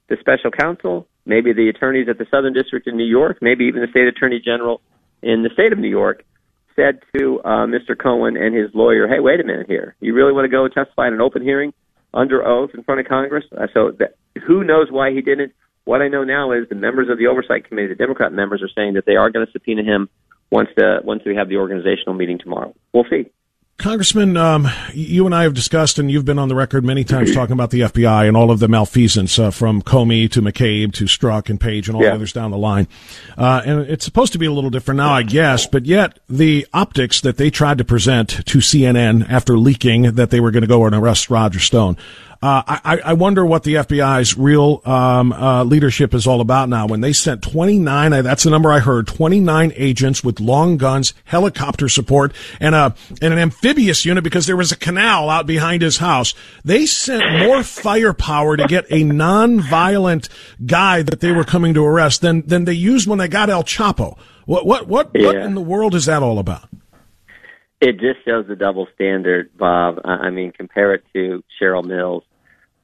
the 0.08 0.18
special 0.20 0.52
counsel, 0.52 1.08
maybe 1.26 1.54
the 1.54 1.70
attorneys 1.70 2.10
at 2.10 2.18
the 2.18 2.26
Southern 2.32 2.54
District 2.54 2.88
in 2.88 2.98
New 2.98 3.06
York, 3.06 3.38
maybe 3.42 3.66
even 3.66 3.82
the 3.82 3.88
state 3.88 4.08
attorney 4.08 4.42
general 4.44 4.82
in 5.22 5.44
the 5.44 5.50
state 5.54 5.72
of 5.72 5.80
New 5.80 5.90
York 5.90 6.24
said 6.76 7.00
to 7.18 7.42
uh, 7.44 7.66
Mr. 7.66 7.98
Cohen 7.98 8.38
and 8.38 8.56
his 8.56 8.70
lawyer, 8.74 9.08
"Hey, 9.08 9.20
wait 9.20 9.40
a 9.40 9.44
minute 9.44 9.68
here. 9.68 9.96
You 10.00 10.14
really 10.14 10.32
want 10.32 10.46
to 10.46 10.50
go 10.50 10.68
testify 10.68 11.08
in 11.08 11.14
an 11.14 11.22
open 11.22 11.42
hearing 11.42 11.74
under 12.14 12.46
oath 12.46 12.72
in 12.74 12.84
front 12.84 13.02
of 13.02 13.08
Congress?" 13.08 13.46
Uh, 13.56 13.68
so 13.74 13.92
that, 14.00 14.16
who 14.48 14.64
knows 14.64 14.88
why 14.90 15.12
he 15.12 15.22
didn't? 15.22 15.54
What 15.90 16.04
I 16.04 16.08
know 16.08 16.24
now 16.24 16.52
is 16.52 16.70
the 16.70 16.76
members 16.76 17.10
of 17.10 17.18
the 17.18 17.26
oversight 17.26 17.68
committee, 17.68 17.88
the 17.88 17.96
Democrat 17.96 18.32
members, 18.32 18.62
are 18.62 18.70
saying 18.76 18.94
that 18.94 19.08
they 19.08 19.16
are 19.16 19.32
going 19.32 19.44
to 19.44 19.52
subpoena 19.52 19.82
him 19.82 20.08
once 20.52 20.70
the 20.76 21.00
once 21.04 21.24
we 21.26 21.36
have 21.36 21.50
the 21.50 21.58
organizational 21.58 22.14
meeting 22.14 22.38
tomorrow. 22.38 22.76
We'll 22.94 23.06
see. 23.10 23.26
Congressman, 23.80 24.38
um, 24.38 24.68
you 24.94 25.26
and 25.26 25.34
I 25.34 25.44
have 25.44 25.54
discussed, 25.56 25.98
and 25.98 26.12
you've 26.12 26.26
been 26.26 26.38
on 26.38 26.48
the 26.50 26.54
record 26.54 26.84
many 26.84 27.04
times 27.06 27.34
talking 27.34 27.54
about 27.54 27.72
the 27.72 27.80
FBI 27.80 28.28
and 28.28 28.38
all 28.38 28.52
of 28.52 28.60
the 28.60 28.68
malfeasance 28.68 29.40
uh, 29.40 29.50
from 29.50 29.82
Comey 29.82 30.30
to 30.32 30.42
McCabe 30.44 30.94
to 30.96 31.06
Strzok 31.06 31.50
and 31.50 31.60
Page 31.60 31.88
and 31.88 31.96
all 31.96 32.04
Yeah. 32.04 32.10
the 32.10 32.16
others 32.16 32.34
down 32.34 32.52
the 32.52 32.58
line. 32.58 32.88
Uh, 33.36 33.62
and 33.66 33.82
it's 33.90 34.04
supposed 34.06 34.34
to 34.34 34.38
be 34.38 34.46
a 34.46 34.52
little 34.52 34.70
different 34.70 34.98
now, 34.98 35.14
I 35.14 35.24
guess, 35.24 35.66
but 35.66 35.86
yet 35.86 36.20
the 36.30 36.68
optics 36.74 37.22
that 37.22 37.38
they 37.38 37.50
tried 37.50 37.78
to 37.80 37.86
present 37.86 38.46
to 38.46 38.58
CNN 38.60 39.28
after 39.28 39.58
leaking 39.58 40.04
that 40.16 40.30
they 40.30 40.42
were 40.42 40.52
going 40.52 40.62
to 40.64 40.68
go 40.68 40.86
and 40.86 40.94
arrest 40.94 41.30
Roger 41.32 41.60
Stone. 41.60 41.96
Uh, 42.42 42.64
I, 42.66 43.02
I 43.04 43.14
wonder 43.14 43.46
what 43.46 43.64
the 43.64 43.76
FBI's 43.76 44.38
real 44.38 44.82
um, 44.86 45.34
uh, 45.34 45.66
leadership 45.66 46.14
is 46.14 46.26
all 46.26 46.40
about 46.40 46.70
now. 46.70 46.88
When 46.88 47.02
they 47.02 47.12
sent 47.12 47.42
29, 47.44 48.14
uh, 48.14 48.22
that's 48.22 48.44
the 48.44 48.50
number 48.50 48.72
I 48.72 48.80
heard, 48.80 49.08
29 49.08 49.74
agents 49.76 50.24
with 50.24 50.40
long 50.40 50.78
guns, 50.78 51.14
helicopter 51.26 51.90
support, 51.90 52.34
and 52.62 52.76
a 52.76 52.96
and 53.22 53.34
an 53.34 53.40
amphibious 53.40 54.06
unit 54.06 54.24
because 54.24 54.48
there 54.48 54.56
was 54.56 54.72
a 54.72 54.78
canal 54.78 55.30
out 55.30 55.48
behind 55.48 55.82
his 55.82 55.98
house. 55.98 56.34
They 56.64 56.86
sent 56.86 57.46
more 57.46 57.62
firepower 57.62 58.56
to 58.56 58.68
get 58.68 58.86
a 58.90 59.04
non-violent 59.04 60.30
guy 60.66 61.02
that 61.02 61.20
they 61.20 61.34
were 61.34 61.44
coming 61.44 61.74
to 61.74 61.84
arrest 61.84 62.22
than 62.22 62.48
than 62.48 62.64
they 62.64 62.74
used 62.74 63.06
when 63.06 63.20
they 63.20 63.28
got 63.28 63.50
El 63.50 63.64
Chapo. 63.64 64.18
What 64.46 64.66
what 64.66 64.88
what, 64.88 65.14
what 65.14 65.36
in 65.36 65.56
the 65.56 65.62
world 65.62 65.94
is 65.94 66.06
that 66.06 66.24
all 66.24 66.40
about? 66.40 66.70
It 67.82 67.94
just 67.94 68.26
shows 68.26 68.46
the 68.48 68.56
double 68.56 68.88
standard, 68.94 69.58
Bob. 69.58 70.00
I 70.04 70.30
mean, 70.30 70.52
compare 70.52 70.94
it 70.94 71.04
to 71.14 71.44
Cheryl 71.62 71.86
Mills. 71.86 72.24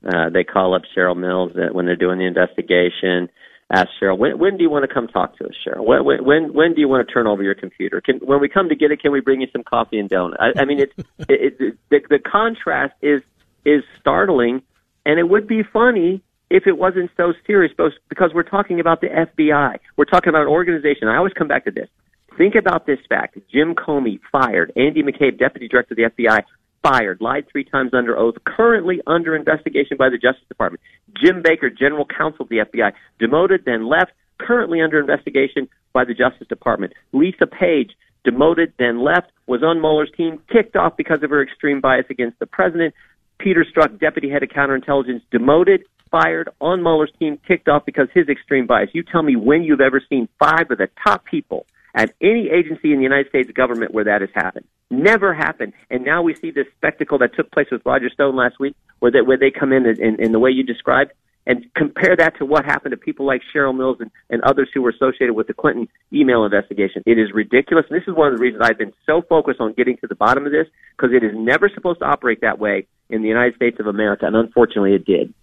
Uh, 0.05 0.29
they 0.29 0.43
call 0.43 0.75
up 0.75 0.83
Cheryl 0.95 1.17
Mills 1.17 1.51
when 1.71 1.85
they're 1.85 1.95
doing 1.95 2.19
the 2.19 2.25
investigation. 2.25 3.29
Ask 3.71 3.89
Cheryl, 3.99 4.17
when, 4.17 4.37
when 4.37 4.57
do 4.57 4.63
you 4.63 4.69
want 4.69 4.87
to 4.87 4.93
come 4.93 5.07
talk 5.07 5.37
to 5.37 5.45
us, 5.45 5.53
Cheryl? 5.65 5.83
When, 5.83 6.05
when, 6.05 6.23
when, 6.23 6.53
when 6.53 6.73
do 6.75 6.81
you 6.81 6.87
want 6.87 7.07
to 7.07 7.11
turn 7.11 7.25
over 7.25 7.41
your 7.41 7.55
computer? 7.55 7.99
Can, 7.99 8.17
when 8.17 8.39
we 8.39 8.47
come 8.47 8.69
to 8.69 8.75
get 8.75 8.91
it, 8.91 9.01
can 9.01 9.11
we 9.11 9.21
bring 9.21 9.41
you 9.41 9.47
some 9.51 9.63
coffee 9.63 9.97
and 9.97 10.07
donut? 10.07 10.35
I, 10.39 10.61
I 10.61 10.65
mean, 10.65 10.79
it's, 10.79 10.93
it, 11.27 11.55
it, 11.59 11.77
the, 11.89 11.99
the 12.09 12.19
contrast 12.19 12.93
is, 13.01 13.23
is 13.65 13.83
startling, 13.99 14.61
and 15.05 15.17
it 15.17 15.27
would 15.27 15.47
be 15.47 15.63
funny 15.63 16.21
if 16.51 16.67
it 16.67 16.77
wasn't 16.77 17.09
so 17.17 17.33
serious, 17.47 17.73
both- 17.75 17.93
because 18.07 18.31
we're 18.35 18.43
talking 18.43 18.79
about 18.79 19.01
the 19.01 19.07
FBI. 19.07 19.79
We're 19.97 20.05
talking 20.05 20.29
about 20.29 20.43
an 20.43 20.47
organization. 20.49 21.07
I 21.07 21.17
always 21.17 21.33
come 21.33 21.47
back 21.47 21.65
to 21.65 21.71
this. 21.71 21.89
Think 22.37 22.53
about 22.53 22.85
this 22.85 22.99
fact. 23.09 23.37
Jim 23.51 23.73
Comey 23.73 24.19
fired. 24.31 24.71
Andy 24.75 25.01
McCabe, 25.01 25.39
Deputy 25.39 25.67
Director 25.67 25.93
of 25.93 25.97
the 25.97 26.23
FBI, 26.23 26.43
fired. 26.85 27.19
Lied 27.21 27.45
three 27.51 27.63
times 27.63 27.91
under 27.93 28.17
oath. 28.17 28.35
Currently 28.45 29.01
under 29.07 29.35
investigation 29.35 29.97
by 29.97 30.09
the 30.09 30.17
Justice 30.17 30.47
Department. 30.47 30.81
Jim 31.21 31.41
Baker, 31.43 31.69
General 31.69 32.05
Counsel 32.05 32.43
of 32.43 32.49
the 32.49 32.57
FBI, 32.57 32.91
demoted, 33.19 33.63
then 33.65 33.87
left. 33.87 34.11
Currently 34.39 34.81
under 34.81 34.99
investigation 34.99 35.67
by 35.93 36.05
the 36.05 36.13
Justice 36.13 36.47
Department. 36.47 36.93
Lisa 37.13 37.47
Page, 37.47 37.91
demoted, 38.23 38.73
then 38.77 39.03
left, 39.03 39.31
was 39.47 39.63
on 39.63 39.79
Mueller's 39.79 40.11
team, 40.15 40.39
kicked 40.51 40.75
off 40.75 40.97
because 40.97 41.23
of 41.23 41.29
her 41.29 41.41
extreme 41.41 41.79
bias 41.79 42.05
against 42.09 42.37
the 42.39 42.45
president. 42.45 42.93
Peter 43.39 43.65
Strzok, 43.65 43.99
deputy 43.99 44.29
head 44.29 44.43
of 44.43 44.49
counterintelligence, 44.49 45.21
demoted, 45.31 45.83
fired, 46.11 46.49
on 46.59 46.81
Mueller's 46.81 47.11
team, 47.17 47.39
kicked 47.47 47.67
off 47.67 47.85
because 47.85 48.07
his 48.13 48.27
extreme 48.27 48.67
bias. 48.67 48.89
You 48.93 49.03
tell 49.03 49.23
me 49.23 49.35
when 49.35 49.63
you've 49.63 49.81
ever 49.81 50.01
seen 50.09 50.27
five 50.39 50.69
of 50.69 50.77
the 50.77 50.89
top 51.03 51.25
people 51.25 51.65
at 51.93 52.13
any 52.21 52.49
agency 52.49 52.91
in 52.91 52.97
the 52.97 53.03
United 53.03 53.29
States 53.29 53.49
government 53.51 53.93
where 53.93 54.03
that 54.03 54.21
has 54.21 54.29
happened. 54.33 54.65
Never 54.91 55.33
happened. 55.33 55.73
And 55.89 56.05
now 56.05 56.21
we 56.21 56.35
see 56.35 56.51
this 56.51 56.67
spectacle 56.77 57.17
that 57.19 57.35
took 57.35 57.51
place 57.51 57.67
with 57.71 57.81
Roger 57.85 58.09
Stone 58.09 58.35
last 58.35 58.59
week, 58.59 58.75
where 58.99 59.11
they, 59.11 59.21
where 59.21 59.37
they 59.37 59.51
come 59.51 59.73
in 59.73 59.85
in, 59.85 60.01
in, 60.01 60.23
in 60.23 60.31
the 60.31 60.39
way 60.39 60.51
you 60.51 60.63
described, 60.63 61.11
and 61.47 61.65
compare 61.75 62.15
that 62.15 62.37
to 62.37 62.45
what 62.45 62.65
happened 62.65 62.91
to 62.91 62.97
people 62.97 63.25
like 63.25 63.41
Cheryl 63.53 63.75
Mills 63.75 63.97
and, 63.99 64.09
and 64.29 64.41
others 64.43 64.69
who 64.73 64.81
were 64.81 64.89
associated 64.89 65.33
with 65.33 65.47
the 65.47 65.53
Clinton 65.53 65.87
email 66.11 66.43
investigation. 66.43 67.03
It 67.05 67.19
is 67.19 67.31
ridiculous. 67.33 67.85
And 67.89 67.99
this 67.99 68.07
is 68.07 68.15
one 68.15 68.31
of 68.31 68.37
the 68.37 68.41
reasons 68.41 68.63
I've 68.63 68.77
been 68.77 68.93
so 69.05 69.21
focused 69.27 69.59
on 69.59 69.73
getting 69.73 69.97
to 69.97 70.07
the 70.07 70.15
bottom 70.15 70.45
of 70.45 70.51
this, 70.51 70.67
because 70.97 71.13
it 71.15 71.23
is 71.23 71.31
never 71.35 71.69
supposed 71.69 71.99
to 71.99 72.05
operate 72.05 72.41
that 72.41 72.57
way 72.57 72.87
in 73.09 73.21
the 73.21 73.27
United 73.27 73.55
States 73.55 73.79
of 73.79 73.87
America, 73.87 74.25
and 74.25 74.35
unfortunately 74.35 74.95
it 74.95 75.05
did. 75.05 75.33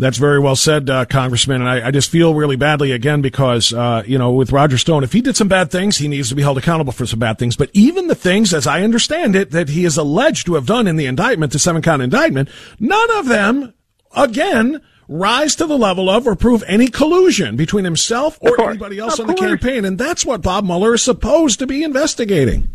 That's 0.00 0.16
very 0.16 0.38
well 0.38 0.56
said, 0.56 0.88
uh, 0.88 1.04
Congressman. 1.04 1.60
And 1.60 1.68
I, 1.68 1.88
I 1.88 1.90
just 1.90 2.10
feel 2.10 2.34
really 2.34 2.56
badly 2.56 2.90
again 2.92 3.20
because, 3.20 3.74
uh, 3.74 4.02
you 4.06 4.16
know, 4.16 4.32
with 4.32 4.50
Roger 4.50 4.78
Stone, 4.78 5.04
if 5.04 5.12
he 5.12 5.20
did 5.20 5.36
some 5.36 5.46
bad 5.46 5.70
things, 5.70 5.98
he 5.98 6.08
needs 6.08 6.30
to 6.30 6.34
be 6.34 6.40
held 6.40 6.56
accountable 6.56 6.94
for 6.94 7.04
some 7.04 7.18
bad 7.18 7.38
things. 7.38 7.54
But 7.54 7.68
even 7.74 8.06
the 8.06 8.14
things, 8.14 8.54
as 8.54 8.66
I 8.66 8.82
understand 8.82 9.36
it, 9.36 9.50
that 9.50 9.68
he 9.68 9.84
is 9.84 9.98
alleged 9.98 10.46
to 10.46 10.54
have 10.54 10.64
done 10.64 10.86
in 10.86 10.96
the 10.96 11.04
indictment, 11.04 11.52
the 11.52 11.58
seven 11.58 11.82
count 11.82 12.00
indictment, 12.00 12.48
none 12.78 13.10
of 13.18 13.26
them, 13.26 13.74
again, 14.16 14.80
rise 15.06 15.54
to 15.56 15.66
the 15.66 15.76
level 15.76 16.08
of 16.08 16.26
or 16.26 16.34
prove 16.34 16.64
any 16.66 16.88
collusion 16.88 17.56
between 17.56 17.84
himself 17.84 18.38
or 18.40 18.58
anybody 18.70 18.98
else 18.98 19.20
on 19.20 19.26
the 19.26 19.34
campaign. 19.34 19.84
And 19.84 19.98
that's 19.98 20.24
what 20.24 20.40
Bob 20.40 20.64
Mueller 20.64 20.94
is 20.94 21.02
supposed 21.02 21.58
to 21.58 21.66
be 21.66 21.84
investigating. 21.84 22.70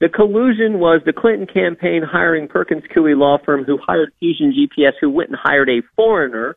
The 0.00 0.08
collusion 0.08 0.78
was 0.78 1.02
the 1.04 1.12
Clinton 1.12 1.46
campaign 1.46 2.02
hiring 2.02 2.48
Perkins 2.48 2.84
Coie 2.94 3.14
law 3.14 3.36
firm 3.44 3.64
who 3.64 3.76
hired 3.76 4.12
Fusion 4.18 4.50
GPS, 4.50 4.92
who 4.98 5.10
went 5.10 5.28
and 5.28 5.38
hired 5.38 5.68
a 5.68 5.82
foreigner, 5.94 6.56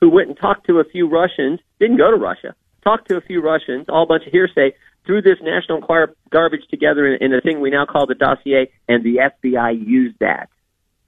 who 0.00 0.08
went 0.08 0.28
and 0.28 0.38
talked 0.38 0.68
to 0.68 0.78
a 0.78 0.84
few 0.84 1.08
Russians, 1.08 1.58
didn't 1.80 1.96
go 1.96 2.12
to 2.12 2.16
Russia, 2.16 2.54
talked 2.84 3.08
to 3.08 3.16
a 3.16 3.20
few 3.20 3.42
Russians, 3.42 3.86
all 3.88 4.06
bunch 4.06 4.24
of 4.26 4.32
hearsay, 4.32 4.72
threw 5.04 5.20
this 5.20 5.38
National 5.42 5.78
Enquirer 5.78 6.14
garbage 6.30 6.68
together 6.70 7.12
in, 7.12 7.20
in 7.24 7.34
a 7.34 7.40
thing 7.40 7.60
we 7.60 7.70
now 7.70 7.86
call 7.86 8.06
the 8.06 8.14
dossier, 8.14 8.70
and 8.88 9.02
the 9.02 9.16
FBI 9.16 9.84
used 9.84 10.16
that. 10.20 10.48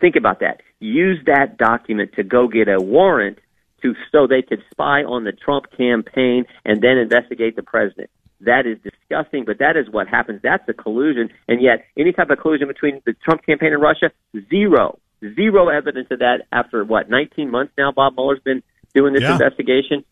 Think 0.01 0.17
about 0.17 0.41
that. 0.41 0.63
Used 0.81 1.27
that 1.27 1.59
document 1.59 2.13
to 2.15 2.25
go 2.25 2.49
get 2.49 2.67
a 2.67 2.81
warrant 2.81 3.39
to 3.83 3.95
so 4.11 4.27
they 4.27 4.43
could 4.43 4.65
spy 4.73 5.05
on 5.05 5.23
the 5.23 5.33
Trump 5.33 5.67
campaign 5.77 6.45
and 6.65 6.83
then 6.83 6.99
investigate 6.99 7.55
the 7.55 7.63
president. 7.63 8.11
That 8.41 8.67
is 8.67 8.79
disgusting, 9.09 9.45
but 9.45 9.59
that 9.59 9.77
is 9.77 9.89
what 9.91 10.09
happens. 10.09 10.41
That's 10.43 10.67
a 10.69 10.73
collusion. 10.73 11.31
And 11.49 11.61
yet, 11.63 11.85
any 11.97 12.13
type 12.13 12.31
of 12.31 12.39
collusion 12.39 12.69
between 12.69 13.01
the 13.07 13.15
Trump 13.25 13.45
campaign 13.45 13.73
and 13.73 13.83
Russia, 13.83 14.11
zero. 14.51 14.99
Zero 15.35 15.69
evidence 15.69 16.09
of 16.11 16.21
that 16.21 16.43
after, 16.53 16.85
what, 16.85 17.11
19 17.11 17.51
months 17.51 17.73
now 17.77 17.91
Bob 17.91 18.15
Mueller's 18.17 18.41
been 18.45 18.63
doing 18.95 19.13
this 19.15 19.23
Yeah. 19.23 19.33
investigation? 19.33 20.05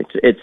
It's, 0.00 0.10
it's, 0.14 0.40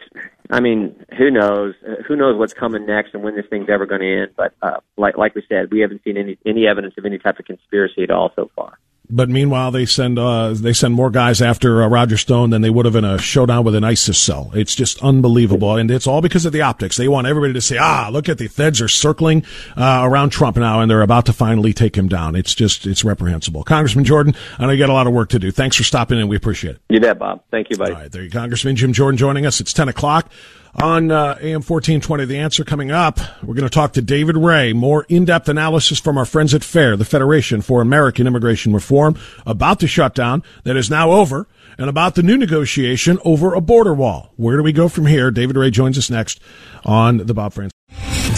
I 0.50 0.60
mean, 0.60 1.06
who 1.18 1.30
knows? 1.30 1.76
Who 2.08 2.16
knows 2.16 2.38
what's 2.38 2.54
coming 2.54 2.86
next 2.86 3.14
and 3.14 3.24
when 3.24 3.36
this 3.36 3.46
thing's 3.50 3.70
ever 3.70 3.86
going 3.86 4.02
to 4.02 4.22
end? 4.24 4.32
But, 4.36 4.54
uh, 4.62 4.80
like, 4.98 5.18
like 5.18 5.36
we 5.36 5.44
said, 5.48 5.72
we 5.72 5.80
haven't 5.82 6.04
seen 6.04 6.18
any, 6.18 6.38
any 6.46 6.68
evidence 6.68 6.96
of 6.98 7.06
any 7.06 7.18
type 7.18 7.40
of 7.40 7.46
conspiracy 7.46 8.04
at 8.04 8.12
all 8.12 8.32
so 8.36 8.50
far. 8.56 8.78
But 9.12 9.30
meanwhile, 9.30 9.72
they 9.72 9.86
send 9.86 10.18
uh, 10.18 10.54
they 10.54 10.72
send 10.72 10.94
more 10.94 11.10
guys 11.10 11.42
after 11.42 11.84
uh, 11.84 11.88
Roger 11.90 12.18
Stone 12.18 12.50
than 12.52 12.62
they 12.62 12.70
would 12.70 12.86
have 12.86 12.96
in 12.96 13.04
a 13.04 13.18
showdown 13.18 13.66
with 13.66 13.76
an 13.76 13.84
ISIS 13.84 14.18
cell. 14.18 14.52
It's 14.54 14.74
just 14.74 15.04
unbelievable, 15.04 15.76
and 15.76 15.92
it's 15.92 16.08
all 16.08 16.22
because 16.22 16.46
of 16.46 16.54
the 16.54 16.62
optics. 16.62 16.96
They 16.96 17.10
want 17.10 17.28
everybody 17.28 17.54
to 17.54 17.62
say, 17.62 17.78
"Ah, 17.78 18.10
look 18.12 18.30
at 18.30 18.38
the 18.38 18.48
feds 18.48 18.82
are 18.82 18.88
circling 18.88 19.44
uh, 19.76 20.02
around 20.04 20.30
Trump 20.30 20.56
now, 20.56 20.80
and 20.80 20.90
they're 20.90 21.02
about 21.02 21.26
to 21.26 21.34
finally 21.34 21.74
take 21.74 21.98
him 21.98 22.08
down." 22.08 22.36
It's 22.36 22.56
just 22.56 22.88
it's 22.88 23.04
reprehensible. 23.04 23.64
Congressman 23.64 24.06
Jordan, 24.06 24.34
I 24.58 24.66
know 24.66 24.72
you 24.72 24.80
got 24.80 24.90
a 24.90 24.94
lot 24.94 25.08
of 25.08 25.14
work 25.14 25.30
to 25.30 25.40
do. 25.40 25.52
Thanks 25.52 25.76
for 25.76 25.84
stopping 25.84 26.18
in. 26.18 26.30
We 26.30 26.38
appreciate 26.38 26.76
it. 26.76 26.82
You 26.90 27.02
bet, 27.02 27.20
Bob. 27.20 27.44
Thank 27.52 27.70
you, 27.70 27.78
buddy. 27.78 27.94
All 27.94 28.00
right, 28.00 28.12
there 28.12 28.24
you 28.24 28.30
go. 28.30 28.40
Congressman 28.40 28.78
Jim 28.78 28.94
Jordan 28.94 29.18
joining 29.18 29.46
us. 29.46 29.60
It's 29.60 29.74
10 29.74 29.90
o'clock 29.90 30.32
on 30.76 31.12
uh, 31.12 31.38
AM 31.42 31.62
1420. 31.62 32.26
The 32.26 32.38
answer 32.38 32.64
coming 32.64 32.92
up. 32.92 33.20
We're 33.42 33.56
going 33.56 33.68
to 33.68 33.70
talk 33.70 33.94
to 33.94 34.02
David 34.02 34.38
Ray. 34.38 34.74
More 34.74 35.06
in-depth 35.10 35.50
analysis 35.50 36.00
from 36.00 36.18
our 36.18 36.26
friends 36.26 36.54
at 36.54 36.64
FAIR, 36.64 36.98
the 36.98 37.06
Federation 37.06 37.62
for 37.62 37.82
American 37.82 38.28
Immigration 38.28 38.74
Reform, 38.74 39.18
about 39.46 39.80
the 39.80 39.88
shutdown 39.88 40.44
that 40.64 40.78
is 40.78 40.90
now 40.90 41.12
over 41.12 41.48
and 41.78 41.90
about 41.90 42.16
the 42.16 42.24
new 42.24 42.38
negotiation 42.38 43.20
over 43.26 43.54
a 43.54 43.62
border 43.62 43.94
wall. 43.94 44.32
Where 44.36 44.58
do 44.58 44.64
we 44.64 44.72
go 44.72 44.88
from 44.88 45.06
here? 45.06 45.32
David 45.32 45.56
Ray 45.56 45.72
joins 45.72 45.98
us 45.98 46.10
next 46.10 46.40
on 46.86 47.18
the 47.18 47.34
Bob 47.34 47.54
Frantz. 47.54 47.81